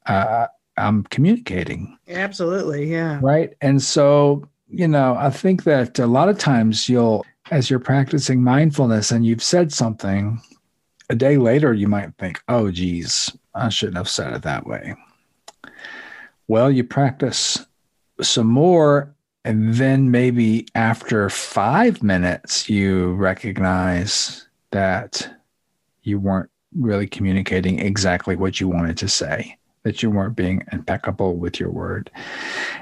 uh, 0.06 0.48
I'm 0.78 1.04
communicating. 1.04 1.98
Absolutely, 2.08 2.92
yeah. 2.92 3.20
Right, 3.22 3.54
and 3.62 3.82
so 3.82 4.48
you 4.70 4.88
know, 4.88 5.16
I 5.16 5.30
think 5.30 5.64
that 5.64 6.00
a 6.00 6.08
lot 6.08 6.30
of 6.30 6.38
times 6.38 6.90
you'll, 6.90 7.26
as 7.52 7.70
you're 7.70 7.80
practicing 7.80 8.44
mindfulness, 8.44 9.12
and 9.12 9.26
you've 9.26 9.44
said 9.44 9.72
something 9.72 10.42
a 11.10 11.16
day 11.16 11.38
later, 11.38 11.74
you 11.74 11.88
might 11.88 12.16
think, 12.18 12.42
oh, 12.48 12.72
geez, 12.72 13.36
I 13.54 13.70
shouldn't 13.70 13.98
have 13.98 14.10
said 14.10 14.34
it 14.34 14.42
that 14.42 14.66
way. 14.66 14.96
Well, 16.48 16.72
you 16.72 16.84
practice 16.84 17.66
some 18.22 18.48
more, 18.48 19.14
and 19.44 19.76
then 19.76 20.10
maybe 20.12 20.68
after 20.76 21.30
five 21.30 22.02
minutes, 22.02 22.70
you 22.70 23.14
recognize 23.14 24.48
that 24.72 25.30
you 26.04 26.20
weren't 26.20 26.50
really 26.76 27.08
communicating 27.08 27.80
exactly 27.80 28.36
what 28.36 28.60
you 28.60 28.68
wanted 28.68 28.98
to 28.98 29.08
say, 29.08 29.58
that 29.86 30.04
you 30.04 30.10
weren't 30.10 30.36
being 30.36 30.64
impeccable 30.72 31.38
with 31.38 31.60
your 31.60 31.70
word. 31.70 32.12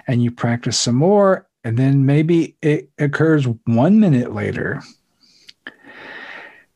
And 0.08 0.24
you 0.24 0.32
practice 0.32 0.80
some 0.80 0.96
more, 0.96 1.46
and 1.66 1.78
then 1.78 2.06
maybe 2.06 2.56
it 2.62 2.90
occurs 2.98 3.46
one 3.66 4.00
minute 4.00 4.34
later 4.34 4.82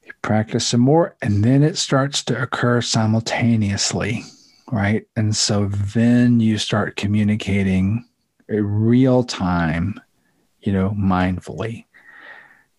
You 0.03 0.13
practice 0.21 0.67
some 0.67 0.81
more, 0.81 1.15
and 1.21 1.43
then 1.43 1.63
it 1.63 1.77
starts 1.77 2.23
to 2.25 2.41
occur 2.41 2.81
simultaneously, 2.81 4.23
right? 4.71 5.05
And 5.15 5.35
so 5.35 5.67
then 5.67 6.39
you 6.41 6.57
start 6.57 6.97
communicating 6.97 8.05
in 8.49 8.65
real 8.65 9.23
time, 9.23 9.99
you 10.61 10.71
know, 10.73 10.91
mindfully. 10.91 11.86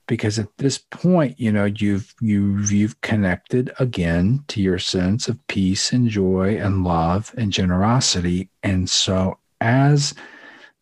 Because 0.09 0.39
at 0.39 0.49
this 0.57 0.79
point, 0.79 1.39
you 1.39 1.53
know, 1.53 1.67
you've 1.67 2.13
you've 2.21 2.73
you've 2.73 3.01
connected 3.03 3.73
again 3.79 4.43
to 4.49 4.61
your 4.61 4.79
sense 4.79 5.29
of 5.29 5.47
peace 5.47 5.93
and 5.93 6.09
joy 6.09 6.57
and 6.57 6.83
love 6.83 7.33
and 7.37 7.53
generosity. 7.53 8.49
And 8.65 8.91
so 8.91 9.39
as 9.61 10.15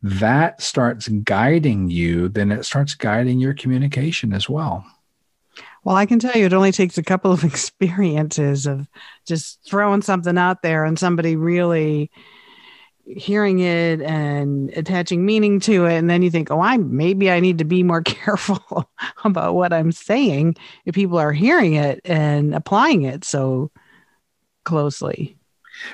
that 0.00 0.62
starts 0.62 1.08
guiding 1.08 1.90
you, 1.90 2.28
then 2.28 2.52
it 2.52 2.64
starts 2.64 2.94
guiding 2.94 3.40
your 3.40 3.54
communication 3.54 4.32
as 4.32 4.48
well. 4.48 4.86
Well, 5.82 5.96
I 5.96 6.06
can 6.06 6.18
tell 6.18 6.34
you, 6.34 6.46
it 6.46 6.52
only 6.52 6.72
takes 6.72 6.98
a 6.98 7.02
couple 7.02 7.32
of 7.32 7.44
experiences 7.44 8.66
of 8.66 8.88
just 9.26 9.60
throwing 9.64 10.02
something 10.02 10.38
out 10.38 10.62
there 10.62 10.84
and 10.84 10.98
somebody 10.98 11.36
really 11.36 12.10
hearing 13.06 13.60
it 13.60 14.02
and 14.02 14.70
attaching 14.70 15.24
meaning 15.24 15.60
to 15.60 15.86
it 15.86 15.94
and 15.96 16.10
then 16.10 16.22
you 16.22 16.30
think 16.30 16.50
oh 16.50 16.60
i 16.60 16.76
maybe 16.76 17.30
i 17.30 17.38
need 17.38 17.58
to 17.58 17.64
be 17.64 17.82
more 17.82 18.02
careful 18.02 18.90
about 19.24 19.54
what 19.54 19.72
i'm 19.72 19.92
saying 19.92 20.54
if 20.84 20.94
people 20.94 21.18
are 21.18 21.32
hearing 21.32 21.74
it 21.74 22.00
and 22.04 22.54
applying 22.54 23.02
it 23.02 23.24
so 23.24 23.70
closely 24.64 25.36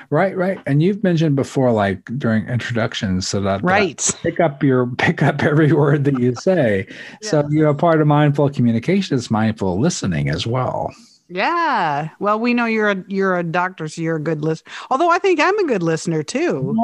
Right, 0.09 0.35
right. 0.35 0.59
And 0.65 0.81
you've 0.81 1.03
mentioned 1.03 1.35
before, 1.35 1.71
like 1.71 2.05
during 2.17 2.47
introductions, 2.47 3.27
so 3.27 3.41
that 3.41 3.63
right 3.63 3.97
that 3.97 4.19
pick 4.23 4.39
up 4.39 4.63
your 4.63 4.87
pick 4.87 5.21
up 5.21 5.43
every 5.43 5.73
word 5.73 6.05
that 6.05 6.19
you 6.19 6.35
say. 6.35 6.87
yeah. 7.21 7.29
So 7.29 7.47
you 7.49 7.63
know, 7.63 7.73
part 7.73 7.99
of 8.01 8.07
mindful 8.07 8.49
communication 8.49 9.17
is 9.17 9.29
mindful 9.29 9.79
listening 9.79 10.29
as 10.29 10.47
well. 10.47 10.93
Yeah. 11.33 12.09
Well, 12.19 12.39
we 12.39 12.53
know 12.53 12.65
you're 12.65 12.91
a 12.91 13.03
you're 13.07 13.39
a 13.39 13.43
doctor, 13.43 13.87
so 13.87 14.03
you're 14.03 14.17
a 14.17 14.21
good 14.21 14.43
listener. 14.43 14.71
Although 14.91 15.09
I 15.09 15.17
think 15.17 15.39
I'm 15.39 15.57
a 15.57 15.65
good 15.65 15.81
listener 15.81 16.21
too. 16.21 16.75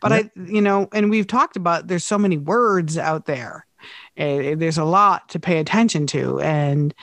But 0.00 0.12
yeah. 0.12 0.16
I, 0.16 0.30
you 0.50 0.62
know, 0.62 0.88
and 0.94 1.10
we've 1.10 1.26
talked 1.26 1.56
about 1.56 1.88
there's 1.88 2.06
so 2.06 2.16
many 2.16 2.38
words 2.38 2.96
out 2.96 3.26
there. 3.26 3.66
Uh, 4.16 4.56
there's 4.56 4.78
a 4.78 4.84
lot 4.84 5.28
to 5.28 5.38
pay 5.38 5.58
attention 5.58 6.06
to, 6.08 6.40
and 6.40 6.94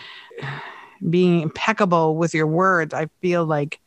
being 1.08 1.42
impeccable 1.42 2.16
with 2.16 2.34
your 2.34 2.48
words. 2.48 2.92
I 2.92 3.08
feel 3.22 3.46
like 3.46 3.80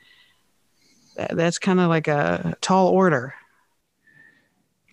that's 1.17 1.59
kind 1.59 1.81
of 1.81 1.89
like 1.89 2.07
a 2.07 2.57
tall 2.61 2.87
order. 2.87 3.35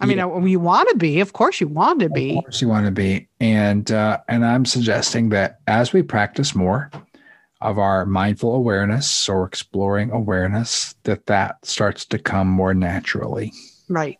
I 0.01 0.07
mean, 0.07 0.17
yeah. 0.17 0.43
you 0.43 0.59
want 0.59 0.89
to 0.89 0.97
be, 0.97 1.19
of 1.19 1.33
course, 1.33 1.61
you 1.61 1.67
want 1.67 1.99
to 1.99 2.09
be. 2.09 2.39
Of 2.39 2.45
course, 2.45 2.61
you 2.61 2.67
want 2.69 2.87
to 2.87 2.91
be, 2.91 3.27
and 3.39 3.89
uh, 3.91 4.17
and 4.27 4.43
I'm 4.43 4.65
suggesting 4.65 5.29
that 5.29 5.59
as 5.67 5.93
we 5.93 6.01
practice 6.01 6.55
more 6.55 6.89
of 7.61 7.79
our 7.79 8.05
mindful 8.05 8.53
awareness 8.55 9.29
or 9.29 9.45
exploring 9.45 10.11
awareness, 10.11 10.95
that 11.03 11.25
that 11.27 11.65
starts 11.65 12.05
to 12.05 12.19
come 12.19 12.47
more 12.47 12.73
naturally. 12.73 13.51
Right. 13.89 14.19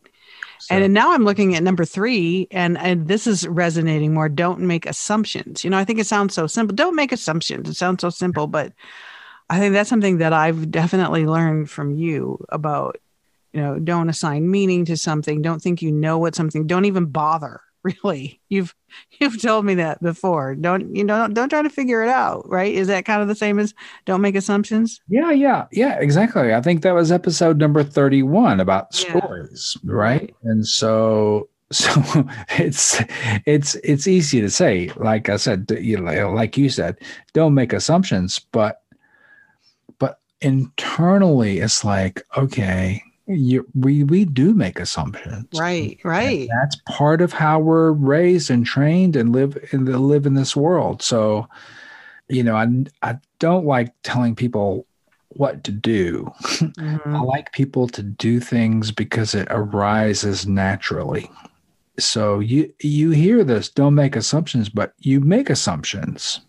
So. 0.60 0.76
And 0.76 0.93
now 0.93 1.12
I'm 1.12 1.26
looking 1.26 1.56
at 1.56 1.63
number 1.63 1.86
three, 1.86 2.48
and 2.50 2.78
and 2.78 3.08
this 3.08 3.28
is 3.28 3.48
resonating 3.48 4.13
more. 4.13 4.30
Don't 4.30 4.62
make 4.62 4.86
assumptions. 4.86 5.63
You 5.63 5.69
know, 5.69 5.78
I 5.78 5.84
think 5.84 6.00
it 6.00 6.08
sounds 6.08 6.34
so 6.34 6.48
simple. 6.48 6.76
Don't 6.76 6.95
make 6.95 7.12
assumptions. 7.12 7.69
It 7.69 7.76
sounds 7.76 8.02
so 8.02 8.10
simple, 8.10 8.48
but 8.48 8.74
I 9.50 9.60
think 9.60 9.74
that's 9.74 9.89
something 9.89 10.17
that 10.17 10.34
I've 10.34 10.71
definitely 10.71 11.26
learned 11.26 11.69
from 11.69 11.93
you 11.93 12.43
about, 12.50 12.98
you 13.54 13.62
know, 13.62 13.78
don't 13.78 14.10
assign 14.10 14.50
meaning 14.50 14.86
to 14.86 14.98
something. 14.98 15.41
Don't 15.41 15.62
think 15.62 15.82
you 15.82 15.91
know 15.91 16.17
what 16.17 16.36
something, 16.36 16.65
don't 16.65 16.86
even 16.86 17.06
bother. 17.06 17.62
Really. 17.86 18.41
You've 18.50 18.74
you've 19.19 19.39
told 19.39 19.63
me 19.63 19.76
that 19.76 20.02
before. 20.02 20.56
Don't 20.56 20.95
you 20.95 21.04
know 21.04 21.19
don't, 21.19 21.36
don't 21.36 21.50
try 21.50 21.62
to 21.62 21.69
figure 21.69 22.02
it 22.02 22.10
out, 22.10 22.50
right? 22.50 22.74
Is 22.74 22.88
that 22.88 23.06
kind 23.06 23.21
of 23.21 23.28
the 23.28 23.36
same 23.36 23.60
as 23.60 23.76
don't 24.06 24.21
make 24.21 24.34
assumptions? 24.34 25.00
Yeah, 25.08 25.30
yeah, 25.30 25.65
yeah, 25.71 26.00
exactly. 26.00 26.52
I 26.52 26.62
think 26.62 26.82
that 26.82 26.95
was 26.95 27.12
episode 27.12 27.60
number 27.60 27.84
31 27.84 28.60
about 28.60 28.88
yeah. 28.91 29.19
stories, 29.19 29.78
right? 29.84 30.36
And 30.43 30.67
so 30.67 31.48
so 31.71 32.02
it's 32.58 33.04
it's 33.45 33.76
it's 33.76 34.08
easy 34.08 34.39
to 34.39 34.52
say 34.52 34.91
like 34.98 35.30
i 35.30 35.36
said 35.36 35.65
you 35.82 36.00
know, 36.00 36.32
like 36.32 36.58
you 36.58 36.69
said 36.69 36.95
don't 37.34 37.56
make 37.56 37.74
assumptions 37.74 38.38
but 38.38 38.84
but 39.98 40.19
internally 40.41 41.58
it's 41.58 41.84
like 41.84 42.24
okay 42.38 43.02
you, 43.28 43.68
we 43.74 44.04
we 44.04 44.26
do 44.26 44.54
make 44.54 44.80
assumptions. 44.80 45.48
Right 45.58 46.00
right. 46.04 46.42
and 46.42 46.50
that's 46.62 46.76
part 46.88 47.22
of 47.22 47.34
how 47.34 47.60
we're 47.60 47.92
raised 47.92 48.50
and 48.50 48.66
trained 48.66 49.16
and 49.16 49.32
live 49.32 49.58
in 49.72 49.86
the 49.86 49.98
live 49.98 50.26
in 50.26 50.36
this 50.36 50.56
world. 50.56 51.02
So 51.02 51.48
you 52.28 52.42
know 52.42 52.56
i 52.56 52.68
i 53.04 53.18
don't 53.38 53.66
like 53.66 53.94
telling 54.04 54.36
people 54.36 54.86
what 55.30 55.64
to 55.64 55.72
do. 55.72 56.32
Mm-hmm. 56.56 57.16
i 57.16 57.22
like 57.22 57.52
people 57.52 57.88
to 57.90 58.04
do 58.04 58.40
things 58.40 58.92
because 58.92 59.34
it 59.34 59.48
arises 59.50 60.48
naturally. 60.48 61.30
So 61.98 62.40
you 62.40 62.74
you 62.82 63.12
hear 63.12 63.44
this 63.44 63.70
don't 63.70 63.96
make 63.96 64.16
assumptions 64.16 64.70
but 64.70 64.94
you 65.00 65.20
make 65.20 65.50
assumptions 65.50 66.42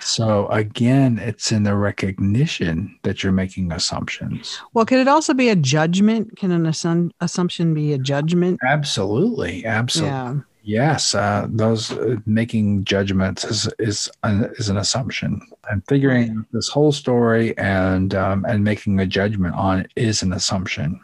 so 0.00 0.46
again 0.48 1.18
it's 1.18 1.52
in 1.52 1.62
the 1.62 1.74
recognition 1.74 2.98
that 3.02 3.22
you're 3.22 3.32
making 3.32 3.72
assumptions 3.72 4.60
well 4.74 4.84
could 4.84 4.98
it 4.98 5.08
also 5.08 5.34
be 5.34 5.48
a 5.48 5.56
judgment 5.56 6.36
can 6.36 6.50
an 6.50 6.64
assum- 6.64 7.10
assumption 7.20 7.74
be 7.74 7.92
a 7.92 7.98
judgment 7.98 8.58
absolutely 8.66 9.64
absolutely 9.64 10.12
yeah. 10.12 10.34
yes 10.62 11.14
uh, 11.14 11.46
those 11.48 11.92
uh, 11.92 12.16
making 12.26 12.84
judgments 12.84 13.44
is 13.44 13.68
is 13.78 14.10
an, 14.22 14.44
is 14.58 14.68
an 14.68 14.76
assumption 14.76 15.40
and 15.70 15.82
figuring 15.88 16.36
right. 16.36 16.46
this 16.52 16.68
whole 16.68 16.92
story 16.92 17.56
and 17.58 18.14
um, 18.14 18.44
and 18.46 18.62
making 18.64 19.00
a 19.00 19.06
judgment 19.06 19.54
on 19.54 19.80
it 19.80 19.90
is 19.96 20.22
an 20.22 20.32
assumption 20.32 21.00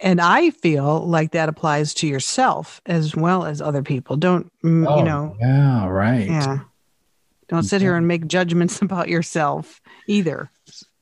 and 0.00 0.20
I 0.20 0.50
feel 0.50 1.00
like 1.06 1.32
that 1.32 1.48
applies 1.48 1.94
to 1.94 2.06
yourself 2.06 2.82
as 2.84 3.16
well 3.16 3.46
as 3.46 3.62
other 3.62 3.82
people. 3.82 4.16
Don't 4.16 4.52
oh, 4.62 4.98
you 4.98 5.02
know? 5.02 5.36
Yeah, 5.40 5.86
right. 5.86 6.26
Yeah. 6.26 6.58
Don't 7.48 7.62
sit 7.62 7.80
here 7.80 7.96
and 7.96 8.08
make 8.08 8.26
judgments 8.26 8.82
about 8.82 9.08
yourself 9.08 9.80
either. 10.06 10.50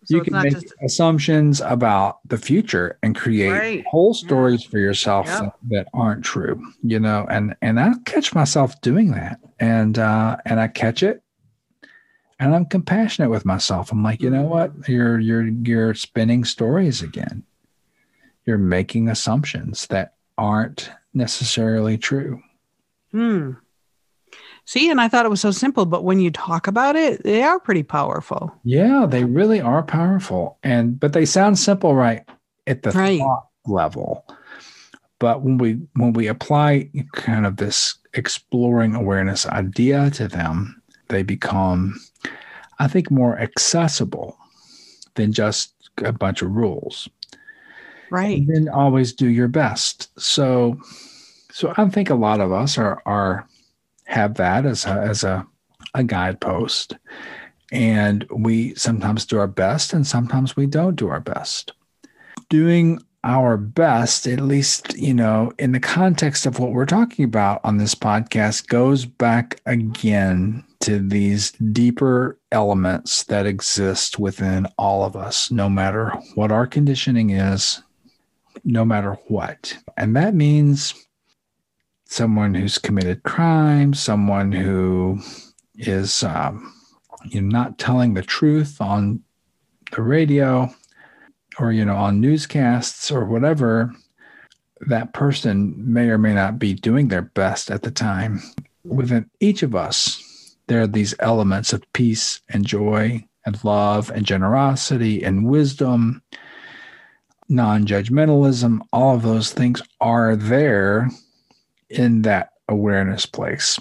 So 0.05 0.17
you 0.17 0.23
can 0.23 0.33
make 0.33 0.53
just... 0.53 0.75
assumptions 0.85 1.61
about 1.61 2.19
the 2.29 2.37
future 2.37 2.99
and 3.03 3.15
create 3.15 3.51
right. 3.51 3.87
whole 3.87 4.15
stories 4.15 4.65
yeah. 4.65 4.71
for 4.71 4.79
yourself 4.79 5.27
yep. 5.27 5.57
that, 5.71 5.89
aren't 5.95 6.25
true. 6.25 6.61
You 6.83 6.99
know, 6.99 7.27
and 7.31 7.55
and 7.63 7.79
I 7.79 7.93
catch 8.05 8.35
myself 8.35 8.81
doing 8.81 9.13
that, 9.13 9.39
and 9.61 9.99
uh, 9.99 10.39
and 10.45 10.59
I 10.59 10.67
catch 10.67 11.05
it, 11.05 11.23
and 12.41 12.53
I'm 12.53 12.67
compassionate 12.67 13.31
with 13.31 13.45
myself. 13.45 13.93
I'm 13.93 14.03
like, 14.03 14.23
you 14.23 14.31
know 14.31 14.43
what? 14.43 14.73
Mm-hmm. 14.73 14.93
You're 14.93 15.21
you're 15.21 15.47
you're 15.47 15.95
spinning 15.95 16.45
stories 16.45 17.01
again 17.01 17.45
you're 18.45 18.59
making 18.59 19.09
assumptions 19.09 19.87
that 19.89 20.15
aren't 20.37 20.91
necessarily 21.15 21.99
true. 21.99 22.43
Hmm. 23.11 23.53
See, 24.65 24.91
and 24.91 25.01
I 25.01 25.09
thought 25.09 25.27
it 25.27 25.31
was 25.31 25.41
so 25.41 25.51
simple, 25.51 25.87
but 25.87 26.05
when 26.05 26.21
you 26.21 26.31
talk 26.31 26.67
about 26.67 26.97
it, 26.97 27.23
they 27.25 27.43
are 27.43 27.59
pretty 27.59 27.83
powerful. 27.83 28.53
Yeah, 28.65 29.07
they 29.09 29.25
really 29.25 29.61
are 29.61 29.83
powerful. 29.83 30.59
And 30.63 30.99
but 30.99 31.13
they 31.13 31.25
sound 31.25 31.59
simple 31.59 31.95
right 31.95 32.23
at 32.67 32.83
the 32.83 32.91
right. 32.93 33.19
thought 33.19 33.49
level. 33.67 34.25
But 35.19 35.43
when 35.43 35.59
we 35.59 35.81
when 35.95 36.13
we 36.13 36.27
apply 36.29 36.91
kind 37.13 37.47
of 37.47 37.57
this 37.57 37.97
exploring 38.15 38.95
awareness 38.95 39.47
idea 39.47 40.11
to 40.13 40.29
them, 40.29 40.81
they 41.09 41.23
become, 41.23 42.01
I 42.79 42.89
think, 42.89 43.11
more 43.11 43.39
accessible 43.39 44.37
than 45.15 45.33
just 45.33 45.75
a 45.99 46.13
bunch 46.13 46.41
of 46.41 46.51
rules 46.51 47.09
right 48.13 48.39
and 48.39 48.49
then 48.49 48.69
always 48.69 49.13
do 49.13 49.29
your 49.29 49.49
best 49.49 50.09
so 50.21 50.79
so 51.51 51.73
i 51.77 51.89
think 51.89 52.11
a 52.11 52.15
lot 52.15 52.41
of 52.41 52.53
us 52.53 52.79
are 52.79 53.03
are 53.07 53.49
have 54.13 54.35
that 54.35 54.67
as 54.67 54.85
a 54.85 54.91
as 54.91 55.25
a, 55.25 55.47
a 55.95 56.05
guidepost 56.05 56.97
and 57.71 58.27
we 58.37 58.75
sometimes 58.75 59.25
do 59.25 59.39
our 59.39 59.47
best 59.47 59.93
and 59.93 60.07
sometimes 60.07 60.57
we 60.57 60.67
don't 60.67 60.97
do 60.97 61.09
our 61.09 61.21
best 61.21 61.73
doing 62.49 63.01
our 63.25 63.57
best 63.57 64.27
at 64.27 64.41
least 64.41 64.97
you 64.97 65.15
know 65.15 65.53
in 65.59 65.73
the 65.73 65.81
context 65.81 66.45
of 66.45 66.59
what 66.59 66.73
we're 66.73 66.85
talking 66.85 67.25
about 67.25 67.61
on 67.65 67.79
this 67.79 67.95
podcast 67.95 68.67
goes 68.67 69.05
back 69.05 69.61
again 69.67 70.63
to 70.81 70.99
these 70.99 71.53
deeper 71.53 72.37
elements 72.51 73.23
that 73.25 73.47
exist 73.47 74.19
within 74.19 74.67
all 74.77 75.05
of 75.05 75.15
us 75.17 75.51
no 75.51 75.69
matter 75.69 76.13
what 76.35 76.51
our 76.51 76.67
conditioning 76.67 77.31
is 77.31 77.83
no 78.65 78.85
matter 78.85 79.15
what. 79.29 79.77
And 79.97 80.17
that 80.17 80.35
means 80.35 80.95
someone 82.13 82.55
who's 82.55 82.77
committed 82.77 83.23
crime, 83.23 83.95
someone 83.95 84.53
who 84.53 85.19
is 85.77 86.23
um, 86.23 86.73
you 87.25 87.41
know, 87.41 87.49
not 87.49 87.79
telling 87.79 88.15
the 88.15 88.23
truth 88.23 88.81
on 88.81 89.23
the 89.93 90.03
radio 90.03 90.73
or 91.59 91.73
you 91.73 91.85
know 91.85 91.97
on 91.97 92.21
newscasts 92.21 93.11
or 93.11 93.25
whatever 93.25 93.93
that 94.81 95.13
person 95.15 95.75
may 95.77 96.09
or 96.09 96.19
may 96.19 96.35
not 96.35 96.59
be 96.59 96.75
doing 96.75 97.09
their 97.09 97.23
best 97.23 97.71
at 97.71 97.83
the 97.83 97.91
time. 97.91 98.43
Within 98.85 99.31
each 99.41 99.63
of 99.63 99.75
us 99.75 100.57
there 100.67 100.83
are 100.83 100.87
these 100.87 101.15
elements 101.19 101.73
of 101.73 101.83
peace 101.93 102.41
and 102.51 102.67
joy 102.67 103.25
and 103.47 103.63
love 103.65 104.11
and 104.11 104.27
generosity 104.27 105.23
and 105.25 105.47
wisdom 105.47 106.23
non 107.49 107.87
judgmentalism, 107.87 108.81
all 108.93 109.15
of 109.15 109.23
those 109.23 109.53
things 109.53 109.83
are 110.01 110.37
there 110.37 111.09
in 111.93 112.23
that 112.23 112.53
awareness 112.69 113.27
place, 113.27 113.79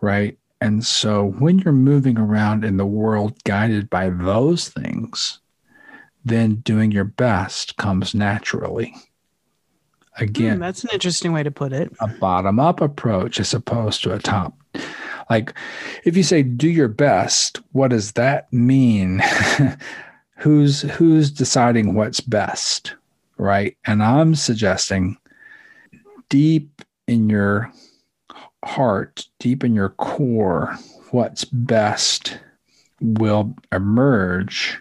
right? 0.00 0.36
And 0.60 0.84
so 0.84 1.32
when 1.38 1.58
you're 1.58 1.72
moving 1.72 2.18
around 2.18 2.64
in 2.64 2.76
the 2.76 2.86
world 2.86 3.42
guided 3.44 3.88
by 3.88 4.10
those 4.10 4.68
things, 4.68 5.40
then 6.24 6.56
doing 6.56 6.92
your 6.92 7.04
best 7.04 7.76
comes 7.76 8.14
naturally. 8.14 8.94
Again, 10.18 10.58
mm, 10.58 10.60
that's 10.60 10.84
an 10.84 10.90
interesting 10.92 11.32
way 11.32 11.42
to 11.42 11.50
put 11.50 11.72
it. 11.72 11.92
A 12.00 12.08
bottom 12.08 12.60
up 12.60 12.80
approach 12.80 13.40
as 13.40 13.54
opposed 13.54 14.02
to 14.02 14.12
a 14.12 14.18
top. 14.18 14.54
Like 15.30 15.54
if 16.04 16.16
you 16.16 16.22
say 16.22 16.42
do 16.42 16.68
your 16.68 16.88
best, 16.88 17.60
what 17.72 17.88
does 17.88 18.12
that 18.12 18.52
mean? 18.52 19.22
who's 20.36 20.82
who's 20.82 21.30
deciding 21.30 21.94
what's 21.94 22.20
best? 22.20 22.94
right? 23.40 23.76
And 23.86 24.02
I'm 24.02 24.34
suggesting 24.34 25.16
deep 26.28 26.82
in 27.10 27.28
your 27.28 27.72
heart, 28.64 29.26
deep 29.40 29.64
in 29.64 29.74
your 29.74 29.88
core, 29.88 30.78
what's 31.10 31.44
best 31.44 32.38
will 33.00 33.52
emerge 33.72 34.78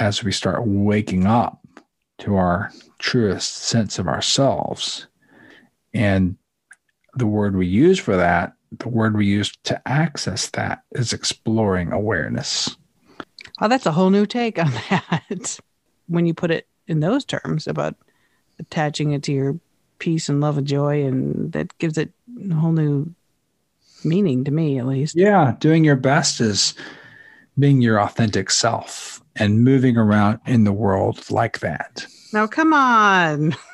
as 0.00 0.24
we 0.24 0.32
start 0.32 0.66
waking 0.66 1.26
up 1.26 1.60
to 2.18 2.36
our 2.36 2.72
truest 2.98 3.54
sense 3.54 3.98
of 3.98 4.08
ourselves. 4.08 5.08
And 5.92 6.36
the 7.14 7.26
word 7.26 7.54
we 7.54 7.66
use 7.66 7.98
for 7.98 8.16
that, 8.16 8.54
the 8.78 8.88
word 8.88 9.14
we 9.14 9.26
use 9.26 9.52
to 9.64 9.80
access 9.86 10.48
that 10.50 10.84
is 10.92 11.12
exploring 11.12 11.92
awareness. 11.92 12.74
Oh, 13.60 13.68
that's 13.68 13.84
a 13.84 13.92
whole 13.92 14.08
new 14.08 14.24
take 14.24 14.58
on 14.58 14.70
that. 14.90 15.58
when 16.06 16.24
you 16.24 16.32
put 16.32 16.50
it 16.50 16.66
in 16.86 17.00
those 17.00 17.26
terms 17.26 17.66
about 17.66 17.94
attaching 18.58 19.12
it 19.12 19.22
to 19.24 19.32
your 19.32 19.60
peace 19.98 20.28
and 20.28 20.40
love 20.40 20.58
and 20.58 20.66
joy 20.66 21.04
and 21.04 21.52
that 21.52 21.76
gives 21.78 21.98
it 21.98 22.12
a 22.50 22.54
whole 22.54 22.72
new 22.72 23.12
meaning 24.04 24.44
to 24.44 24.50
me 24.50 24.78
at 24.78 24.86
least. 24.86 25.16
Yeah 25.16 25.54
doing 25.60 25.84
your 25.84 25.96
best 25.96 26.40
is 26.40 26.74
being 27.58 27.80
your 27.80 28.00
authentic 28.00 28.50
self 28.50 29.22
and 29.36 29.64
moving 29.64 29.96
around 29.96 30.40
in 30.46 30.64
the 30.64 30.72
world 30.72 31.30
like 31.30 31.60
that. 31.60 32.06
Now 32.32 32.46
come 32.46 32.72
on. 32.72 33.54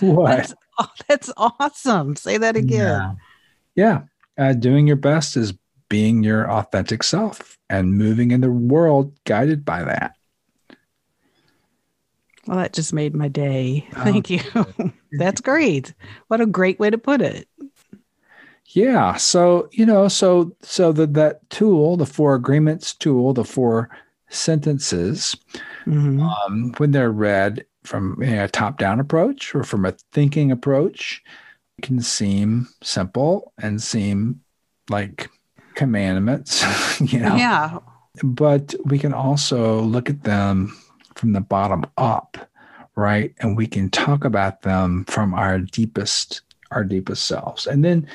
What? 0.00 0.28
That's, 0.28 0.54
oh, 0.78 0.90
that's 1.08 1.32
awesome. 1.38 2.14
Say 2.14 2.36
that 2.36 2.56
again. 2.56 3.16
Yeah, 3.74 4.02
yeah. 4.36 4.46
Uh, 4.50 4.52
doing 4.52 4.86
your 4.86 4.96
best 4.96 5.34
is 5.34 5.54
being 5.88 6.22
your 6.22 6.48
authentic 6.50 7.02
self 7.02 7.58
and 7.70 7.96
moving 7.96 8.30
in 8.30 8.42
the 8.42 8.50
world 8.50 9.12
guided 9.24 9.64
by 9.64 9.82
that 9.84 10.14
well, 12.48 12.56
that 12.56 12.72
just 12.72 12.94
made 12.94 13.14
my 13.14 13.28
day. 13.28 13.86
Oh, 13.94 14.04
Thank 14.04 14.30
you. 14.30 14.40
That's 15.12 15.42
great. 15.42 15.92
What 16.28 16.40
a 16.40 16.46
great 16.46 16.78
way 16.80 16.88
to 16.88 16.96
put 16.96 17.20
it. 17.20 17.46
Yeah. 18.68 19.16
So, 19.16 19.68
you 19.70 19.84
know, 19.84 20.08
so 20.08 20.56
so 20.62 20.92
that 20.92 21.12
that 21.12 21.48
tool, 21.50 21.98
the 21.98 22.06
four 22.06 22.34
agreements 22.34 22.94
tool, 22.94 23.34
the 23.34 23.44
four 23.44 23.90
sentences, 24.30 25.36
mm-hmm. 25.86 26.22
um, 26.22 26.72
when 26.78 26.92
they're 26.92 27.12
read 27.12 27.66
from 27.84 28.16
you 28.22 28.30
know, 28.30 28.44
a 28.44 28.48
top-down 28.48 28.98
approach 28.98 29.54
or 29.54 29.62
from 29.62 29.84
a 29.84 29.92
thinking 30.12 30.50
approach, 30.50 31.22
can 31.82 32.00
seem 32.00 32.66
simple 32.82 33.52
and 33.58 33.82
seem 33.82 34.40
like 34.88 35.28
commandments, 35.74 36.64
you 37.12 37.20
know. 37.20 37.36
Yeah. 37.36 37.78
But 38.24 38.74
we 38.86 38.98
can 38.98 39.12
also 39.12 39.82
look 39.82 40.08
at 40.08 40.22
them 40.24 40.74
from 41.18 41.32
the 41.32 41.40
bottom 41.40 41.84
up, 41.96 42.38
right? 42.96 43.34
And 43.40 43.56
we 43.56 43.66
can 43.66 43.90
talk 43.90 44.24
about 44.24 44.62
them 44.62 45.04
from 45.06 45.34
our 45.34 45.58
deepest 45.58 46.42
our 46.70 46.84
deepest 46.84 47.26
selves. 47.26 47.66
And 47.66 47.84
then, 47.84 48.06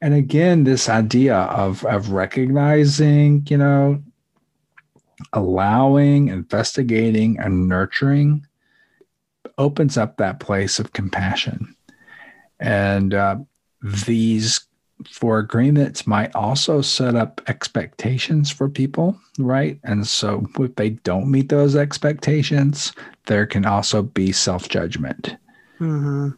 and 0.00 0.14
again, 0.14 0.64
this 0.64 0.88
idea 0.88 1.36
of, 1.36 1.84
of 1.84 2.10
recognizing, 2.10 3.46
you 3.50 3.58
know, 3.58 4.02
allowing, 5.32 6.28
investigating, 6.28 7.38
and 7.38 7.68
nurturing 7.68 8.46
opens 9.58 9.96
up 9.98 10.16
that 10.16 10.40
place 10.40 10.78
of 10.78 10.92
compassion. 10.92 11.74
And 12.60 13.12
uh, 13.12 13.36
these 13.82 14.60
four 15.06 15.38
agreements 15.38 16.06
might 16.06 16.34
also 16.34 16.80
set 16.80 17.14
up 17.14 17.40
expectations 17.46 18.50
for 18.50 18.68
people, 18.68 19.18
right? 19.38 19.78
And 19.84 20.06
so 20.06 20.46
if 20.58 20.74
they 20.74 20.90
don't 20.90 21.30
meet 21.30 21.48
those 21.48 21.76
expectations, 21.76 22.92
there 23.26 23.46
can 23.46 23.64
also 23.64 24.02
be 24.02 24.32
self 24.32 24.68
judgment, 24.68 25.36
mm-hmm. 25.78 26.30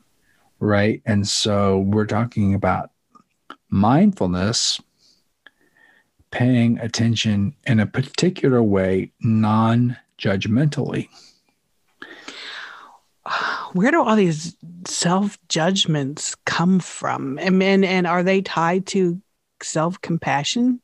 right? 0.58 1.02
And 1.06 1.26
so 1.26 1.78
we're 1.78 2.06
talking 2.06 2.54
about 2.54 2.90
mindfulness, 3.70 4.80
paying 6.30 6.78
attention 6.80 7.54
in 7.66 7.80
a 7.80 7.86
particular 7.86 8.62
way, 8.62 9.12
non 9.20 9.96
judgmentally 10.18 11.08
where 13.72 13.90
do 13.90 14.02
all 14.02 14.16
these 14.16 14.56
self 14.86 15.38
judgments 15.48 16.34
come 16.46 16.80
from? 16.80 17.38
And, 17.38 17.62
and 17.62 17.84
and 17.84 18.06
are 18.06 18.22
they 18.22 18.42
tied 18.42 18.86
to 18.88 19.20
self 19.62 20.00
compassion? 20.00 20.80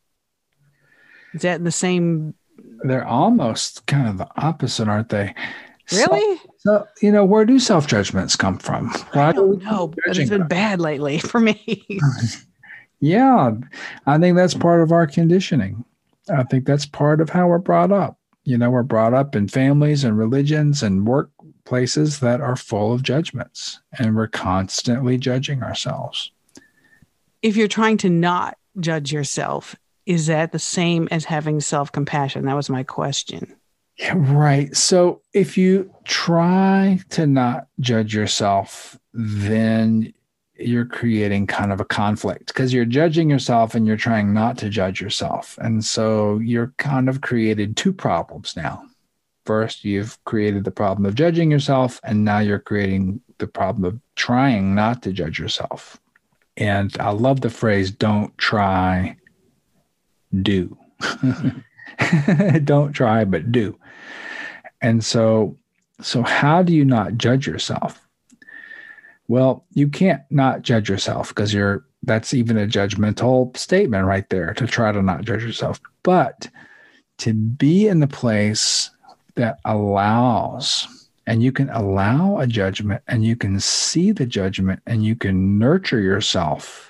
Is 1.35 1.43
that 1.43 1.57
in 1.57 1.65
the 1.65 1.73
same? 1.73 2.35
They're 2.85 3.07
almost 3.07 3.87
kind 3.87 4.09
of 4.09 4.19
the 4.19 4.29
opposite, 4.37 4.89
aren't 4.89 5.09
they? 5.09 5.35
Really? 5.93 6.37
So, 6.37 6.49
so 6.59 6.89
you 7.03 7.13
know, 7.13 7.25
where 7.25 7.45
do 7.45 7.59
self 7.59 7.87
judgments 7.87 8.37
come 8.37 8.59
from? 8.59 8.89
Why 9.13 9.29
I 9.29 9.33
don't 9.33 9.63
know, 9.63 9.89
but 9.89 10.17
it's 10.17 10.31
been 10.31 10.41
them? 10.41 10.49
bad 10.49 10.81
lately 10.81 11.19
for 11.21 11.41
me. 11.41 11.87
yeah, 13.01 13.53
I 14.07 14.19
think 14.19 14.37
that's 14.37 14.55
part 14.55 14.83
of 14.83 14.93
our 14.93 15.07
conditioning. 15.07 15.85
I 16.35 16.43
think 16.43 16.67
that's 16.67 16.87
part 16.87 17.21
of 17.21 17.31
how 17.31 17.47
we're 17.47 17.59
brought 17.59 17.93
up. 17.93 18.19
You 18.45 18.59
know, 18.59 18.71
we're 18.71 18.83
brought 18.83 19.15
up 19.15 19.37
in 19.37 19.49
families 19.49 20.05
and 20.05 20.19
religions 20.19 20.83
and 20.83 21.07
work 21.07 21.31
places 21.67 22.21
that 22.21 22.41
are 22.41 22.57
full 22.57 22.93
of 22.93 23.03
judgments 23.03 23.81
and 23.99 24.17
we're 24.17 24.29
constantly 24.29 25.19
judging 25.19 25.63
ourselves. 25.63 26.31
If 27.43 27.57
you're 27.57 27.69
trying 27.69 27.99
to 27.99 28.09
not 28.09 28.57
judge 28.81 29.13
yourself, 29.13 29.77
is 30.07 30.27
that 30.29 30.53
the 30.53 30.59
same 30.59 31.09
as 31.11 31.25
having 31.25 31.61
self 31.61 31.93
compassion? 31.93 32.47
That 32.47 32.57
was 32.57 32.71
my 32.71 32.83
question. 32.85 33.55
Yeah, 33.99 34.15
right. 34.17 34.75
So 34.77 35.23
if 35.33 35.57
you 35.57 35.91
try 36.05 37.01
to 37.11 37.27
not 37.27 37.69
judge 37.81 38.15
yourself, 38.15 38.99
then 39.13 40.13
you're 40.59 40.87
creating 40.87 41.47
kind 41.47 41.73
of 41.73 41.81
a 41.81 41.85
conflict 41.85 42.49
because 42.49 42.73
you're 42.73 42.85
judging 42.85 43.29
yourself 43.29 43.75
and 43.75 43.87
you're 43.87 43.97
trying 43.97 44.33
not 44.33 44.59
to 44.59 44.69
judge 44.69 45.01
yourself. 45.01 45.59
And 45.61 45.85
so 45.85 46.39
you're 46.39 46.73
kind 46.79 47.09
of 47.09 47.21
created 47.21 47.77
two 47.77 47.93
problems 47.93 48.57
now. 48.57 48.83
First, 49.47 49.85
you've 49.85 50.23
created 50.25 50.65
the 50.65 50.73
problem 50.73 51.07
of 51.07 51.15
judging 51.15 51.53
yourself, 51.53 52.01
and 52.03 52.25
now 52.25 52.41
you're 52.41 52.59
creating 52.59 53.21
the 53.39 53.47
problem 53.47 53.85
of 53.85 54.01
trying 54.17 54.75
not 54.75 55.03
to 55.03 55.13
judge 55.13 55.39
yourself. 55.39 56.01
And 56.57 56.97
I 56.99 57.11
love 57.11 57.43
the 57.43 57.51
phrase 57.51 57.93
don't 57.93 58.37
try, 58.39 59.17
do. 60.43 60.77
don't 62.65 62.93
try, 62.93 63.25
but 63.25 63.53
do. 63.53 63.79
And 64.83 65.05
so, 65.05 65.57
so 66.01 66.23
how 66.23 66.65
do 66.65 66.75
you 66.75 66.85
not 66.85 67.17
judge 67.17 67.47
yourself? 67.47 68.05
Well, 69.29 69.65
you 69.75 69.89
can't 69.89 70.23
not 70.29 70.63
judge 70.63 70.89
yourself 70.89 71.29
because 71.29 71.55
you're 71.55 71.85
that's 72.03 72.35
even 72.35 72.57
a 72.57 72.67
judgmental 72.67 73.57
statement 73.57 74.07
right 74.07 74.29
there 74.29 74.55
to 74.55 74.67
try 74.67 74.91
to 74.93 75.03
not 75.03 75.25
judge 75.25 75.43
yourself. 75.43 75.81
But 76.03 76.49
to 77.19 77.33
be 77.33 77.87
in 77.89 78.01
the 78.01 78.07
place 78.07 78.91
that 79.37 79.59
allows 79.65 81.09
and 81.29 81.43
you 81.43 81.53
can 81.53 81.69
allow 81.71 82.39
a 82.39 82.47
judgment 82.47 83.03
and 83.09 83.25
you 83.25 83.37
can 83.37 83.59
see 83.59 84.13
the 84.13 84.27
judgment 84.27 84.81
and 84.87 85.05
you 85.05 85.17
can 85.17 85.59
nurture 85.59 86.01
yourself 86.01 86.87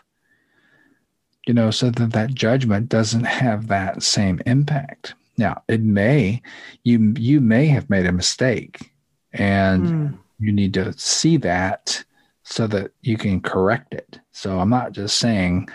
you 1.46 1.54
know 1.54 1.70
so 1.70 1.90
that 1.90 2.12
that 2.12 2.34
judgment 2.34 2.88
doesn't 2.88 3.24
have 3.24 3.68
that 3.68 4.02
same 4.02 4.40
impact. 4.46 5.14
Now 5.38 5.62
it 5.68 5.80
may 5.80 6.42
you 6.84 7.14
you 7.16 7.40
may 7.40 7.66
have 7.66 7.88
made 7.88 8.06
a 8.06 8.12
mistake 8.12 8.92
and 9.32 9.86
mm. 9.86 10.18
you 10.38 10.52
need 10.52 10.74
to 10.74 10.92
see 10.98 11.36
that 11.38 12.04
so 12.42 12.66
that 12.66 12.92
you 13.02 13.16
can 13.16 13.40
correct 13.40 13.94
it. 13.94 14.20
So 14.32 14.58
i'm 14.58 14.70
not 14.70 14.92
just 14.92 15.16
saying 15.16 15.68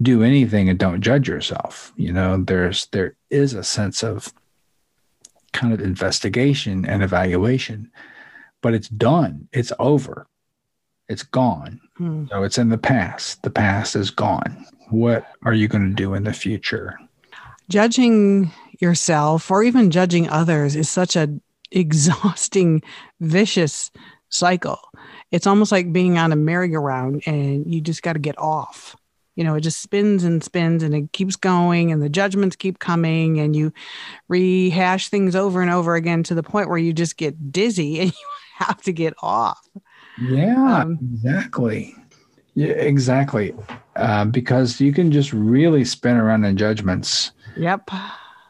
do 0.00 0.22
anything 0.22 0.68
and 0.68 0.78
don't 0.78 1.00
judge 1.00 1.28
yourself. 1.28 1.92
You 1.96 2.12
know 2.12 2.42
there's 2.42 2.86
there 2.86 3.14
is 3.30 3.52
a 3.52 3.64
sense 3.64 4.02
of 4.02 4.32
kind 5.52 5.72
of 5.72 5.80
investigation 5.80 6.84
and 6.84 7.02
evaluation, 7.02 7.90
but 8.60 8.74
it's 8.74 8.88
done. 8.88 9.48
It's 9.52 9.72
over. 9.78 10.26
It's 11.08 11.22
gone. 11.22 11.80
Hmm. 11.96 12.26
So 12.30 12.42
it's 12.42 12.58
in 12.58 12.68
the 12.68 12.78
past. 12.78 13.42
The 13.42 13.50
past 13.50 13.96
is 13.96 14.10
gone. 14.10 14.66
What 14.90 15.26
are 15.44 15.54
you 15.54 15.68
going 15.68 15.88
to 15.88 15.94
do 15.94 16.14
in 16.14 16.24
the 16.24 16.32
future? 16.32 16.98
Judging 17.68 18.50
yourself 18.78 19.50
or 19.50 19.62
even 19.62 19.90
judging 19.90 20.28
others 20.28 20.76
is 20.76 20.88
such 20.88 21.16
a 21.16 21.28
exhausting, 21.70 22.82
vicious 23.20 23.90
cycle. 24.30 24.80
It's 25.30 25.46
almost 25.46 25.72
like 25.72 25.92
being 25.92 26.18
on 26.18 26.32
a 26.32 26.36
merry-go-round 26.36 27.22
and 27.26 27.72
you 27.72 27.80
just 27.80 28.02
got 28.02 28.14
to 28.14 28.18
get 28.18 28.38
off 28.38 28.96
you 29.38 29.44
know 29.44 29.54
it 29.54 29.60
just 29.60 29.80
spins 29.80 30.24
and 30.24 30.42
spins 30.42 30.82
and 30.82 30.92
it 30.96 31.12
keeps 31.12 31.36
going 31.36 31.92
and 31.92 32.02
the 32.02 32.08
judgments 32.08 32.56
keep 32.56 32.80
coming 32.80 33.38
and 33.38 33.54
you 33.54 33.72
rehash 34.26 35.08
things 35.08 35.36
over 35.36 35.62
and 35.62 35.70
over 35.70 35.94
again 35.94 36.24
to 36.24 36.34
the 36.34 36.42
point 36.42 36.68
where 36.68 36.76
you 36.76 36.92
just 36.92 37.16
get 37.16 37.52
dizzy 37.52 38.00
and 38.00 38.10
you 38.10 38.26
have 38.56 38.82
to 38.82 38.92
get 38.92 39.14
off. 39.22 39.60
Yeah 40.20 40.80
um, 40.80 40.98
exactly. 41.14 41.94
Yeah 42.54 42.72
exactly. 42.72 43.54
Uh, 43.94 44.24
because 44.24 44.80
you 44.80 44.92
can 44.92 45.12
just 45.12 45.32
really 45.32 45.84
spin 45.84 46.16
around 46.16 46.44
in 46.44 46.56
judgments 46.56 47.30
yep. 47.56 47.88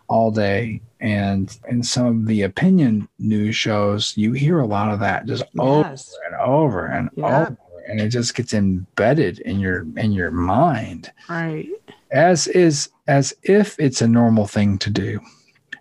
all 0.09 0.31
day. 0.31 0.81
And 1.01 1.55
in 1.69 1.83
some 1.83 2.07
of 2.07 2.27
the 2.27 2.43
opinion 2.43 3.09
news 3.19 3.55
shows 3.55 4.17
you 4.17 4.33
hear 4.33 4.61
a 4.61 4.67
lot 4.67 4.91
of 4.91 5.01
that 5.01 5.27
just 5.27 5.45
yes. 5.53 5.55
over 5.59 6.25
and 6.27 6.35
over 6.37 6.87
and 6.87 7.11
yep. 7.15 7.27
over 7.27 7.59
and 7.89 8.01
it 8.01 8.09
just 8.09 8.35
gets 8.35 8.55
embedded 8.55 9.41
in 9.41 9.59
your 9.59 9.87
in 9.97 10.13
your 10.13 10.31
mind. 10.31 11.13
Right. 11.29 11.69
As 12.11 12.47
is 12.47 12.91
as 13.07 13.35
if 13.43 13.79
it's 13.79 14.03
a 14.03 14.09
normal 14.09 14.47
thing 14.47 14.79
to 14.79 14.91
do. 14.91 15.21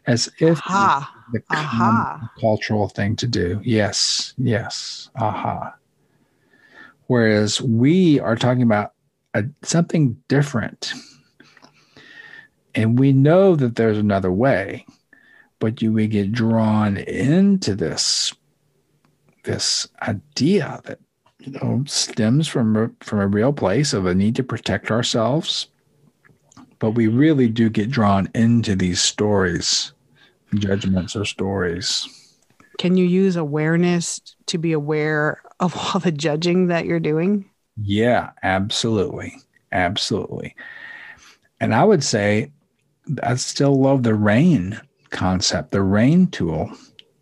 As 0.08 0.30
if 0.40 0.60
aha. 0.60 1.14
the 1.34 1.44
aha. 1.52 2.32
cultural 2.40 2.88
thing 2.88 3.16
to 3.18 3.28
do. 3.28 3.62
Yes 3.64 4.34
yes. 4.38 5.10
Aha. 5.16 5.76
Whereas 7.08 7.62
we 7.62 8.20
are 8.20 8.36
talking 8.36 8.64
about 8.64 8.94
a, 9.34 9.44
something 9.64 10.22
different. 10.28 10.94
And 12.76 13.00
we 13.00 13.12
know 13.12 13.56
that 13.56 13.76
there's 13.76 13.98
another 13.98 14.32
way 14.32 14.86
but 15.60 15.82
you 15.82 15.92
we 15.92 16.08
get 16.08 16.32
drawn 16.32 16.98
into 16.98 17.76
this 17.76 18.34
this 19.44 19.88
idea 20.02 20.82
that 20.86 21.00
you 21.48 21.60
know 21.60 21.84
stems 21.88 22.48
from 22.48 22.96
from 23.00 23.20
a 23.20 23.28
real 23.28 23.54
place 23.54 23.94
of 23.94 24.06
a 24.06 24.14
need 24.14 24.36
to 24.36 24.44
protect 24.44 24.92
ourselves. 24.92 25.68
But 26.80 26.92
we 26.92 27.08
really 27.08 27.48
do 27.50 27.70
get 27.70 27.90
drawn 27.90 28.30
into 28.36 28.76
these 28.76 29.02
stories 29.02 29.94
judgments 30.56 31.16
or 31.16 31.26
stories. 31.26 32.08
Can 32.78 32.96
you 32.96 33.06
use 33.06 33.36
awareness 33.36 34.22
to 34.48 34.58
be 34.58 34.72
aware 34.72 35.42
of 35.60 35.76
all 35.76 36.00
the 36.00 36.12
judging 36.12 36.68
that 36.68 36.86
you're 36.86 37.00
doing? 37.00 37.50
Yeah 37.78 38.32
absolutely. 38.44 39.38
Absolutely. 39.72 40.56
And 41.60 41.74
i 41.74 41.84
would 41.84 42.04
say 42.04 42.52
i 43.24 43.36
still 43.36 43.80
love 43.80 44.04
the 44.04 44.16
rain 44.16 44.80
concept 45.10 45.72
the 45.72 45.82
rain 45.82 46.28
tool 46.28 46.72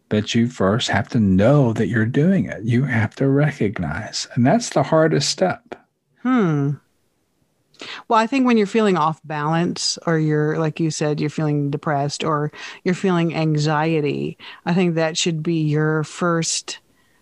but 0.10 0.36
you 0.36 0.47
first 0.47 0.89
have 0.89 1.10
to 1.10 1.20
know 1.20 1.74
that 1.74 1.88
you're 1.88 2.06
doing 2.06 2.45
it. 2.45 2.64
You 2.64 2.84
have 2.84 3.16
to 3.16 3.28
recognize. 3.28 4.28
And 4.34 4.45
that's 4.45 4.70
the 4.70 4.84
hardest 4.84 5.30
step. 5.30 5.76
Hmm. 6.22 6.72
Well, 8.08 8.20
I 8.20 8.28
think 8.28 8.45
when 8.45 8.58
you're 8.58 8.68
feeling 8.68 8.97
off 8.97 9.20
balance, 9.24 9.97
or 10.06 10.18
you're, 10.18 10.58
like 10.58 10.80
you 10.80 10.91
said, 10.91 11.20
you're 11.20 11.30
feeling 11.30 11.70
depressed 11.70 12.24
or 12.24 12.51
you're 12.84 12.95
feeling 12.95 13.36
anxiety, 13.36 14.38
I 14.66 14.74
think 14.74 14.95
that 14.95 15.18
should 15.18 15.43
be 15.43 15.62
your 15.62 16.03
first 16.03 16.80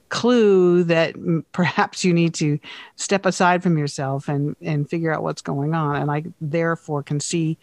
clue 0.10 0.84
that 0.84 1.16
perhaps 1.52 2.04
you 2.04 2.14
need 2.14 2.34
to 2.36 2.60
step 2.96 3.26
aside 3.26 3.64
from 3.64 3.78
yourself 3.78 4.28
and, 4.28 4.56
and 4.62 4.90
figure 4.90 5.12
out 5.12 5.24
what's 5.24 5.42
going 5.42 5.74
on. 5.74 5.96
And 5.96 6.12
I 6.12 6.26
therefore 6.40 7.02
can 7.02 7.20
see 7.20 7.58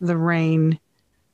the 0.00 0.16
rain 0.16 0.78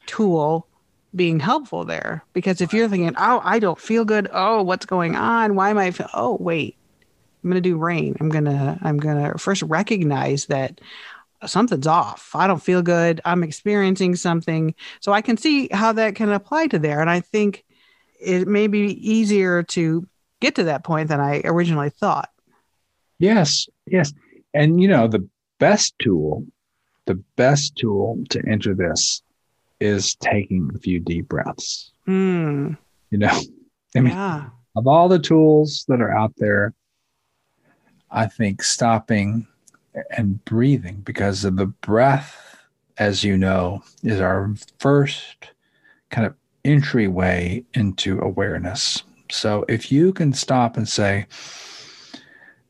tool 0.07 0.67
being 1.15 1.39
helpful 1.39 1.85
there 1.85 2.25
because 2.33 2.61
if 2.61 2.73
you're 2.73 2.89
thinking 2.89 3.15
oh 3.19 3.41
i 3.45 3.59
don't 3.59 3.79
feel 3.79 4.05
good 4.05 4.29
oh 4.33 4.63
what's 4.63 4.87
going 4.87 5.15
on 5.15 5.55
why 5.55 5.69
am 5.69 5.79
i 5.79 5.91
feel- 5.91 6.09
oh 6.15 6.37
wait 6.41 6.77
I'm 7.45 7.53
to 7.53 7.61
do 7.61 7.77
rain. 7.77 8.17
I'm 8.21 8.31
to 8.31 8.79
I'm 8.83 9.01
to 9.01 9.39
first 9.39 9.63
recognize 9.63 10.47
that 10.47 10.81
something's 11.45 11.87
off. 11.87 12.31
I 12.35 12.47
don't 12.47 12.63
feel 12.63 12.83
good. 12.83 13.21
I'm 13.25 13.43
experiencing 13.43 14.15
something. 14.15 14.75
So 15.01 15.13
I 15.13 15.23
can 15.23 15.37
see 15.37 15.69
how 15.73 15.93
that 15.93 16.15
can 16.15 16.31
apply 16.31 16.69
to 16.69 16.79
there. 16.79 17.01
And 17.01 17.11
I 17.11 17.21
think 17.21 17.65
it 18.21 18.47
may 18.47 18.69
be 18.69 19.11
easier 19.11 19.65
to 19.65 20.07
get 20.41 20.55
to 20.57 20.65
that 20.65 20.85
point 20.85 21.09
than 21.09 21.21
I 21.21 21.43
originally 21.45 21.91
thought. 21.91 22.31
Yes, 23.19 23.69
yes. 23.87 24.13
And 24.55 24.81
you 24.81 24.87
know, 24.87 25.09
the 25.09 25.29
best 25.59 25.95
tool, 26.01 26.47
the 27.07 27.17
best 27.37 27.77
tool 27.77 28.23
to 28.31 28.41
enter 28.49 28.75
this 28.75 29.23
is 29.83 30.15
taking 30.17 30.71
a 30.75 30.79
few 30.79 31.01
deep 31.01 31.29
breaths. 31.29 31.93
Mm. 32.07 32.79
You 33.11 33.19
know, 33.19 33.41
I 33.97 34.01
mean, 34.01 34.13
Yeah. 34.15 34.47
of 34.77 34.87
all 34.87 35.09
the 35.09 35.19
tools 35.19 35.85
that 35.89 36.01
are 36.01 36.17
out 36.17 36.33
there, 36.39 36.73
I 38.11 38.27
think 38.27 38.63
stopping 38.63 39.47
and 40.17 40.43
breathing 40.45 41.03
because 41.05 41.45
of 41.45 41.57
the 41.57 41.67
breath, 41.67 42.57
as 42.99 43.25
you 43.25 43.37
know, 43.37 43.83
is 44.03 44.21
our 44.21 44.55
first 44.79 45.51
kind 46.11 46.27
of 46.27 46.35
entryway 46.65 47.65
into 47.75 48.21
awareness. 48.21 49.03
So 49.31 49.65
if 49.69 49.91
you 49.91 50.13
can 50.13 50.33
stop 50.33 50.77
and 50.77 50.89
say, 50.89 51.27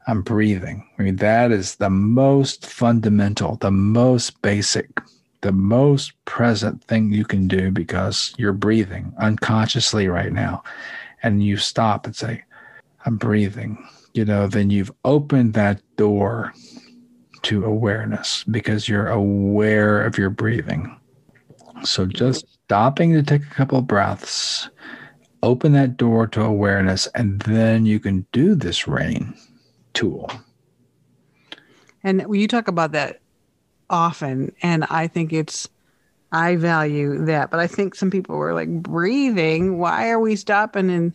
I'm 0.06 0.22
breathing, 0.22 0.88
I 0.98 1.02
mean, 1.02 1.16
that 1.16 1.52
is 1.52 1.76
the 1.76 1.90
most 1.90 2.66
fundamental, 2.66 3.56
the 3.56 3.70
most 3.70 4.40
basic, 4.42 5.00
the 5.42 5.52
most 5.52 6.12
present 6.24 6.82
thing 6.84 7.12
you 7.12 7.24
can 7.24 7.46
do 7.46 7.70
because 7.70 8.32
you're 8.38 8.52
breathing 8.52 9.12
unconsciously 9.18 10.08
right 10.08 10.32
now. 10.32 10.62
And 11.22 11.44
you 11.44 11.56
stop 11.56 12.06
and 12.06 12.16
say, 12.16 12.42
I'm 13.04 13.16
breathing, 13.16 13.86
you 14.14 14.24
know, 14.24 14.46
then 14.46 14.70
you've 14.70 14.92
opened 15.04 15.54
that 15.54 15.82
door 15.96 16.52
to 17.42 17.64
awareness 17.64 18.44
because 18.44 18.88
you're 18.88 19.08
aware 19.08 20.02
of 20.02 20.16
your 20.16 20.30
breathing. 20.30 20.96
So 21.84 22.06
just 22.06 22.46
stopping 22.64 23.12
to 23.12 23.22
take 23.22 23.42
a 23.42 23.54
couple 23.54 23.80
breaths, 23.82 24.68
open 25.42 25.72
that 25.72 25.96
door 25.96 26.28
to 26.28 26.42
awareness, 26.42 27.08
and 27.14 27.40
then 27.40 27.84
you 27.84 27.98
can 27.98 28.26
do 28.30 28.54
this 28.54 28.86
rain 28.86 29.34
tool. 29.92 30.30
And 32.04 32.24
when 32.26 32.40
you 32.40 32.48
talk 32.48 32.68
about 32.68 32.92
that 32.92 33.21
often, 33.92 34.52
and 34.62 34.84
I 34.84 35.06
think 35.06 35.32
it's, 35.32 35.68
I 36.32 36.56
value 36.56 37.26
that. 37.26 37.50
But 37.50 37.60
I 37.60 37.68
think 37.68 37.94
some 37.94 38.10
people 38.10 38.36
were 38.36 38.54
like, 38.54 38.70
breathing, 38.70 39.78
why 39.78 40.10
are 40.10 40.18
we 40.18 40.34
stopping 40.36 40.90
and 40.90 41.14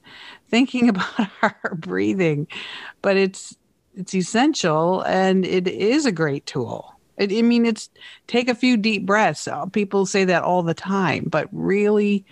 thinking 0.49 0.89
about 0.91 1.29
our 1.41 1.75
breathing? 1.75 2.47
But 3.01 3.17
it's, 3.17 3.57
it's 3.95 4.13
essential 4.13 5.01
and 5.01 5.45
it 5.45 5.67
is 5.67 6.05
a 6.05 6.11
great 6.11 6.45
tool. 6.45 6.93
It, 7.17 7.31
I 7.33 7.41
mean, 7.41 7.65
it's 7.65 7.89
take 8.27 8.47
a 8.47 8.55
few 8.55 8.77
deep 8.77 9.05
breaths. 9.05 9.47
Uh, 9.47 9.65
People 9.65 10.05
say 10.05 10.23
that 10.25 10.43
all 10.43 10.61
the 10.61 10.75
time, 10.75 11.25
but 11.27 11.49
really, 11.51 12.25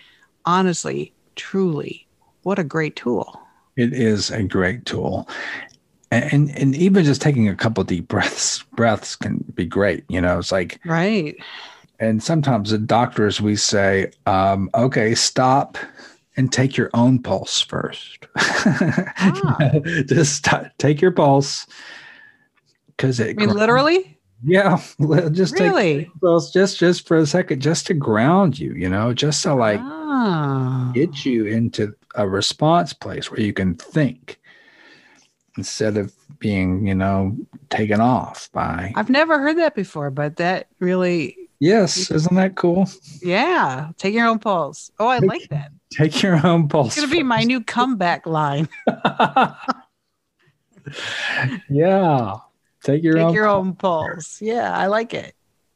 honestly, 0.46 1.12
truly, 1.36 2.08
what 2.44 2.60
a 2.60 2.64
great 2.64 2.96
tool. 2.96 3.42
It 3.76 3.94
is 3.94 4.32
a 4.32 4.44
great 4.44 4.86
tool. 4.86 5.28
And, 6.12 6.50
and 6.52 6.76
even 6.76 7.04
just 7.04 7.22
taking 7.22 7.50
a 7.50 7.56
couple 7.56 7.84
deep 7.84 8.08
breaths 8.10 8.64
breaths 8.76 9.16
can 9.16 9.44
be 9.54 9.66
great. 9.66 10.06
You 10.08 10.22
know, 10.22 10.40
it's 10.40 10.52
like 10.52 10.80
Right. 10.86 11.36
and 12.00 12.22
sometimes 12.24 12.70
the 12.72 12.78
doctors 12.78 13.42
we 13.42 13.56
say, 13.56 14.12
um, 14.26 14.70
okay, 14.76 15.16
stop 15.16 15.78
and 16.38 16.52
take 16.52 16.78
your 16.78 16.90
own 16.94 17.20
pulse 17.22 17.62
first. 17.62 18.28
just 20.08 20.36
stop, 20.36 20.68
take 20.78 21.02
your 21.02 21.12
pulse 21.12 21.66
because 22.88 23.20
it 23.20 23.38
I 23.38 23.40
mean, 23.46 23.50
literally? 23.50 24.18
yeah, 24.44 24.82
just 25.32 25.58
take 25.58 25.72
Really? 25.72 26.12
pulse 26.22 26.52
just 26.52 26.78
just 26.78 27.08
for 27.08 27.18
a 27.18 27.26
second, 27.26 27.62
just 27.62 27.88
to 27.88 27.94
ground 27.94 28.60
you, 28.60 28.74
you 28.74 28.90
know, 28.90 29.14
just 29.14 29.44
to 29.44 29.54
like 29.54 29.80
Ah. 29.80 30.92
get 30.94 31.26
you 31.26 31.46
into 31.46 31.94
a 32.16 32.28
response 32.28 32.94
place 32.94 33.32
where 33.32 33.42
you 33.42 33.54
can 33.54 33.76
think 33.76 34.40
instead 35.58 35.98
of 35.98 36.14
being, 36.40 36.88
you 36.88 36.96
know, 36.96 37.36
taken 37.70 38.02
off 38.02 38.50
by. 38.52 38.92
I've 38.96 39.10
never 39.10 39.40
heard 39.40 39.58
that 39.58 39.76
before, 39.76 40.10
but 40.12 40.38
that 40.38 40.68
really, 40.80 41.38
Yes, 41.60 42.12
isn't 42.12 42.36
that 42.36 42.56
cool? 42.56 42.90
yeah, 43.22 43.90
take 43.98 44.14
your 44.14 44.28
own 44.28 44.40
pulse. 44.40 44.92
Oh, 45.00 45.08
I 45.08 45.20
like 45.20 45.48
that. 45.50 45.72
Take 45.94 46.22
your 46.22 46.46
own 46.46 46.68
pulse. 46.68 46.88
It's 46.88 46.96
going 46.98 47.10
to 47.10 47.16
be 47.16 47.24
my 47.24 47.44
new 47.44 47.64
comeback 47.64 48.26
line. 48.26 48.68
yeah. 51.70 52.36
Take 52.84 53.04
your 53.04 53.16
Take 53.16 53.24
own 53.26 53.34
your 53.34 53.46
pulse. 53.46 53.66
own 53.66 53.76
pulse. 53.76 54.42
Yeah, 54.42 54.78
I 54.78 54.88
like 54.88 55.14
it. 55.14 55.34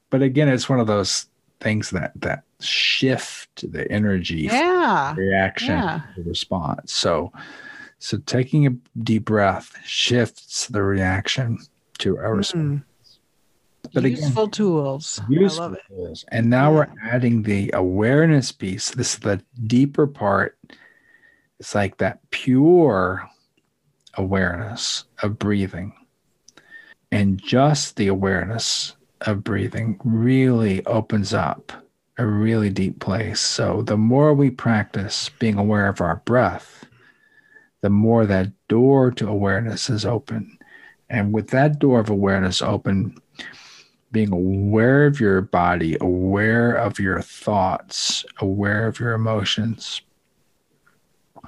But 0.09 0.21
again, 0.21 0.47
it's 0.49 0.69
one 0.69 0.80
of 0.80 0.88
those 0.88 1.27
things 1.59 1.89
that 1.91 2.11
that 2.17 2.43
shift 2.59 3.71
the 3.71 3.89
energy 3.91 4.49
Yeah. 4.51 5.15
reaction 5.15 5.77
Yeah. 5.77 6.01
response. 6.17 6.91
So 6.93 7.32
so 8.00 8.18
taking 8.26 8.66
a 8.66 8.72
deep 9.04 9.26
breath 9.26 9.76
shifts 9.86 10.68
the 10.68 10.82
reaction 10.82 11.58
to 12.00 12.16
a 12.18 12.34
response. 12.34 12.82
Mm. 12.82 12.84
But 13.93 14.06
again, 14.06 14.22
Useful 14.22 14.47
tools. 14.50 15.22
I 15.24 15.32
useful 15.32 15.64
love 15.66 15.74
it. 15.74 15.82
tools. 15.88 16.26
And 16.30 16.50
now 16.50 16.74
we're 16.74 16.88
adding 17.04 17.43
the 17.43 17.72
awareness 17.74 18.52
piece. 18.52 18.91
This 18.91 19.14
is 19.14 19.20
the 19.20 19.41
deeper 19.68 20.06
part. 20.06 20.58
It's 21.60 21.76
like 21.76 21.97
that 21.97 22.20
pure 22.32 23.28
awareness 24.16 25.06
of 25.24 25.39
breathing. 25.39 25.93
And 27.12 27.41
just 27.41 27.95
the 27.95 28.08
awareness 28.08 28.95
of 29.22 29.43
breathing 29.43 30.00
really 30.04 30.86
opens 30.86 31.34
up 31.34 31.72
a 32.18 32.26
really 32.26 32.70
deep 32.70 33.00
place. 33.00 33.39
So 33.39 33.82
the 33.82 33.97
more 33.97 34.34
we 34.34 34.52
practice 34.52 35.30
being 35.39 35.58
aware 35.58 35.88
of 35.88 36.02
our 36.02 36.18
breath, 36.26 36.86
the 37.82 37.89
more 37.89 38.25
that 38.25 38.51
door 38.67 39.11
to 39.11 39.27
awareness 39.27 39.89
is 39.89 40.05
open. 40.05 40.57
And 41.09 41.34
with 41.34 41.49
that 41.49 41.80
door 41.80 41.99
of 41.99 42.09
awareness 42.09 42.61
open, 42.61 43.17
being 44.11 44.32
aware 44.32 45.05
of 45.05 45.19
your 45.19 45.41
body, 45.41 45.97
aware 46.01 46.73
of 46.73 46.99
your 46.99 47.21
thoughts, 47.21 48.25
aware 48.39 48.88
of 48.88 48.99
your 48.99 49.13
emotions, 49.13 50.01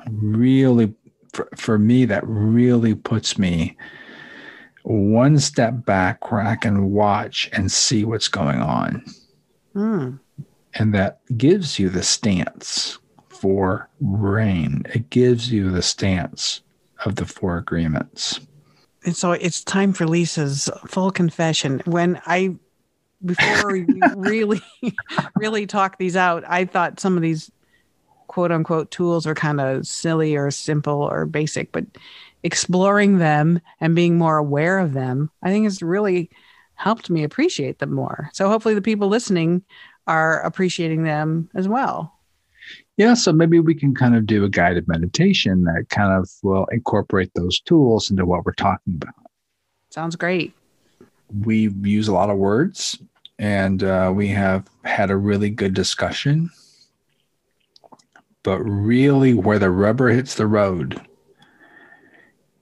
really, 0.09 0.93
for, 1.33 1.49
for 1.55 1.77
me, 1.77 2.05
that 2.05 2.25
really 2.25 2.95
puts 2.95 3.37
me 3.37 3.77
one 4.83 5.37
step 5.37 5.85
back 5.85 6.31
where 6.31 6.41
I 6.41 6.55
can 6.55 6.91
watch 6.91 7.49
and 7.53 7.71
see 7.71 8.03
what's 8.05 8.27
going 8.27 8.59
on. 8.59 9.05
Mm. 9.75 10.19
And 10.73 10.93
that 10.93 11.19
gives 11.37 11.77
you 11.77 11.89
the 11.89 12.03
stance 12.03 12.97
for 13.41 13.89
rain. 13.99 14.83
It 14.93 15.09
gives 15.09 15.51
you 15.51 15.71
the 15.71 15.81
stance 15.81 16.61
of 17.05 17.15
the 17.15 17.25
four 17.25 17.57
agreements. 17.57 18.39
And 19.03 19.17
so 19.17 19.31
it's 19.31 19.63
time 19.63 19.93
for 19.93 20.05
Lisa's 20.05 20.69
full 20.85 21.09
confession. 21.09 21.81
When 21.85 22.21
I, 22.27 22.55
before 23.25 23.71
we 23.71 23.87
really, 24.15 24.61
really 25.35 25.65
talk 25.65 25.97
these 25.97 26.15
out, 26.15 26.43
I 26.47 26.65
thought 26.65 26.99
some 26.99 27.15
of 27.15 27.23
these 27.23 27.51
quote 28.27 28.51
unquote 28.51 28.91
tools 28.91 29.25
are 29.25 29.33
kind 29.33 29.59
of 29.59 29.87
silly 29.87 30.35
or 30.35 30.51
simple 30.51 31.01
or 31.01 31.25
basic, 31.25 31.71
but 31.71 31.85
exploring 32.43 33.17
them 33.17 33.59
and 33.79 33.95
being 33.95 34.19
more 34.19 34.37
aware 34.37 34.77
of 34.77 34.93
them, 34.93 35.31
I 35.41 35.49
think 35.49 35.63
has 35.63 35.81
really 35.81 36.29
helped 36.75 37.09
me 37.09 37.23
appreciate 37.23 37.79
them 37.79 37.91
more. 37.91 38.29
So 38.33 38.49
hopefully 38.49 38.75
the 38.75 38.81
people 38.83 39.07
listening 39.07 39.63
are 40.05 40.41
appreciating 40.41 41.03
them 41.03 41.49
as 41.55 41.67
well. 41.67 42.13
Yeah, 43.01 43.15
so 43.15 43.33
maybe 43.33 43.59
we 43.59 43.73
can 43.73 43.95
kind 43.95 44.15
of 44.15 44.27
do 44.27 44.43
a 44.43 44.49
guided 44.49 44.87
meditation 44.87 45.63
that 45.63 45.87
kind 45.89 46.13
of 46.13 46.29
will 46.43 46.65
incorporate 46.65 47.31
those 47.33 47.59
tools 47.59 48.11
into 48.11 48.27
what 48.27 48.45
we're 48.45 48.53
talking 48.53 48.93
about. 48.93 49.15
Sounds 49.89 50.15
great. 50.15 50.53
We 51.43 51.71
use 51.81 52.07
a 52.07 52.13
lot 52.13 52.29
of 52.29 52.37
words 52.37 53.01
and 53.39 53.81
uh, 53.81 54.11
we 54.15 54.27
have 54.27 54.69
had 54.85 55.09
a 55.09 55.17
really 55.17 55.49
good 55.49 55.73
discussion. 55.73 56.51
But 58.43 58.59
really, 58.59 59.33
where 59.33 59.57
the 59.57 59.71
rubber 59.71 60.09
hits 60.09 60.35
the 60.35 60.45
road 60.45 61.01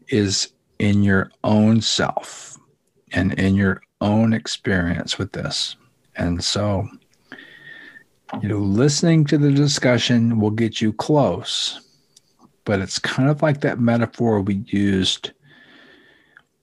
is 0.08 0.54
in 0.80 1.04
your 1.04 1.32
own 1.44 1.82
self 1.82 2.58
and 3.12 3.34
in 3.34 3.56
your 3.56 3.82
own 4.00 4.32
experience 4.32 5.18
with 5.18 5.34
this. 5.34 5.76
And 6.16 6.42
so, 6.42 6.88
you 8.42 8.50
know, 8.50 8.60
listening 8.60 9.26
to 9.26 9.38
the 9.38 9.52
discussion 9.52 10.40
will 10.40 10.52
get 10.52 10.82
you 10.82 10.94
close, 10.94 11.82
but 12.66 12.80
it's 12.80 13.00
kind 13.00 13.30
of 13.30 13.42
like 13.42 13.62
that 13.62 13.80
metaphor 13.80 14.42
we 14.42 14.64
used 14.68 15.32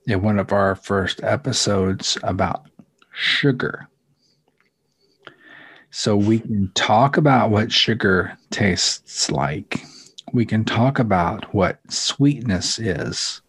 in 0.06 0.22
one 0.22 0.38
of 0.38 0.52
our 0.52 0.76
first 0.76 1.22
episodes 1.22 2.16
about 2.22 2.70
sugar. 3.12 3.88
So 5.90 6.16
we 6.16 6.40
can 6.40 6.70
talk 6.74 7.16
about 7.16 7.50
what 7.50 7.72
sugar 7.72 8.36
tastes 8.50 9.30
like. 9.30 9.80
We 10.32 10.44
can 10.44 10.64
talk 10.64 10.98
about 10.98 11.52
what 11.54 11.80
sweetness 11.90 12.78
is. 12.78 13.40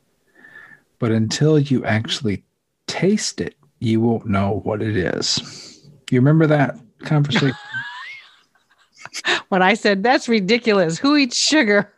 but 0.99 1.11
until 1.11 1.59
you 1.59 1.83
actually 1.85 2.43
taste 2.87 3.39
it, 3.41 3.55
you 3.79 4.01
won't 4.01 4.25
know 4.25 4.61
what 4.63 4.81
it 4.81 4.97
is. 4.97 5.79
You 6.09 6.19
remember 6.19 6.47
that 6.47 6.75
conversation? 7.01 7.55
When 9.49 9.61
I 9.61 9.73
said, 9.73 10.03
That's 10.03 10.27
ridiculous. 10.29 10.97
Who 10.97 11.15
eats 11.15 11.37
sugar? 11.37 11.91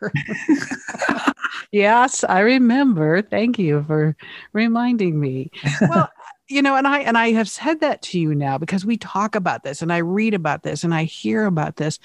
yes, 1.71 2.23
I 2.23 2.39
remember. 2.39 3.21
Thank 3.21 3.59
you 3.59 3.83
for 3.87 4.15
reminding 4.53 5.19
me. 5.19 5.51
Well, 5.81 6.09
you 6.47 6.61
know, 6.61 6.75
and 6.75 6.87
I 6.87 6.99
and 6.99 7.17
I 7.17 7.31
have 7.31 7.49
said 7.49 7.79
that 7.81 8.01
to 8.03 8.19
you 8.19 8.33
now 8.33 8.57
because 8.57 8.85
we 8.85 8.97
talk 8.97 9.35
about 9.35 9.63
this 9.63 9.81
and 9.81 9.93
I 9.93 9.97
read 9.97 10.33
about 10.33 10.63
this 10.63 10.83
and 10.83 10.93
I 10.93 11.03
hear 11.03 11.45
about 11.45 11.77
this. 11.77 11.99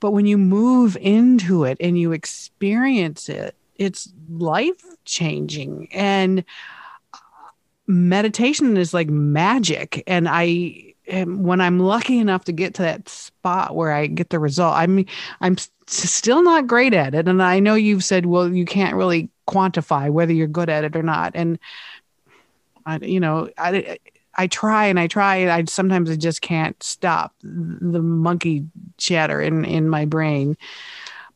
But 0.00 0.12
when 0.12 0.26
you 0.26 0.38
move 0.38 0.96
into 1.00 1.64
it 1.64 1.76
and 1.78 1.98
you 1.98 2.12
experience 2.12 3.28
it, 3.28 3.54
it's 3.76 4.12
life 4.28 4.82
changing. 5.04 5.88
And 5.92 6.44
uh, 7.12 7.18
meditation 7.86 8.76
is 8.76 8.94
like 8.94 9.08
magic. 9.08 10.02
And 10.06 10.26
I 10.28 10.89
Um, 11.12 11.42
when 11.42 11.60
I'm 11.60 11.78
lucky 11.78 12.18
enough 12.18 12.44
to 12.44 12.52
get 12.52 12.74
to 12.74 12.82
that 12.82 13.08
spot 13.08 13.74
where 13.74 13.92
I 13.92 14.06
get 14.06 14.30
the 14.30 14.38
result, 14.38 14.74
I'm 14.76 15.04
I'm 15.40 15.56
still 15.86 16.42
not 16.42 16.66
great 16.66 16.94
at 16.94 17.14
it. 17.14 17.26
And 17.26 17.42
I 17.42 17.58
know 17.58 17.74
you've 17.74 18.04
said, 18.04 18.26
well, 18.26 18.52
you 18.52 18.64
can't 18.64 18.94
really 18.94 19.28
quantify 19.48 20.10
whether 20.10 20.32
you're 20.32 20.46
good 20.46 20.68
at 20.68 20.84
it 20.84 20.94
or 20.94 21.02
not. 21.02 21.32
And 21.34 21.58
I, 22.86 22.98
you 22.98 23.20
know, 23.20 23.50
I 23.58 23.98
I 24.36 24.46
try 24.46 24.86
and 24.86 24.98
I 24.98 25.06
try 25.06 25.36
and 25.36 25.50
I 25.50 25.64
sometimes 25.64 26.10
I 26.10 26.16
just 26.16 26.40
can't 26.42 26.80
stop 26.82 27.34
the 27.42 28.02
monkey 28.02 28.66
chatter 28.96 29.40
in 29.40 29.64
in 29.64 29.88
my 29.88 30.04
brain. 30.04 30.56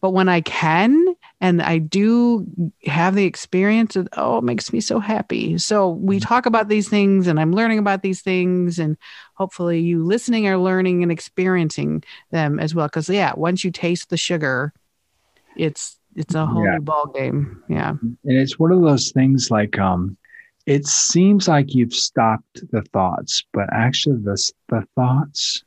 But 0.01 0.11
when 0.11 0.29
I 0.29 0.41
can, 0.43 1.17
and 1.45 1.61
I 1.61 1.77
do 1.77 2.47
have 2.87 3.15
the 3.15 3.27
experience 3.27 3.97
of, 3.97 4.09
oh, 4.15 4.39
it 4.39 4.45
makes 4.45 4.73
me 4.73 4.81
so 4.81 4.99
happy. 4.99 5.59
So 5.59 5.91
we 5.91 6.17
mm-hmm. 6.17 6.27
talk 6.27 6.47
about 6.47 6.69
these 6.69 6.89
things 6.89 7.27
and 7.27 7.39
I'm 7.39 7.53
learning 7.53 7.79
about 7.79 8.01
these 8.01 8.23
things 8.23 8.79
and 8.79 8.97
hopefully 9.35 9.79
you 9.79 10.03
listening 10.03 10.49
are 10.49 10.57
learning 10.57 11.03
and 11.03 11.13
experiencing 11.13 12.03
them 12.31 12.59
as 12.59 12.75
well. 12.75 12.89
Cause 12.89 13.11
yeah, 13.11 13.35
once 13.37 13.63
you 13.63 13.71
taste 13.71 14.09
the 14.09 14.17
sugar, 14.17 14.73
it's, 15.55 15.99
it's 16.17 16.35
a 16.35 16.47
whole 16.47 16.65
yeah. 16.65 16.77
new 16.77 16.81
ball 16.81 17.09
game. 17.15 17.63
Yeah. 17.69 17.91
And 17.91 18.19
it's 18.25 18.59
one 18.59 18.73
of 18.73 18.81
those 18.81 19.11
things 19.11 19.51
like, 19.51 19.79
um, 19.79 20.17
it 20.65 20.87
seems 20.87 21.47
like 21.47 21.75
you've 21.75 21.93
stopped 21.93 22.71
the 22.71 22.81
thoughts, 22.95 23.45
but 23.53 23.69
actually 23.71 24.17
the, 24.17 24.51
the 24.69 24.87
thoughts 24.95 25.63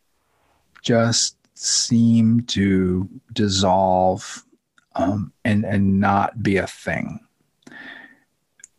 just 0.82 1.38
seem 1.54 2.42
to 2.46 3.08
dissolve 3.34 4.44
um, 4.98 5.32
and 5.46 5.66
and 5.66 6.00
not 6.00 6.42
be 6.44 6.58
a 6.58 6.68
thing. 6.68 7.20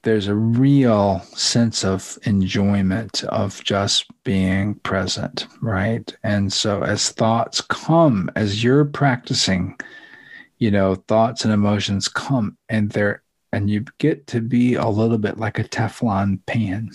There's 0.03 0.29
a 0.29 0.35
real 0.35 1.21
sense 1.35 1.85
of 1.85 2.19
enjoyment 2.25 3.25
of 3.25 3.63
just 3.65 4.07
being 4.25 4.77
present, 4.77 5.47
right? 5.61 6.15
And 6.23 6.53
so 6.53 6.83
as 6.83 7.11
thoughts 7.11 7.61
come, 7.61 8.31
as 8.37 8.63
you're 8.63 8.85
practicing, 8.85 9.77
you 10.59 10.71
know, 10.71 10.95
thoughts 10.95 11.45
and 11.45 11.53
emotions 11.53 12.09
come 12.09 12.57
and 12.69 12.91
they're 12.91 13.23
and 13.53 13.71
you 13.71 13.85
get 13.99 14.27
to 14.29 14.41
be 14.41 14.75
a 14.75 14.89
little 14.89 15.19
bit 15.19 15.39
like 15.39 15.59
a 15.59 15.65
Teflon 15.65 16.45
pan. 16.47 16.91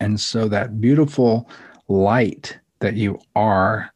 And 0.00 0.20
so 0.20 0.48
that 0.48 0.80
beautiful 0.80 1.48
light 1.88 2.58
that 2.80 2.94
you 2.94 3.20
are 3.36 3.91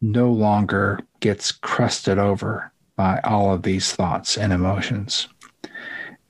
no 0.00 0.30
longer 0.30 1.00
gets 1.20 1.52
crusted 1.52 2.18
over 2.18 2.72
by 2.96 3.20
all 3.24 3.52
of 3.52 3.62
these 3.62 3.92
thoughts 3.92 4.36
and 4.36 4.52
emotions. 4.52 5.28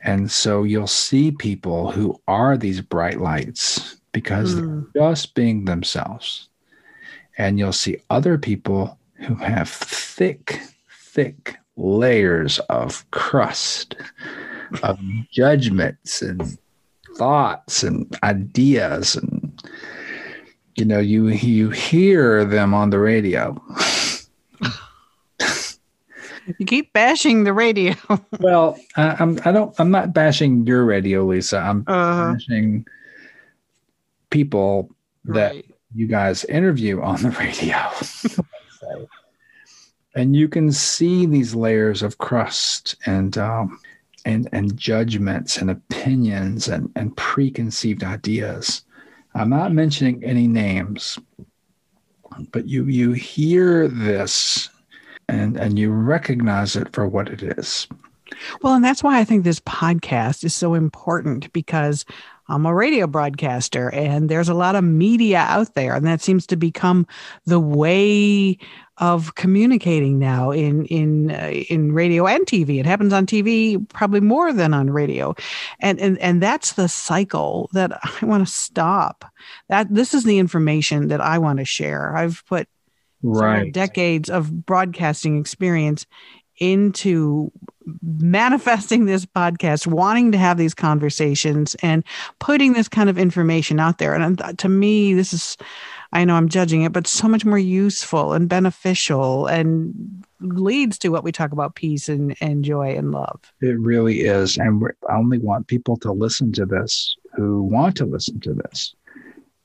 And 0.03 0.31
so 0.31 0.63
you'll 0.63 0.87
see 0.87 1.31
people 1.31 1.91
who 1.91 2.21
are 2.27 2.57
these 2.57 2.81
bright 2.81 3.21
lights 3.21 4.01
because 4.13 4.55
mm. 4.55 4.87
they're 4.95 5.03
just 5.03 5.35
being 5.35 5.65
themselves. 5.65 6.49
And 7.39 7.59
you'll 7.59 7.73
see 7.73 7.99
other 8.09 8.39
people 8.39 8.99
who 9.15 9.35
have 9.37 9.69
thick, 9.69 10.61
thick 10.91 11.57
layers 11.77 12.59
of 12.71 13.09
crust, 13.11 13.97
of 14.83 14.99
judgments 15.33 16.23
and 16.23 16.59
thoughts 17.17 17.83
and 17.83 18.17
ideas 18.23 19.17
and 19.17 19.50
you 20.77 20.85
know 20.85 20.99
you 20.99 21.29
you 21.29 21.71
hear 21.71 22.45
them 22.45 22.75
on 22.75 22.91
the 22.91 22.99
radio. 22.99 23.61
You 26.59 26.67
keep 26.67 26.93
bashing 26.93 27.45
the 27.45 27.53
radio. 27.53 27.95
Well 28.41 28.79
I, 28.97 29.17
i'm 29.21 29.39
i 29.45 29.53
don't 29.53 29.79
i'm 29.79 29.91
not 29.91 30.15
bashing 30.15 30.67
your 30.67 30.85
radio 30.85 31.25
lisa. 31.25 31.59
I'm 31.59 31.85
uh-huh. 31.87 32.33
bashing 32.33 32.87
people 34.31 34.91
that 35.27 35.53
right. 35.53 35.71
you 35.95 36.07
guys 36.07 36.45
interview 36.45 37.03
on 37.03 37.23
the 37.23 37.31
radio. 37.31 37.77
And 40.17 40.35
you 40.35 40.49
can 40.49 40.73
see 40.73 41.25
these 41.25 41.55
layers 41.55 42.03
of 42.03 42.19
crust 42.19 42.97
and 43.07 43.39
um, 43.39 43.79
and 44.25 44.49
and 44.53 44.77
judgments 44.77 45.57
and 45.57 45.71
opinions 45.71 46.67
and 46.67 46.91
and 46.97 47.17
preconceived 47.17 48.03
ideas 48.03 48.83
I'm 49.35 49.51
not 49.51 49.73
mentioning 49.73 50.23
any 50.25 50.47
names, 50.47 51.19
but 52.53 52.67
you 52.69 52.85
you 52.87 53.13
hear 53.13 53.89
this 53.89 54.69
and 55.29 55.57
and 55.57 55.79
you 55.79 55.91
recognize 55.91 56.77
it 56.77 56.93
for 56.93 57.07
what 57.07 57.29
it 57.29 57.43
is. 57.43 57.87
Well, 58.63 58.75
and 58.75 58.85
that's 58.85 59.03
why 59.03 59.19
I 59.19 59.25
think 59.25 59.45
this 59.45 59.61
podcast 59.61 60.45
is 60.45 60.55
so 60.55 60.75
important 60.75 61.53
because 61.53 62.05
I'm 62.49 62.67
a 62.67 62.75
radio 62.75 63.07
broadcaster 63.07 63.91
and 63.91 64.29
there's 64.29 64.49
a 64.49 64.55
lot 64.55 64.75
of 64.75 64.85
media 64.85 65.39
out 65.39 65.75
there 65.75 65.95
and 65.95 66.07
that 66.07 66.21
seems 66.21 66.47
to 66.49 66.57
become 66.57 67.07
the 67.47 67.61
way 67.61 68.59
of 69.01 69.35
communicating 69.35 70.19
now 70.19 70.51
in 70.51 70.85
in 70.87 71.31
uh, 71.31 71.51
in 71.69 71.93
radio 71.93 72.27
and 72.27 72.47
TV. 72.47 72.79
It 72.79 72.87
happens 72.87 73.13
on 73.13 73.27
TV 73.27 73.89
probably 73.89 74.21
more 74.21 74.53
than 74.53 74.75
on 74.75 74.91
radio, 74.91 75.35
and 75.81 75.99
and 75.99 76.19
and 76.19 76.43
that's 76.43 76.75
the 76.75 76.89
cycle 76.89 77.71
that 77.73 77.93
I 78.23 78.27
want 78.27 78.47
to 78.47 78.53
stop. 78.53 79.25
That 79.69 79.93
this 79.93 80.15
is 80.15 80.25
the 80.25 80.39
information 80.39 81.09
that 81.09 81.21
I 81.21 81.39
want 81.39 81.59
to 81.59 81.65
share. 81.65 82.15
I've 82.15 82.45
put 82.47 82.69
right 83.23 83.73
decades 83.73 84.31
of 84.31 84.67
broadcasting 84.67 85.39
experience 85.39 86.07
into 86.59 87.51
manifesting 88.03 89.07
this 89.07 89.25
podcast, 89.25 89.87
wanting 89.87 90.31
to 90.33 90.39
have 90.39 90.59
these 90.59 90.75
conversations, 90.75 91.75
and 91.77 92.05
putting 92.39 92.75
this 92.75 92.89
kind 92.89 93.09
of 93.09 93.19
information 93.19 93.81
out 93.81 93.97
there. 93.97 94.15
And 94.15 94.59
to 94.59 94.69
me, 94.69 95.15
this 95.15 95.33
is 95.33 95.57
I 96.13 96.25
know 96.25 96.35
I'm 96.35 96.49
judging 96.49 96.83
it, 96.83 96.93
but 96.93 97.07
so 97.07 97.29
much 97.29 97.45
more 97.45 97.59
useful 97.59 98.33
and 98.33 98.49
beneficial 98.49 99.47
and 99.47 100.25
leads 100.41 100.99
to 100.99 101.11
what 101.11 101.23
we 101.23 101.31
talk 101.31 101.53
about 101.53 101.77
peace 101.77 102.09
and, 102.09 102.37
and 102.41 102.65
joy 102.65 102.97
and 102.97 103.13
love. 103.13 103.41
It 103.61 103.79
really 103.79 104.23
is. 104.23 104.57
And 104.57 104.83
I 105.09 105.17
only 105.17 105.39
want 105.39 105.69
people 105.69 105.97
to 105.99 106.13
listen 106.13 106.53
to 106.53 106.67
this 106.67 107.17
who 107.35 107.63
want 107.63 107.97
to 107.99 108.07
listen 108.07 108.41
to 108.41 108.55
this. 108.55 108.95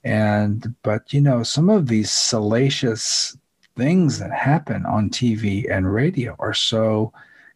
And, 0.03 0.75
but 0.83 1.11
you 1.11 1.21
know, 1.21 1.41
some 1.41 1.69
of 1.69 1.87
these 1.87 2.11
salacious 2.11 3.35
things 3.75 4.19
that 4.19 4.31
happen 4.31 4.85
on 4.85 5.09
TV 5.09 5.69
and 5.69 5.91
radio 5.91 6.35
are 6.37 6.53
so 6.53 7.11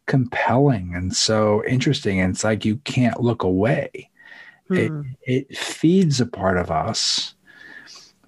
compelling 0.06 0.92
and 0.96 1.14
so 1.14 1.64
interesting. 1.64 2.18
And 2.18 2.34
it's 2.34 2.42
like 2.42 2.64
you 2.64 2.76
can't 2.78 3.20
look 3.20 3.44
away. 3.44 4.10
Hmm. 4.66 4.76
It, 4.76 4.92
it 5.22 5.56
feeds 5.56 6.20
a 6.20 6.26
part 6.26 6.58
of 6.58 6.72
us 6.72 7.34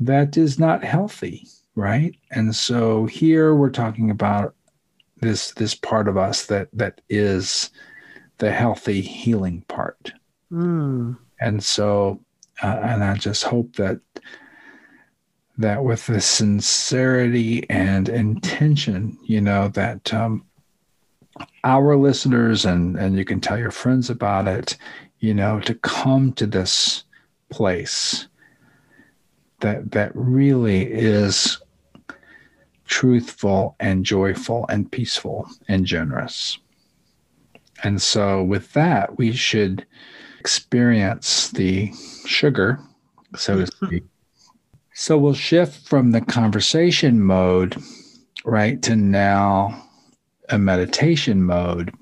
that 0.01 0.37
is 0.37 0.59
not 0.59 0.85
healthy, 0.85 1.47
right? 1.75 2.15
And 2.31 2.55
so 2.55 3.07
here 3.07 3.55
we're 3.55 3.71
talking 3.71 4.11
about 4.11 4.55
this 5.21 5.53
this 5.53 5.75
part 5.75 6.09
of 6.09 6.17
us 6.17 6.47
that 6.47 6.69
that 6.73 7.01
is 7.09 7.71
the 8.39 8.51
healthy 8.51 9.01
healing 9.01 9.65
part. 9.69 10.13
Mm. 10.51 11.17
And 11.41 11.63
so 11.63 12.21
uh, 12.63 12.81
and 12.83 13.05
I 13.05 13.15
just 13.17 13.45
hope 13.45 13.77
that 13.77 14.01
that 15.59 15.85
with 15.85 16.07
the 16.07 16.21
sincerity 16.21 17.69
and 17.71 18.09
intention, 18.09 19.19
you 19.23 19.41
know, 19.41 19.69
that 19.69 20.13
um, 20.13 20.45
our 21.65 21.97
listeners 21.97 22.65
and 22.65 22.97
and 22.97 23.17
you 23.17 23.25
can 23.25 23.41
tell 23.41 23.59
your 23.59 23.71
friends 23.71 24.11
about 24.11 24.49
it, 24.49 24.77
you 25.21 25.35
know, 25.35 25.61
to 25.61 25.75
come 25.75 26.33
to 26.33 26.47
this 26.47 27.05
place 27.51 28.27
that 29.63 29.91
that 29.93 30.13
really 30.15 30.83
is 30.85 31.59
truthful 32.87 33.75
and 33.81 34.05
joyful 34.05 34.67
and 34.69 34.91
peaceful 34.93 35.49
and 35.69 35.87
generous. 35.87 36.59
And 37.83 38.01
so 38.01 38.45
with 38.45 38.73
that, 38.75 39.19
we 39.19 39.33
should 39.33 39.87
experience 40.39 41.51
the 41.51 41.93
sugar, 42.27 42.79
so 43.35 43.57
to 43.57 43.63
mm-hmm. 43.65 43.87
speak. 43.87 44.05
So 44.95 45.17
we'll 45.17 45.35
shift 45.35 45.89
from 45.89 46.13
the 46.13 46.21
conversation 46.21 47.23
mode, 47.23 47.83
right, 48.45 48.81
to 48.83 48.95
now 48.95 49.89
a 50.51 50.59
meditation 50.59 51.43
mode 51.43 51.93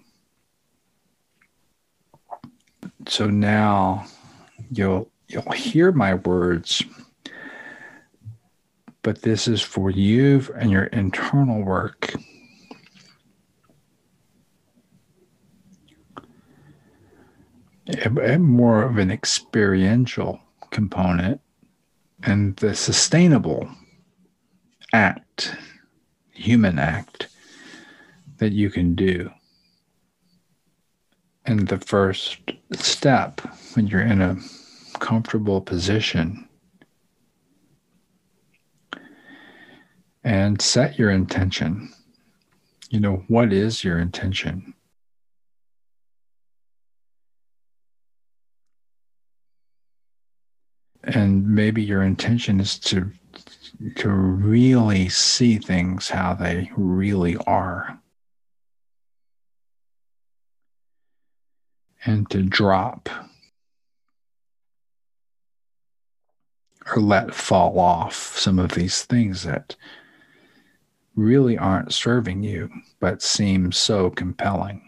so 3.06 3.28
now 3.28 4.06
you'll 4.70 5.10
you'll 5.28 5.50
hear 5.52 5.92
my 5.92 6.14
words 6.14 6.82
but 9.02 9.22
this 9.22 9.48
is 9.48 9.62
for 9.62 9.90
you 9.90 10.46
and 10.58 10.70
your 10.70 10.84
internal 10.84 11.62
work 11.62 12.14
more 18.38 18.82
of 18.82 18.98
an 18.98 19.10
experiential 19.10 20.40
component 20.70 21.40
and 22.22 22.56
the 22.56 22.74
sustainable 22.74 23.68
act, 24.92 25.54
human 26.32 26.78
act 26.78 27.28
that 28.38 28.52
you 28.52 28.70
can 28.70 28.94
do. 28.94 29.30
And 31.46 31.68
the 31.68 31.78
first 31.78 32.38
step 32.72 33.40
when 33.74 33.86
you're 33.86 34.02
in 34.02 34.20
a 34.20 34.36
comfortable 34.98 35.60
position 35.60 36.48
and 40.22 40.60
set 40.60 40.98
your 40.98 41.10
intention. 41.10 41.92
You 42.90 43.00
know, 43.00 43.24
what 43.28 43.52
is 43.52 43.84
your 43.84 43.98
intention? 43.98 44.74
and 51.04 51.48
maybe 51.48 51.82
your 51.82 52.02
intention 52.02 52.60
is 52.60 52.78
to 52.78 53.10
to 53.96 54.10
really 54.10 55.08
see 55.08 55.56
things 55.56 56.10
how 56.10 56.34
they 56.34 56.70
really 56.76 57.36
are 57.46 57.98
and 62.04 62.28
to 62.28 62.42
drop 62.42 63.08
or 66.94 67.00
let 67.00 67.34
fall 67.34 67.78
off 67.78 68.36
some 68.36 68.58
of 68.58 68.72
these 68.72 69.02
things 69.04 69.44
that 69.44 69.76
really 71.20 71.58
aren't 71.58 71.92
serving 71.92 72.42
you 72.42 72.70
but 72.98 73.22
seem 73.22 73.70
so 73.70 74.10
compelling. 74.10 74.82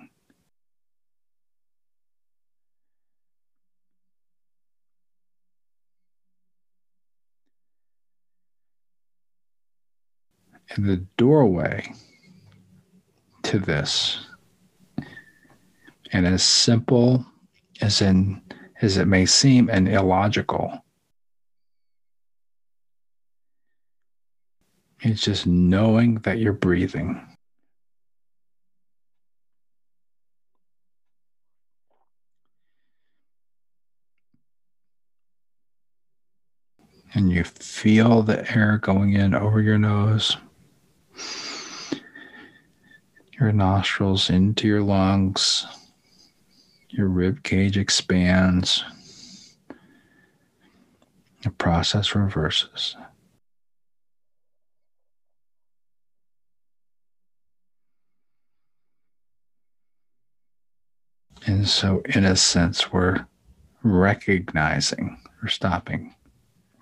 And 10.71 10.89
the 10.89 11.05
doorway 11.19 11.93
to 13.43 13.59
this, 13.59 14.25
and 16.13 16.27
as 16.27 16.43
simple 16.43 17.27
as 17.83 18.01
in 18.01 18.41
as 18.81 18.97
it 18.97 19.07
may 19.07 19.27
seem 19.27 19.69
and 19.69 19.87
illogical, 19.87 20.83
it's 25.03 25.23
just 25.23 25.47
knowing 25.47 26.17
that 26.21 26.39
you're 26.39 26.53
breathing. 26.53 27.27
and 37.15 37.31
you 37.31 37.45
feel 37.45 38.23
the 38.23 38.51
air 38.57 38.79
going 38.79 39.13
in 39.13 39.35
over 39.35 39.61
your 39.61 39.77
nose 39.77 40.39
your 43.43 43.51
nostrils 43.51 44.31
into 44.31 44.69
your 44.69 44.83
lungs. 44.83 45.67
Your 46.91 47.09
rib 47.09 47.43
cage 47.43 47.77
expands. 47.77 48.85
The 51.43 51.51
process 51.51 52.15
reverses. 52.15 52.95
And 61.63 61.69
so, 61.69 62.03
in 62.07 62.25
a 62.25 62.35
sense, 62.35 62.93
we're 62.93 63.25
recognizing, 63.85 65.17
we're 65.41 65.49
stopping, 65.49 66.13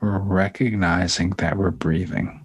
we're 0.00 0.18
recognizing 0.18 1.32
that 1.32 1.58
we're 1.58 1.70
breathing. 1.70 2.39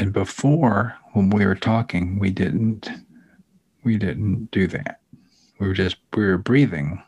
And 0.00 0.12
before 0.14 0.96
when 1.12 1.28
we 1.28 1.44
were 1.44 1.54
talking 1.54 2.18
we 2.18 2.30
didn't 2.30 2.90
we 3.84 3.96
didn't 3.96 4.50
do 4.50 4.66
that. 4.66 5.00
We 5.58 5.68
were 5.68 5.74
just 5.74 5.96
we 6.14 6.24
were 6.24 6.38
breathing 6.38 7.02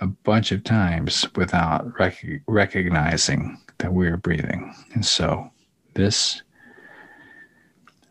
a 0.00 0.06
bunch 0.06 0.52
of 0.52 0.64
times 0.64 1.26
without 1.36 1.98
rec- 1.98 2.42
recognizing 2.46 3.58
that 3.78 3.92
we 3.92 4.10
were 4.10 4.16
breathing. 4.16 4.74
And 4.94 5.04
so 5.04 5.50
this 5.94 6.42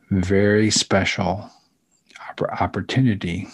very 0.09 0.71
special 0.71 1.49
opportunity 2.59 3.47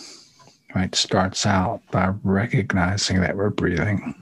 right 0.75 0.93
starts 0.95 1.45
out 1.45 1.81
by 1.91 2.13
recognizing 2.23 3.21
that 3.21 3.35
we're 3.35 3.49
breathing 3.49 4.15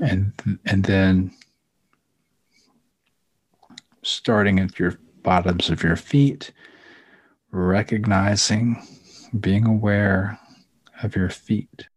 and 0.00 0.32
and 0.66 0.84
then 0.84 1.32
starting 4.02 4.58
at 4.58 4.78
your 4.78 4.98
bottoms 5.22 5.70
of 5.70 5.82
your 5.82 5.96
feet 5.96 6.52
recognizing 7.52 8.82
being 9.38 9.66
aware 9.66 10.38
of 11.02 11.14
your 11.14 11.28
feet. 11.28 11.88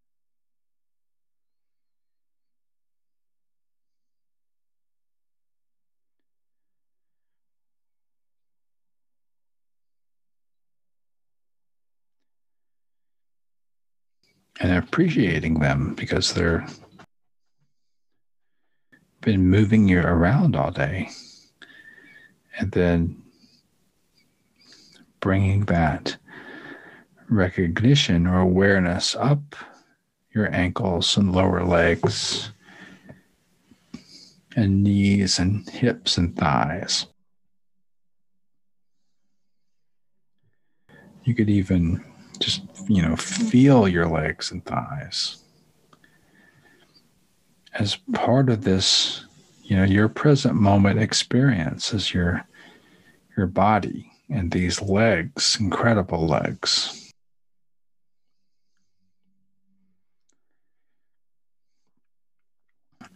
And 14.60 14.72
appreciating 14.72 15.56
them 15.56 15.94
because 15.96 16.34
they're 16.34 16.66
been 19.26 19.50
moving 19.50 19.88
you 19.88 20.00
around 20.00 20.56
all 20.56 20.70
day. 20.70 21.10
And 22.60 22.72
then 22.72 23.22
bringing 25.20 25.66
that 25.66 26.16
recognition 27.28 28.28
or 28.28 28.40
awareness 28.40 29.16
up 29.16 29.56
your 30.32 30.54
ankles 30.54 31.18
and 31.18 31.34
lower 31.34 31.66
legs 31.66 32.52
and 34.56 34.84
knees 34.84 35.40
and 35.40 35.68
hips 35.70 36.20
and 36.20 36.38
thighs. 36.38 37.08
You 41.24 41.34
could 41.34 41.50
even 41.50 42.06
just, 42.40 42.62
you 42.88 43.02
know, 43.02 43.16
feel 43.16 43.88
your 43.88 44.08
legs 44.08 44.52
and 44.52 44.64
thighs 44.64 45.42
as 47.76 47.98
part 48.14 48.50
of 48.50 48.64
this, 48.64 49.26
you 49.64 49.76
know, 49.76 49.84
your 49.84 50.08
present 50.08 50.56
moment 50.56 51.00
experience 51.00 51.94
is 51.94 52.14
your 52.14 52.48
your 53.38 53.48
body 53.48 54.12
and 54.30 54.52
these 54.52 54.82
legs, 54.82 55.58
incredible 55.60 56.26
legs. 56.26 57.12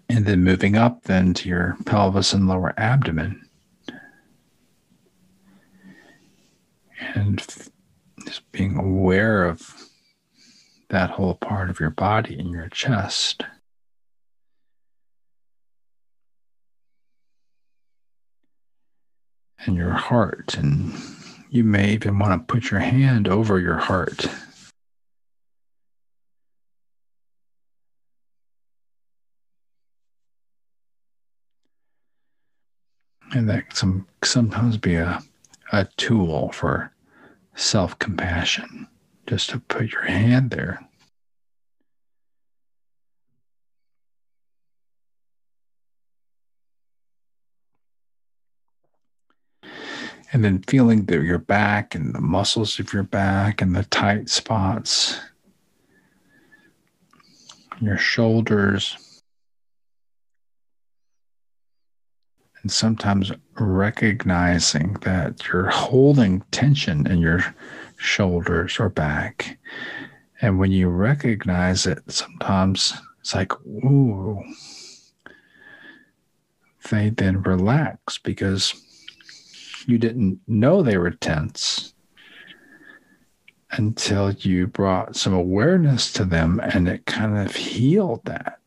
And 0.10 0.26
then 0.26 0.44
moving 0.44 0.76
up 0.76 1.04
then 1.04 1.34
to 1.36 1.48
your 1.48 1.78
pelvis 1.86 2.34
and 2.34 2.48
lower 2.48 2.74
abdomen. 2.78 3.48
And 7.16 7.46
just 8.26 8.52
being 8.52 8.76
aware 8.76 9.46
of 9.46 9.74
that 10.90 11.12
whole 11.12 11.36
part 11.36 11.70
of 11.70 11.80
your 11.80 11.92
body 11.92 12.38
and 12.38 12.50
your 12.50 12.68
chest. 12.70 13.44
and 19.66 19.76
your 19.76 19.92
heart. 19.92 20.56
And 20.56 20.94
you 21.50 21.64
may 21.64 21.94
even 21.94 22.20
want 22.20 22.48
to 22.48 22.52
put 22.52 22.72
your 22.72 22.80
hand 22.80 23.28
over 23.28 23.60
your 23.60 23.78
heart. 23.78 24.26
And 33.32 33.48
that 33.50 33.76
can 33.76 34.06
sometimes 34.24 34.78
be 34.78 34.96
a, 34.96 35.20
a 35.72 35.86
tool 35.98 36.52
for 36.52 36.92
self 37.56 37.98
compassion, 38.00 38.88
just 39.28 39.52
to 39.52 39.60
put 39.60 39.92
your 39.92 40.06
hand 40.06 40.50
there 40.50 40.89
And 50.32 50.44
then 50.44 50.62
feeling 50.68 51.06
the, 51.06 51.22
your 51.22 51.40
back 51.40 51.96
and 51.96 52.14
the 52.14 52.22
muscles 52.22 52.80
of 52.80 52.94
your 52.94 53.04
back 53.04 53.62
and 53.62 53.76
the 53.76 53.84
tight 53.86 54.30
spots, 54.30 55.20
your 57.82 57.98
shoulders. 57.98 59.22
And 62.62 62.72
sometimes 62.72 63.32
recognizing 63.58 64.94
that 65.02 65.48
you're 65.48 65.70
holding 65.70 66.42
tension 66.52 67.08
in 67.08 67.20
your 67.20 67.56
shoulders 67.98 68.80
or 68.80 68.90
back. 68.90 69.58
And 70.42 70.60
when 70.60 70.72
you 70.72 70.90
recognize 70.90 71.86
it, 71.86 72.00
sometimes 72.08 72.94
it's 73.20 73.34
like, 73.34 73.54
ooh, 73.66 74.44
they 76.90 77.10
then 77.10 77.42
relax 77.42 78.18
because 78.18 78.74
you 79.90 79.98
didn't 79.98 80.40
know 80.48 80.84
they 80.84 80.98
were 80.98 81.10
tense 81.10 81.96
until 83.72 84.32
you 84.32 84.68
brought 84.68 85.16
some 85.16 85.34
awareness 85.34 86.14
to 86.14 86.26
them 86.26 86.60
and 86.60 86.88
it 86.88 87.08
kind 87.08 87.38
of 87.38 87.56
healed 87.56 88.22
that. 88.26 88.60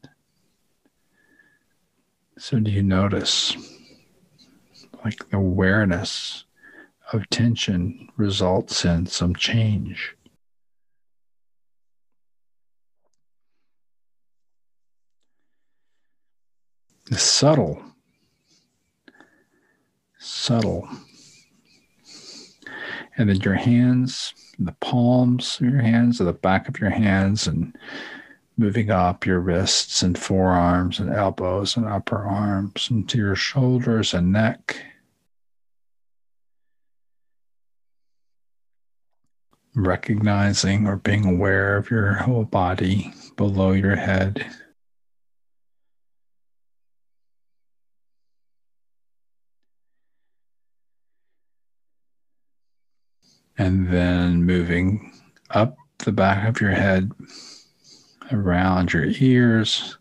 So, 2.39 2.59
do 2.59 2.73
you 2.73 2.83
notice 2.83 3.57
like 5.05 5.29
the 5.31 5.37
awareness 5.37 6.45
of 7.13 7.31
tension 7.31 8.09
results 8.17 8.85
in 8.85 9.07
some 9.07 9.37
change? 9.37 10.17
Subtle, 17.13 17.83
subtle 20.19 20.89
and 23.17 23.29
then 23.29 23.41
your 23.41 23.55
hands, 23.55 24.35
the 24.59 24.73
palms 24.81 25.59
of 25.61 25.69
your 25.69 25.83
hands, 25.83 26.21
or 26.21 26.25
the 26.25 26.33
back 26.33 26.69
of 26.69 26.81
your 26.81 26.91
hands, 26.91 27.47
and 27.47 27.77
moving 28.57 28.91
up 28.91 29.27
your 29.27 29.41
wrists 29.41 30.03
and 30.03 30.19
forearms 30.19 30.99
and 30.99 31.11
elbows 31.11 31.77
and 31.77 31.87
upper 31.87 32.25
arms 32.25 32.89
into 32.91 33.19
your 33.19 33.35
shoulders 33.35 34.15
and 34.15 34.33
neck. 34.33 34.83
Recognizing 39.75 40.87
or 40.87 40.97
being 40.97 41.25
aware 41.25 41.77
of 41.77 41.91
your 41.91 42.13
whole 42.15 42.45
body 42.45 43.13
below 43.37 43.73
your 43.73 43.97
head. 43.97 44.47
And 53.59 53.89
then 53.89 54.45
moving 54.45 55.13
up 55.51 55.77
the 55.99 56.13
back 56.13 56.49
of 56.49 56.61
your 56.61 56.71
head, 56.71 57.11
around 58.33 58.93
your 58.93 59.07
ears, 59.21 59.99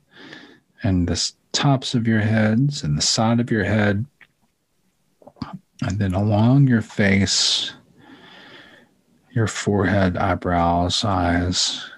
and 0.84 1.08
the 1.08 1.32
tops 1.52 1.94
of 1.94 2.08
your 2.08 2.22
heads, 2.22 2.84
and 2.84 2.98
the 2.98 3.02
side 3.02 3.40
of 3.40 3.52
your 3.52 3.64
head, 3.64 4.06
and 5.84 6.00
then 6.00 6.14
along 6.14 6.68
your 6.68 6.82
face, 6.82 7.74
your 9.32 9.48
forehead, 9.48 10.18
eyebrows, 10.18 11.04
eyes, 11.04 11.90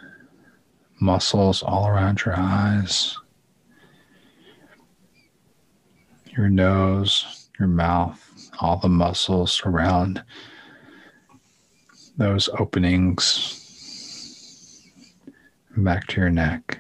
muscles 1.00 1.62
all 1.64 1.88
around 1.88 2.24
your 2.26 2.36
eyes, 2.38 3.18
your 6.36 6.50
nose, 6.50 7.50
your 7.60 7.68
mouth, 7.68 8.50
all 8.60 8.78
the 8.78 8.90
muscles 8.90 9.62
around 9.66 10.24
those 12.18 12.50
openings 12.60 13.60
back 15.76 16.08
to 16.08 16.22
your 16.22 16.30
neck. 16.30 16.80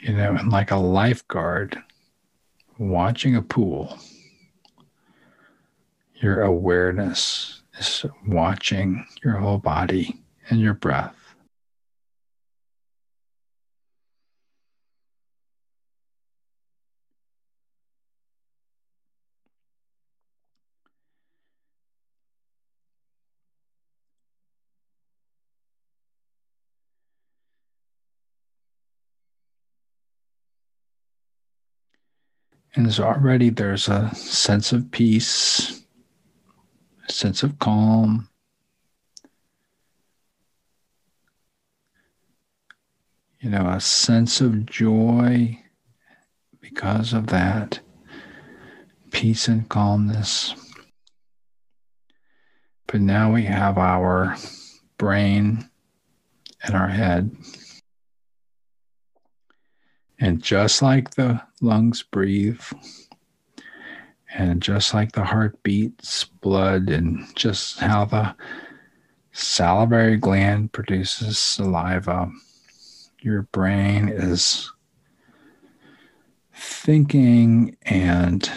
You 0.00 0.12
know, 0.12 0.34
and 0.34 0.50
like 0.52 0.70
a 0.70 0.76
lifeguard 0.76 1.82
watching 2.78 3.36
a 3.36 3.42
pool, 3.42 3.98
your 6.16 6.42
awareness 6.42 7.62
is 7.78 8.04
watching 8.26 9.06
your 9.22 9.38
whole 9.38 9.58
body 9.58 10.20
and 10.50 10.60
your 10.60 10.74
breath. 10.74 11.23
And 32.76 32.92
so 32.92 33.04
already 33.04 33.50
there's 33.50 33.88
a 33.88 34.12
sense 34.14 34.72
of 34.72 34.90
peace, 34.90 35.84
a 37.08 37.12
sense 37.12 37.42
of 37.42 37.58
calm. 37.58 38.28
You 43.40 43.50
know, 43.50 43.68
a 43.68 43.80
sense 43.80 44.40
of 44.40 44.66
joy 44.66 45.60
because 46.60 47.12
of 47.12 47.28
that 47.28 47.80
peace 49.12 49.46
and 49.46 49.68
calmness. 49.68 50.54
But 52.86 53.00
now 53.00 53.32
we 53.32 53.44
have 53.44 53.78
our 53.78 54.36
brain 54.98 55.68
and 56.62 56.74
our 56.74 56.88
head 56.88 57.36
and 60.20 60.42
just 60.42 60.82
like 60.82 61.10
the 61.10 61.40
lungs 61.60 62.02
breathe, 62.02 62.60
and 64.34 64.62
just 64.62 64.94
like 64.94 65.12
the 65.12 65.24
heart 65.24 65.62
beats 65.62 66.24
blood, 66.24 66.88
and 66.88 67.24
just 67.34 67.78
how 67.78 68.04
the 68.04 68.34
salivary 69.32 70.16
gland 70.16 70.72
produces 70.72 71.38
saliva, 71.38 72.30
your 73.20 73.42
brain 73.52 74.08
is 74.08 74.70
thinking 76.54 77.76
and 77.82 78.50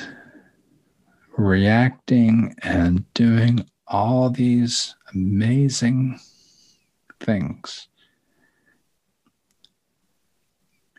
reacting 1.38 2.56
and 2.64 3.12
doing 3.14 3.66
all 3.88 4.30
these 4.30 4.96
amazing 5.14 6.20
things 7.20 7.88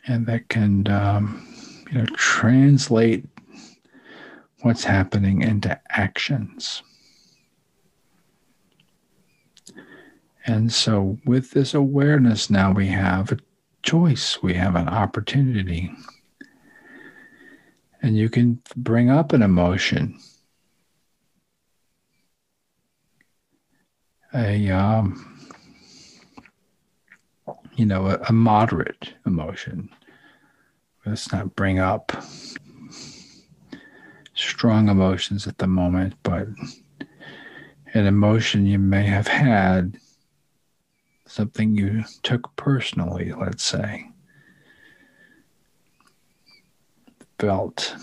and 0.07 0.25
that 0.27 0.49
can 0.49 0.87
um, 0.87 1.47
you 1.91 1.99
know 1.99 2.05
translate 2.15 3.25
what's 4.61 4.83
happening 4.83 5.41
into 5.41 5.79
actions. 5.89 6.83
And 10.45 10.71
so, 10.71 11.17
with 11.25 11.51
this 11.51 11.73
awareness, 11.73 12.49
now 12.49 12.71
we 12.71 12.87
have 12.87 13.31
a 13.31 13.37
choice, 13.83 14.41
we 14.41 14.55
have 14.55 14.75
an 14.75 14.89
opportunity. 14.89 15.91
And 18.01 18.17
you 18.17 18.29
can 18.29 18.61
bring 18.75 19.09
up 19.09 19.33
an 19.33 19.41
emotion, 19.41 20.17
a 24.33 24.69
um, 24.69 25.28
you 27.79 27.85
know, 27.85 28.07
a, 28.07 28.19
a 28.27 28.33
moderate 28.33 29.13
emotion. 29.25 29.89
Let's 31.05 31.31
not 31.31 31.55
bring 31.55 31.79
up 31.79 32.11
strong 34.33 34.89
emotions 34.89 35.47
at 35.47 35.59
the 35.59 35.67
moment, 35.67 36.15
but 36.21 36.47
an 37.93 38.05
emotion 38.05 38.65
you 38.65 38.79
may 38.79 39.03
have 39.03 39.29
had, 39.29 39.97
something 41.25 41.77
you 41.77 42.03
took 42.21 42.53
personally, 42.57 43.31
let's 43.31 43.63
say, 43.63 44.09
felt 47.39 47.95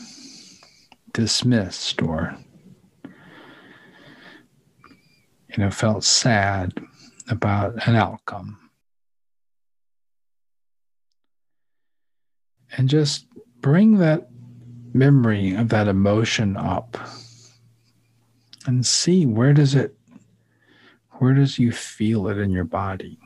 dismissed 1.12 2.00
or, 2.00 2.34
you 3.04 3.12
know, 5.58 5.70
felt 5.70 6.02
sad 6.02 6.72
about 7.28 7.86
an 7.86 7.94
outcome. 7.94 8.65
And 12.72 12.88
just 12.88 13.26
bring 13.60 13.98
that 13.98 14.28
memory 14.92 15.54
of 15.54 15.68
that 15.68 15.88
emotion 15.88 16.56
up 16.56 16.96
and 18.66 18.84
see 18.84 19.26
where 19.26 19.52
does 19.52 19.74
it 19.74 19.96
where 21.18 21.34
does 21.34 21.58
you 21.58 21.72
feel 21.72 22.28
it 22.28 22.38
in 22.38 22.50
your 22.50 22.64
body? 22.64 23.18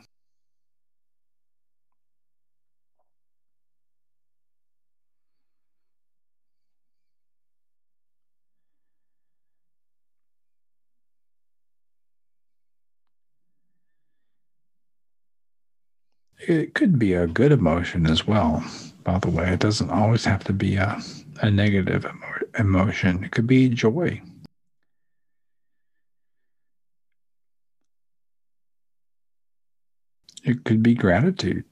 It 16.39 16.75
could 16.75 16.99
be 16.99 17.13
a 17.13 17.27
good 17.27 17.53
emotion 17.53 18.07
as 18.07 18.27
well 18.27 18.65
by 19.05 19.19
the 19.19 19.31
way 19.31 19.53
it 19.53 19.61
doesn't 19.61 19.91
always 19.91 20.25
have 20.25 20.45
to 20.45 20.53
be 20.53 20.77
a, 20.77 21.01
a 21.43 21.51
negative 21.51 22.05
emo- 22.05 22.47
emotion. 22.59 23.25
It 23.25 23.33
could 23.33 23.47
be 23.47 23.69
joy. 23.69 24.21
It 30.45 30.65
could 30.65 30.83
be 30.83 30.95
gratitude. 30.95 31.65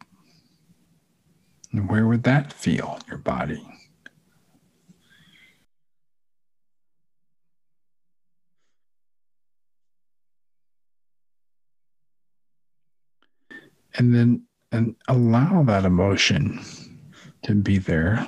And 1.73 1.89
where 1.89 2.07
would 2.07 2.23
that 2.25 2.53
feel 2.53 2.99
in 3.03 3.09
your 3.09 3.19
body? 3.19 3.67
And 13.95 14.15
then 14.15 14.43
and 14.71 14.95
allow 15.09 15.63
that 15.65 15.85
emotion 15.85 16.61
to 17.43 17.55
be 17.55 17.79
there. 17.79 18.27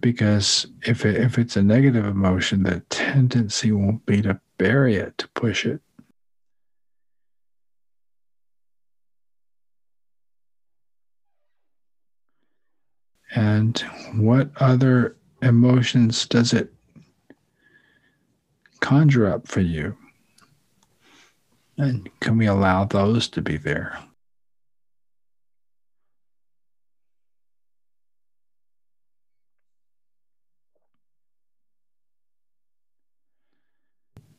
Because 0.00 0.66
if 0.84 1.06
it, 1.06 1.16
if 1.16 1.38
it's 1.38 1.56
a 1.56 1.62
negative 1.62 2.04
emotion, 2.04 2.64
the 2.64 2.80
tendency 2.90 3.70
won't 3.70 4.04
be 4.04 4.20
to 4.22 4.40
bury 4.58 4.96
it, 4.96 5.16
to 5.18 5.28
push 5.28 5.64
it. 5.64 5.80
And 13.34 13.78
what 14.14 14.50
other 14.56 15.16
emotions 15.40 16.26
does 16.26 16.52
it 16.52 16.72
conjure 18.80 19.26
up 19.26 19.46
for 19.46 19.60
you? 19.60 19.96
And 21.78 22.08
can 22.20 22.36
we 22.36 22.46
allow 22.46 22.84
those 22.84 23.28
to 23.30 23.40
be 23.42 23.56
there? 23.56 23.98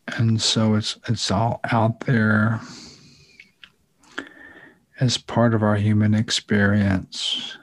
And 0.08 0.42
so 0.42 0.76
it's 0.76 0.98
it's 1.08 1.32
all 1.32 1.60
out 1.72 2.02
there 2.02 2.62
as 5.00 5.18
part 5.18 5.54
of 5.54 5.64
our 5.64 5.76
human 5.76 6.14
experience, 6.14 7.58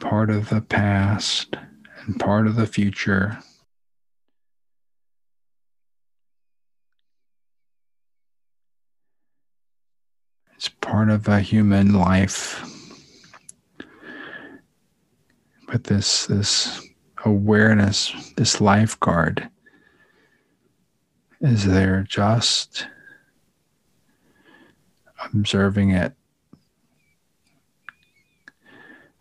part 0.00 0.28
of 0.28 0.48
the 0.48 0.60
past 0.60 1.56
and 2.04 2.18
part 2.18 2.46
of 2.46 2.56
the 2.56 2.66
future. 2.66 3.38
It's 10.56 10.68
part 10.88 11.10
of 11.10 11.28
a 11.28 11.40
human 11.40 11.92
life. 11.92 12.64
But 15.66 15.84
this 15.84 16.26
this 16.26 16.82
awareness, 17.26 18.14
this 18.36 18.58
lifeguard 18.58 19.50
is 21.42 21.66
there 21.66 22.06
just 22.08 22.86
observing 25.34 25.90
it. 25.90 26.14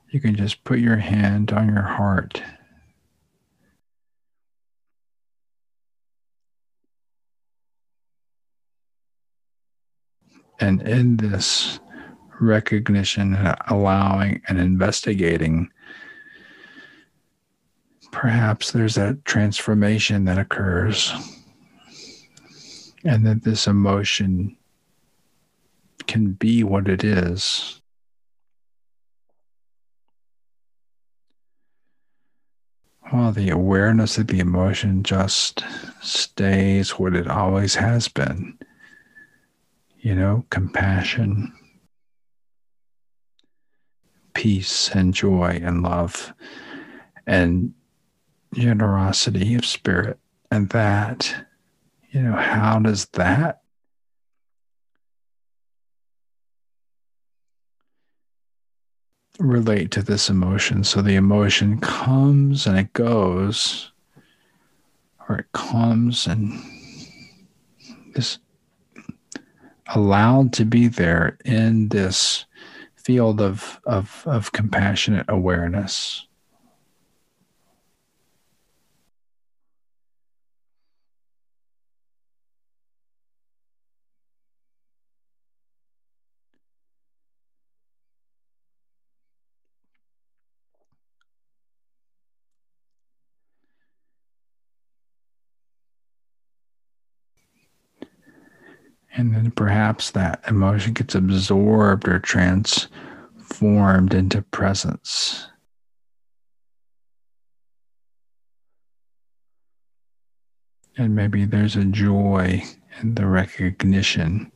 You 0.10 0.22
can 0.22 0.38
just 0.38 0.64
put 0.64 0.80
your 0.80 0.96
hand 0.96 1.52
on 1.52 1.68
your 1.68 1.84
heart 1.84 2.42
And 10.60 10.82
in 10.82 11.18
this 11.18 11.80
recognition, 12.40 13.38
allowing 13.68 14.42
and 14.48 14.60
investigating, 14.60 15.70
perhaps 18.12 18.72
there's 18.72 18.96
that 18.96 19.24
transformation 19.26 20.26
that 20.26 20.38
occurs. 20.38 21.14
And 23.04 23.26
that 23.26 23.44
this 23.44 23.68
emotion 23.68 24.58
can 26.08 26.34
be 26.34 26.64
what 26.64 26.88
it 26.88 27.04
is. 27.04 27.80
While 33.12 33.32
the 33.32 33.50
awareness 33.50 34.18
of 34.18 34.28
the 34.28 34.40
emotion 34.40 35.04
just 35.04 35.64
stays 36.02 36.92
what 36.92 37.16
it 37.16 37.28
always 37.28 37.76
has 37.76 38.10
been 38.10 38.58
you 40.00 40.16
know, 40.16 40.46
compassion, 40.50 41.54
peace, 44.34 44.90
and 44.94 45.14
joy, 45.14 45.60
and 45.64 45.82
love, 45.82 46.34
and 47.26 47.74
generosity 48.54 49.56
of 49.56 49.66
spirit. 49.66 50.20
And 50.52 50.70
that, 50.70 51.46
you 52.12 52.22
know, 52.22 52.36
how 52.36 52.80
does 52.80 53.06
that 53.14 53.62
relate 59.40 59.92
to 59.92 60.02
this 60.02 60.30
emotion? 60.30 60.84
So 60.84 61.02
the 61.02 61.16
emotion 61.16 61.80
comes 61.80 62.66
and 62.66 62.78
it 62.78 62.94
goes, 62.94 63.92
or 65.28 65.40
it 65.40 65.52
comes 65.52 66.28
and 66.28 66.58
this 68.14 68.40
allowed 69.96 70.54
to 70.54 70.66
be 70.66 70.88
there 70.88 71.38
in 71.46 71.90
this 71.90 72.46
field 72.96 73.42
of, 73.42 73.80
of, 73.86 74.24
of 74.26 74.52
compassionate 74.52 75.26
awareness. 75.30 76.27
And 99.18 99.34
then 99.34 99.50
perhaps 99.50 100.12
that 100.12 100.44
emotion 100.48 100.94
gets 100.94 101.16
absorbed 101.16 102.08
or 102.08 102.20
transformed 102.20 104.14
into 104.14 104.44
presence. 104.44 105.48
And 110.96 111.16
maybe 111.16 111.46
there's 111.46 111.76
a 111.76 111.84
joy 111.84 112.64
in 113.02 113.16
the 113.16 113.26
recognition 113.26 114.52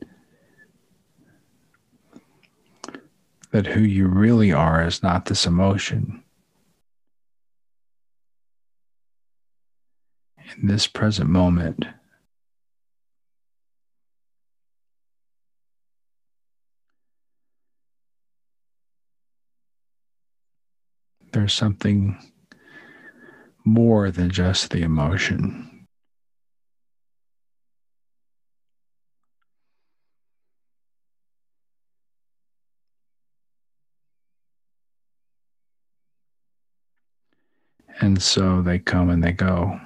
that 3.49 3.66
who 3.66 3.82
you 3.82 4.07
really 4.07 4.53
are 4.53 4.86
is 4.86 5.01
not 5.01 5.26
this 5.26 5.47
emotion. 5.47 6.24
In 10.55 10.68
this 10.68 10.86
present 10.86 11.32
moment, 11.32 11.86
there's 21.42 21.54
something 21.56 22.16
more 23.66 24.12
than 24.12 24.30
just 24.30 24.70
the 24.70 24.84
emotion. 24.84 25.88
And 38.00 38.22
so 38.22 38.62
they 38.62 38.78
come 38.78 39.10
and 39.10 39.24
they 39.24 39.32
go. 39.32 39.80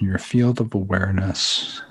In 0.00 0.06
your 0.06 0.18
field 0.18 0.60
of 0.60 0.74
awareness, 0.74 1.82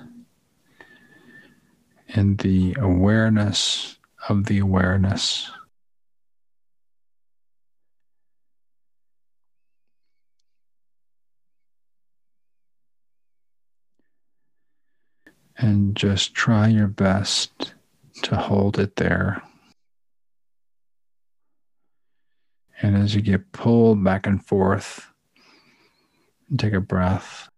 in 2.08 2.36
the 2.36 2.76
awareness 2.78 3.98
of 4.28 4.46
the 4.46 4.58
awareness. 4.58 5.50
And 15.56 15.96
just 15.96 16.34
try 16.34 16.68
your 16.68 16.88
best 16.88 17.74
to 18.22 18.36
hold 18.36 18.78
it 18.78 18.96
there. 18.96 19.42
And 22.82 22.96
as 22.96 23.14
you 23.14 23.22
get 23.22 23.52
pulled 23.52 24.02
back 24.04 24.26
and 24.26 24.44
forth, 24.44 25.08
take 26.58 26.74
a 26.74 26.80
breath. 26.80 27.48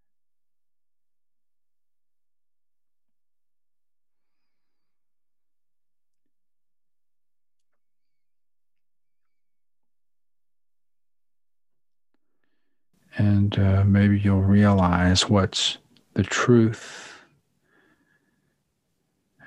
Maybe 13.87 14.19
you'll 14.19 14.41
realize 14.41 15.29
what's 15.29 15.77
the 16.13 16.23
truth 16.23 17.21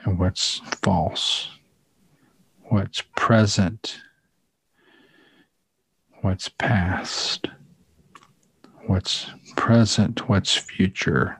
and 0.04 0.18
what's 0.18 0.60
false, 0.82 1.50
what's 2.62 3.02
present, 3.16 4.00
what's 6.22 6.48
past, 6.48 7.48
what's 8.86 9.26
present, 9.56 10.26
what's 10.26 10.56
future, 10.56 11.38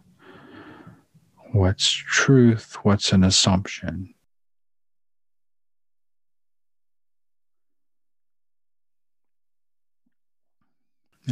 what's 1.52 1.90
truth, 1.90 2.76
what's 2.82 3.12
an 3.12 3.24
assumption. 3.24 4.12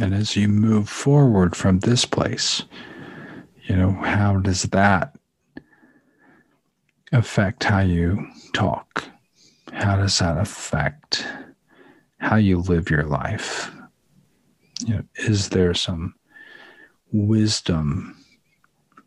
And 0.01 0.13
as 0.13 0.35
you 0.35 0.47
move 0.47 0.87
forward 0.87 1.55
from 1.55 1.79
this 1.79 2.05
place, 2.05 2.63
you 3.63 3.75
know, 3.75 3.91
how 3.91 4.37
does 4.37 4.63
that 4.63 5.15
affect 7.11 7.65
how 7.65 7.79
you 7.79 8.27
talk? 8.53 9.03
How 9.73 9.97
does 9.97 10.17
that 10.19 10.37
affect 10.37 11.27
how 12.19 12.37
you 12.37 12.59
live 12.59 12.89
your 12.89 13.03
life? 13.03 13.71
You 14.85 14.95
know, 14.95 15.03
is 15.15 15.49
there 15.49 15.73
some 15.73 16.15
wisdom 17.11 18.15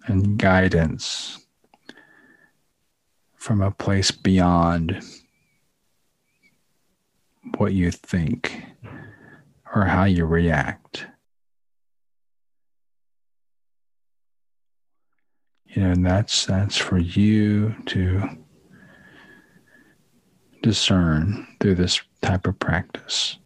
and 0.07 0.37
guidance 0.37 1.39
from 3.37 3.63
a 3.63 3.71
place 3.71 4.11
beyond 4.11 5.01
what 7.57 7.73
you 7.73 7.91
think 7.91 8.72
or 9.75 9.85
how 9.87 10.05
you 10.05 10.25
react? 10.27 11.07
You 15.67 15.83
know, 15.83 15.91
and 15.93 16.05
that's 16.05 16.45
that's 16.45 16.77
for 16.77 16.99
you 16.99 17.75
to 17.87 18.23
discern 20.63 21.47
through 21.61 21.77
this 21.77 22.01
type 22.21 22.47
of 22.47 22.59
practice. 22.59 23.39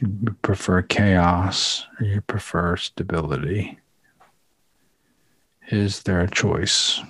You 0.00 0.36
prefer 0.42 0.82
chaos 0.82 1.86
or 1.98 2.06
you 2.06 2.20
prefer 2.20 2.76
stability? 2.76 3.78
Is 5.70 6.02
there 6.04 6.20
a 6.20 6.30
choice? 6.30 7.00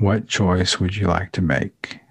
What 0.00 0.26
choice 0.26 0.80
would 0.80 0.96
you 0.96 1.06
like 1.06 1.32
to 1.32 1.42
make? 1.42 2.01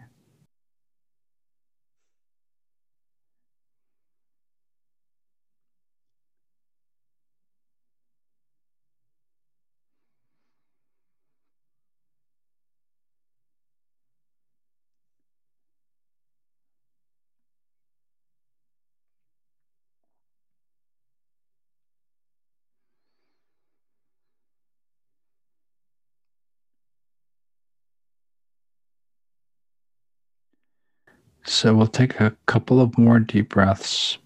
So 31.62 31.76
we'll 31.76 31.86
take 31.86 32.20
a 32.20 32.36
couple 32.48 32.82
of 32.82 32.98
more 32.98 33.20
deep 33.20 33.50
breaths. 33.50 34.18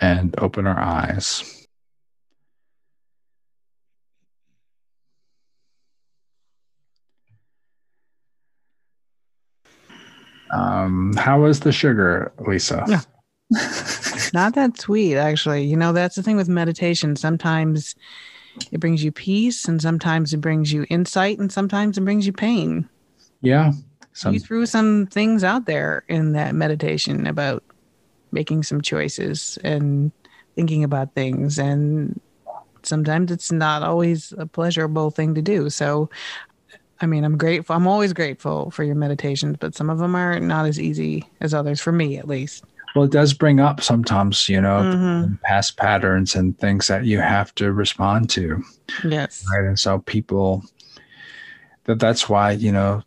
And 0.00 0.34
open 0.38 0.66
our 0.66 0.80
eyes. 0.80 1.66
Um, 10.50 11.12
how 11.18 11.42
was 11.42 11.60
the 11.60 11.72
sugar, 11.72 12.32
Lisa? 12.38 12.86
Yeah. 12.88 13.02
Not 14.32 14.54
that 14.54 14.80
sweet, 14.80 15.16
actually. 15.16 15.64
You 15.64 15.76
know, 15.76 15.92
that's 15.92 16.16
the 16.16 16.22
thing 16.22 16.36
with 16.36 16.48
meditation. 16.48 17.16
Sometimes 17.16 17.94
it 18.72 18.80
brings 18.80 19.02
you 19.04 19.12
peace, 19.12 19.66
and 19.66 19.80
sometimes 19.80 20.32
it 20.32 20.38
brings 20.38 20.72
you 20.72 20.86
insight, 20.90 21.38
and 21.38 21.52
sometimes 21.52 21.98
it 21.98 22.02
brings 22.02 22.26
you 22.26 22.32
pain. 22.32 22.88
Yeah. 23.40 23.72
Some... 24.12 24.34
You 24.34 24.40
threw 24.40 24.66
some 24.66 25.06
things 25.06 25.44
out 25.44 25.66
there 25.66 26.04
in 26.08 26.32
that 26.32 26.54
meditation 26.54 27.26
about 27.26 27.62
making 28.32 28.62
some 28.62 28.80
choices 28.80 29.58
and 29.62 30.10
thinking 30.54 30.82
about 30.84 31.14
things. 31.14 31.58
And 31.58 32.18
sometimes 32.82 33.30
it's 33.30 33.52
not 33.52 33.82
always 33.82 34.32
a 34.38 34.46
pleasurable 34.46 35.10
thing 35.10 35.34
to 35.34 35.42
do. 35.42 35.68
So, 35.70 36.08
I 37.00 37.06
mean, 37.06 37.24
I'm 37.24 37.36
grateful. 37.36 37.76
I'm 37.76 37.86
always 37.86 38.14
grateful 38.14 38.70
for 38.70 38.84
your 38.84 38.94
meditations, 38.94 39.58
but 39.60 39.74
some 39.74 39.90
of 39.90 39.98
them 39.98 40.14
are 40.16 40.40
not 40.40 40.66
as 40.66 40.80
easy 40.80 41.26
as 41.40 41.52
others, 41.52 41.80
for 41.80 41.92
me 41.92 42.16
at 42.16 42.26
least. 42.26 42.64
Well, 42.96 43.04
it 43.04 43.10
does 43.10 43.34
bring 43.34 43.60
up 43.60 43.82
sometimes, 43.82 44.48
you 44.48 44.58
know, 44.58 44.80
mm-hmm. 44.80 45.34
past 45.44 45.76
patterns 45.76 46.34
and 46.34 46.58
things 46.58 46.86
that 46.86 47.04
you 47.04 47.20
have 47.20 47.54
to 47.56 47.70
respond 47.70 48.30
to. 48.30 48.64
Yes. 49.04 49.44
Right. 49.52 49.66
And 49.66 49.78
so 49.78 49.98
people, 49.98 50.64
that 51.84 52.00
that's 52.00 52.26
why, 52.26 52.52
you 52.52 52.72
know, 52.72 53.02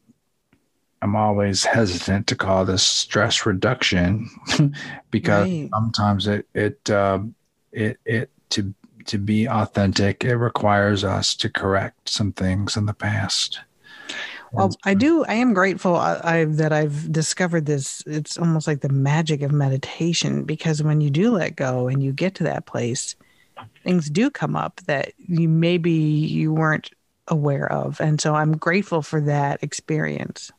I'm 1.02 1.16
always 1.16 1.66
hesitant 1.66 2.28
to 2.28 2.36
call 2.36 2.66
this 2.66 2.84
stress 2.84 3.48
reduction 3.48 4.30
because 5.10 5.50
right. 5.50 5.70
sometimes 5.74 6.28
it, 6.28 6.48
it, 6.54 6.88
uh, 6.92 7.22
it, 7.72 7.98
it, 8.06 8.30
to, 8.50 8.72
to 9.06 9.18
be 9.18 9.48
authentic, 9.48 10.24
it 10.24 10.38
requires 10.38 11.04
us 11.04 11.34
to 11.38 11.50
correct 11.50 12.10
some 12.10 12.32
things 12.32 12.78
in 12.78 12.86
the 12.86 12.94
past. 12.94 13.60
Well, 14.52 14.76
I 14.84 14.94
do. 14.94 15.24
I 15.26 15.36
am 15.36 15.54
grateful 15.54 15.96
I, 15.96 16.20
I, 16.24 16.46
that 16.46 16.74
I've 16.74 17.12
discovered 17.12 17.66
this. 17.66 18.02
It's 18.06 18.38
almost 18.38 18.68
like 18.68 18.82
the 18.82 18.90
magic 18.90 19.42
of 19.42 19.52
meditation 19.52 20.44
because 20.44 20.82
when 20.82 21.02
you 21.02 21.10
do 21.10 21.32
let 21.32 21.56
go 21.56 21.88
and 21.88 22.02
you 22.02 22.12
get 22.12 22.36
to 22.36 22.44
that 22.46 22.66
place, 22.66 23.16
things 23.84 24.10
do 24.10 24.30
come 24.30 24.56
up 24.56 24.82
that 24.88 25.14
you 25.18 25.48
maybe 25.48 25.92
you 25.92 26.54
weren't 26.54 26.92
aware 27.28 27.72
of, 27.72 28.02
and 28.02 28.20
so 28.20 28.36
I'm 28.36 28.58
grateful 28.58 29.02
for 29.02 29.22
that 29.22 29.62
experience. 29.64 30.52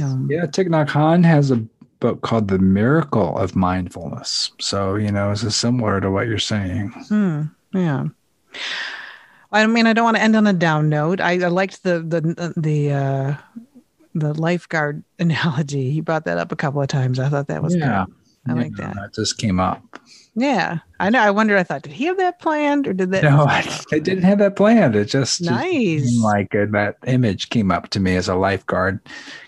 Um, 0.00 0.28
yeah, 0.30 0.46
Thich 0.46 0.68
Nhat 0.68 0.88
Hanh 0.88 1.24
has 1.24 1.50
a 1.50 1.56
book 2.00 2.22
called 2.22 2.48
"The 2.48 2.58
Miracle 2.58 3.36
of 3.36 3.56
Mindfulness." 3.56 4.52
So 4.60 4.94
you 4.94 5.10
know, 5.10 5.32
it's 5.32 5.56
similar 5.56 6.00
to 6.00 6.10
what 6.10 6.28
you're 6.28 6.38
saying. 6.38 6.90
Hmm, 7.08 7.42
yeah. 7.72 8.04
I 9.52 9.66
mean, 9.66 9.86
I 9.86 9.92
don't 9.92 10.04
want 10.04 10.16
to 10.16 10.22
end 10.22 10.36
on 10.36 10.46
a 10.46 10.52
down 10.52 10.88
note. 10.88 11.20
I, 11.20 11.32
I 11.32 11.48
liked 11.48 11.82
the 11.82 12.00
the 12.00 12.52
the 12.56 12.92
uh, 12.92 13.34
the 14.14 14.34
lifeguard 14.34 15.04
analogy. 15.18 15.90
He 15.90 16.00
brought 16.00 16.24
that 16.24 16.38
up 16.38 16.52
a 16.52 16.56
couple 16.56 16.80
of 16.82 16.88
times. 16.88 17.18
I 17.18 17.28
thought 17.28 17.48
that 17.48 17.62
was 17.62 17.74
yeah. 17.74 18.06
good. 18.06 18.14
I 18.48 18.52
like 18.52 18.76
that. 18.76 18.94
That 18.94 19.12
just 19.12 19.38
came 19.38 19.58
up. 19.58 19.98
Yeah, 20.36 20.78
I 21.00 21.10
know. 21.10 21.20
I 21.20 21.30
wondered. 21.30 21.58
I 21.58 21.64
thought, 21.64 21.82
did 21.82 21.92
he 21.92 22.04
have 22.04 22.18
that 22.18 22.38
planned, 22.38 22.86
or 22.86 22.92
did 22.92 23.10
that? 23.10 23.24
No, 23.24 23.44
I, 23.44 23.66
I 23.90 23.98
didn't 23.98 24.22
have 24.22 24.38
that 24.38 24.54
planned. 24.54 24.94
It 24.94 25.06
just 25.06 25.40
nice. 25.40 26.02
Just 26.02 26.22
like 26.22 26.54
uh, 26.54 26.66
that 26.70 26.96
image 27.06 27.48
came 27.48 27.72
up 27.72 27.88
to 27.90 28.00
me 28.00 28.14
as 28.16 28.28
a 28.28 28.34
lifeguard, 28.34 29.00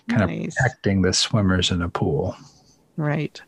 kind 0.09 0.27
nice. 0.27 0.47
of 0.47 0.53
protecting 0.55 1.01
the 1.01 1.13
swimmers 1.13 1.71
in 1.71 1.81
a 1.81 1.89
pool. 1.89 2.35
Right. 2.97 3.41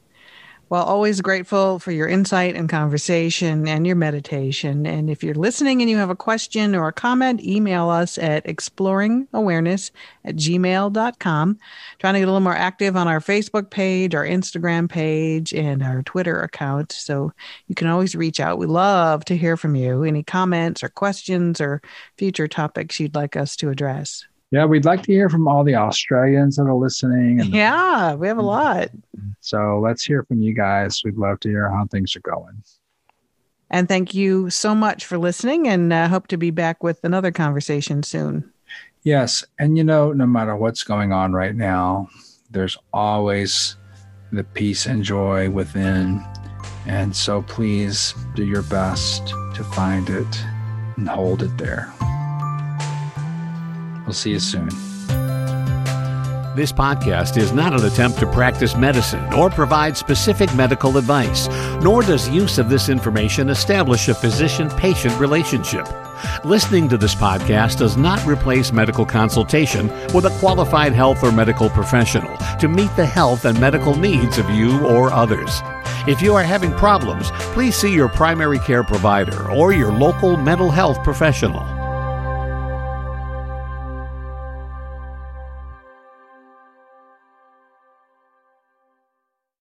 Well, 0.71 0.85
always 0.85 1.19
grateful 1.19 1.79
for 1.79 1.91
your 1.91 2.07
insight 2.07 2.55
and 2.55 2.69
conversation 2.69 3.67
and 3.67 3.85
your 3.85 3.97
meditation. 3.97 4.85
And 4.85 5.09
if 5.09 5.21
you're 5.21 5.35
listening 5.35 5.81
and 5.81 5.89
you 5.89 5.97
have 5.97 6.09
a 6.09 6.15
question 6.15 6.75
or 6.75 6.87
a 6.87 6.93
comment, 6.93 7.43
email 7.43 7.89
us 7.89 8.17
at 8.17 8.45
exploringawareness 8.45 9.91
at 10.23 10.37
gmail.com. 10.37 11.59
Trying 11.99 12.13
to 12.13 12.19
get 12.21 12.23
a 12.23 12.31
little 12.31 12.39
more 12.39 12.55
active 12.55 12.95
on 12.95 13.09
our 13.09 13.19
Facebook 13.19 13.69
page, 13.69 14.15
our 14.15 14.25
Instagram 14.25 14.89
page, 14.89 15.53
and 15.53 15.83
our 15.83 16.03
Twitter 16.03 16.41
account. 16.41 16.93
So 16.93 17.33
you 17.67 17.75
can 17.75 17.87
always 17.87 18.15
reach 18.15 18.39
out. 18.39 18.57
We 18.57 18.65
love 18.65 19.25
to 19.25 19.35
hear 19.35 19.57
from 19.57 19.75
you. 19.75 20.03
Any 20.03 20.23
comments 20.23 20.83
or 20.83 20.87
questions 20.87 21.59
or 21.59 21.81
future 22.17 22.47
topics 22.47 22.97
you'd 22.97 23.13
like 23.13 23.35
us 23.35 23.57
to 23.57 23.71
address. 23.71 24.25
Yeah, 24.51 24.65
we'd 24.65 24.83
like 24.83 25.01
to 25.03 25.13
hear 25.13 25.29
from 25.29 25.47
all 25.47 25.63
the 25.63 25.75
Australians 25.75 26.57
that 26.57 26.63
are 26.63 26.75
listening. 26.75 27.39
And, 27.39 27.49
yeah, 27.53 28.15
we 28.15 28.27
have 28.27 28.37
a 28.37 28.41
lot. 28.41 28.89
So 29.39 29.79
let's 29.79 30.03
hear 30.03 30.23
from 30.23 30.41
you 30.41 30.53
guys. 30.53 31.01
We'd 31.05 31.15
love 31.15 31.39
to 31.41 31.49
hear 31.49 31.69
how 31.69 31.85
things 31.85 32.15
are 32.17 32.21
going. 32.21 32.61
And 33.69 33.87
thank 33.87 34.13
you 34.13 34.49
so 34.49 34.75
much 34.75 35.05
for 35.05 35.17
listening 35.17 35.69
and 35.69 35.93
uh, 35.93 36.09
hope 36.09 36.27
to 36.27 36.37
be 36.37 36.51
back 36.51 36.83
with 36.83 36.99
another 37.05 37.31
conversation 37.31 38.03
soon. 38.03 38.51
Yes. 39.03 39.45
And 39.57 39.77
you 39.77 39.85
know, 39.85 40.11
no 40.11 40.27
matter 40.27 40.57
what's 40.57 40.83
going 40.83 41.13
on 41.13 41.31
right 41.31 41.55
now, 41.55 42.09
there's 42.49 42.77
always 42.91 43.77
the 44.33 44.43
peace 44.43 44.85
and 44.85 45.01
joy 45.01 45.49
within. 45.49 46.21
And 46.85 47.15
so 47.15 47.41
please 47.43 48.13
do 48.35 48.45
your 48.45 48.63
best 48.63 49.27
to 49.27 49.63
find 49.63 50.09
it 50.09 50.43
and 50.97 51.07
hold 51.07 51.41
it 51.41 51.57
there. 51.57 51.93
We'll 54.05 54.13
see 54.13 54.31
you 54.31 54.39
soon. 54.39 54.69
This 56.53 56.73
podcast 56.73 57.37
is 57.37 57.53
not 57.53 57.73
an 57.73 57.85
attempt 57.85 58.19
to 58.19 58.29
practice 58.29 58.75
medicine 58.75 59.33
or 59.33 59.49
provide 59.49 59.95
specific 59.95 60.53
medical 60.53 60.97
advice, 60.97 61.47
nor 61.81 62.01
does 62.03 62.27
use 62.27 62.57
of 62.57 62.69
this 62.69 62.89
information 62.89 63.49
establish 63.49 64.09
a 64.09 64.13
physician 64.13 64.69
patient 64.71 65.17
relationship. 65.17 65.87
Listening 66.43 66.89
to 66.89 66.97
this 66.97 67.15
podcast 67.15 67.77
does 67.77 67.95
not 67.95 68.25
replace 68.27 68.73
medical 68.73 69.05
consultation 69.05 69.87
with 70.13 70.25
a 70.25 70.37
qualified 70.39 70.91
health 70.91 71.23
or 71.23 71.31
medical 71.31 71.69
professional 71.69 72.35
to 72.59 72.67
meet 72.67 72.93
the 72.97 73.05
health 73.05 73.45
and 73.45 73.57
medical 73.59 73.95
needs 73.95 74.37
of 74.37 74.49
you 74.49 74.85
or 74.85 75.09
others. 75.11 75.61
If 76.05 76.21
you 76.21 76.35
are 76.35 76.43
having 76.43 76.73
problems, 76.73 77.31
please 77.53 77.77
see 77.77 77.93
your 77.93 78.09
primary 78.09 78.59
care 78.59 78.83
provider 78.83 79.49
or 79.49 79.71
your 79.71 79.93
local 79.93 80.35
mental 80.35 80.69
health 80.69 81.01
professional. 81.03 81.80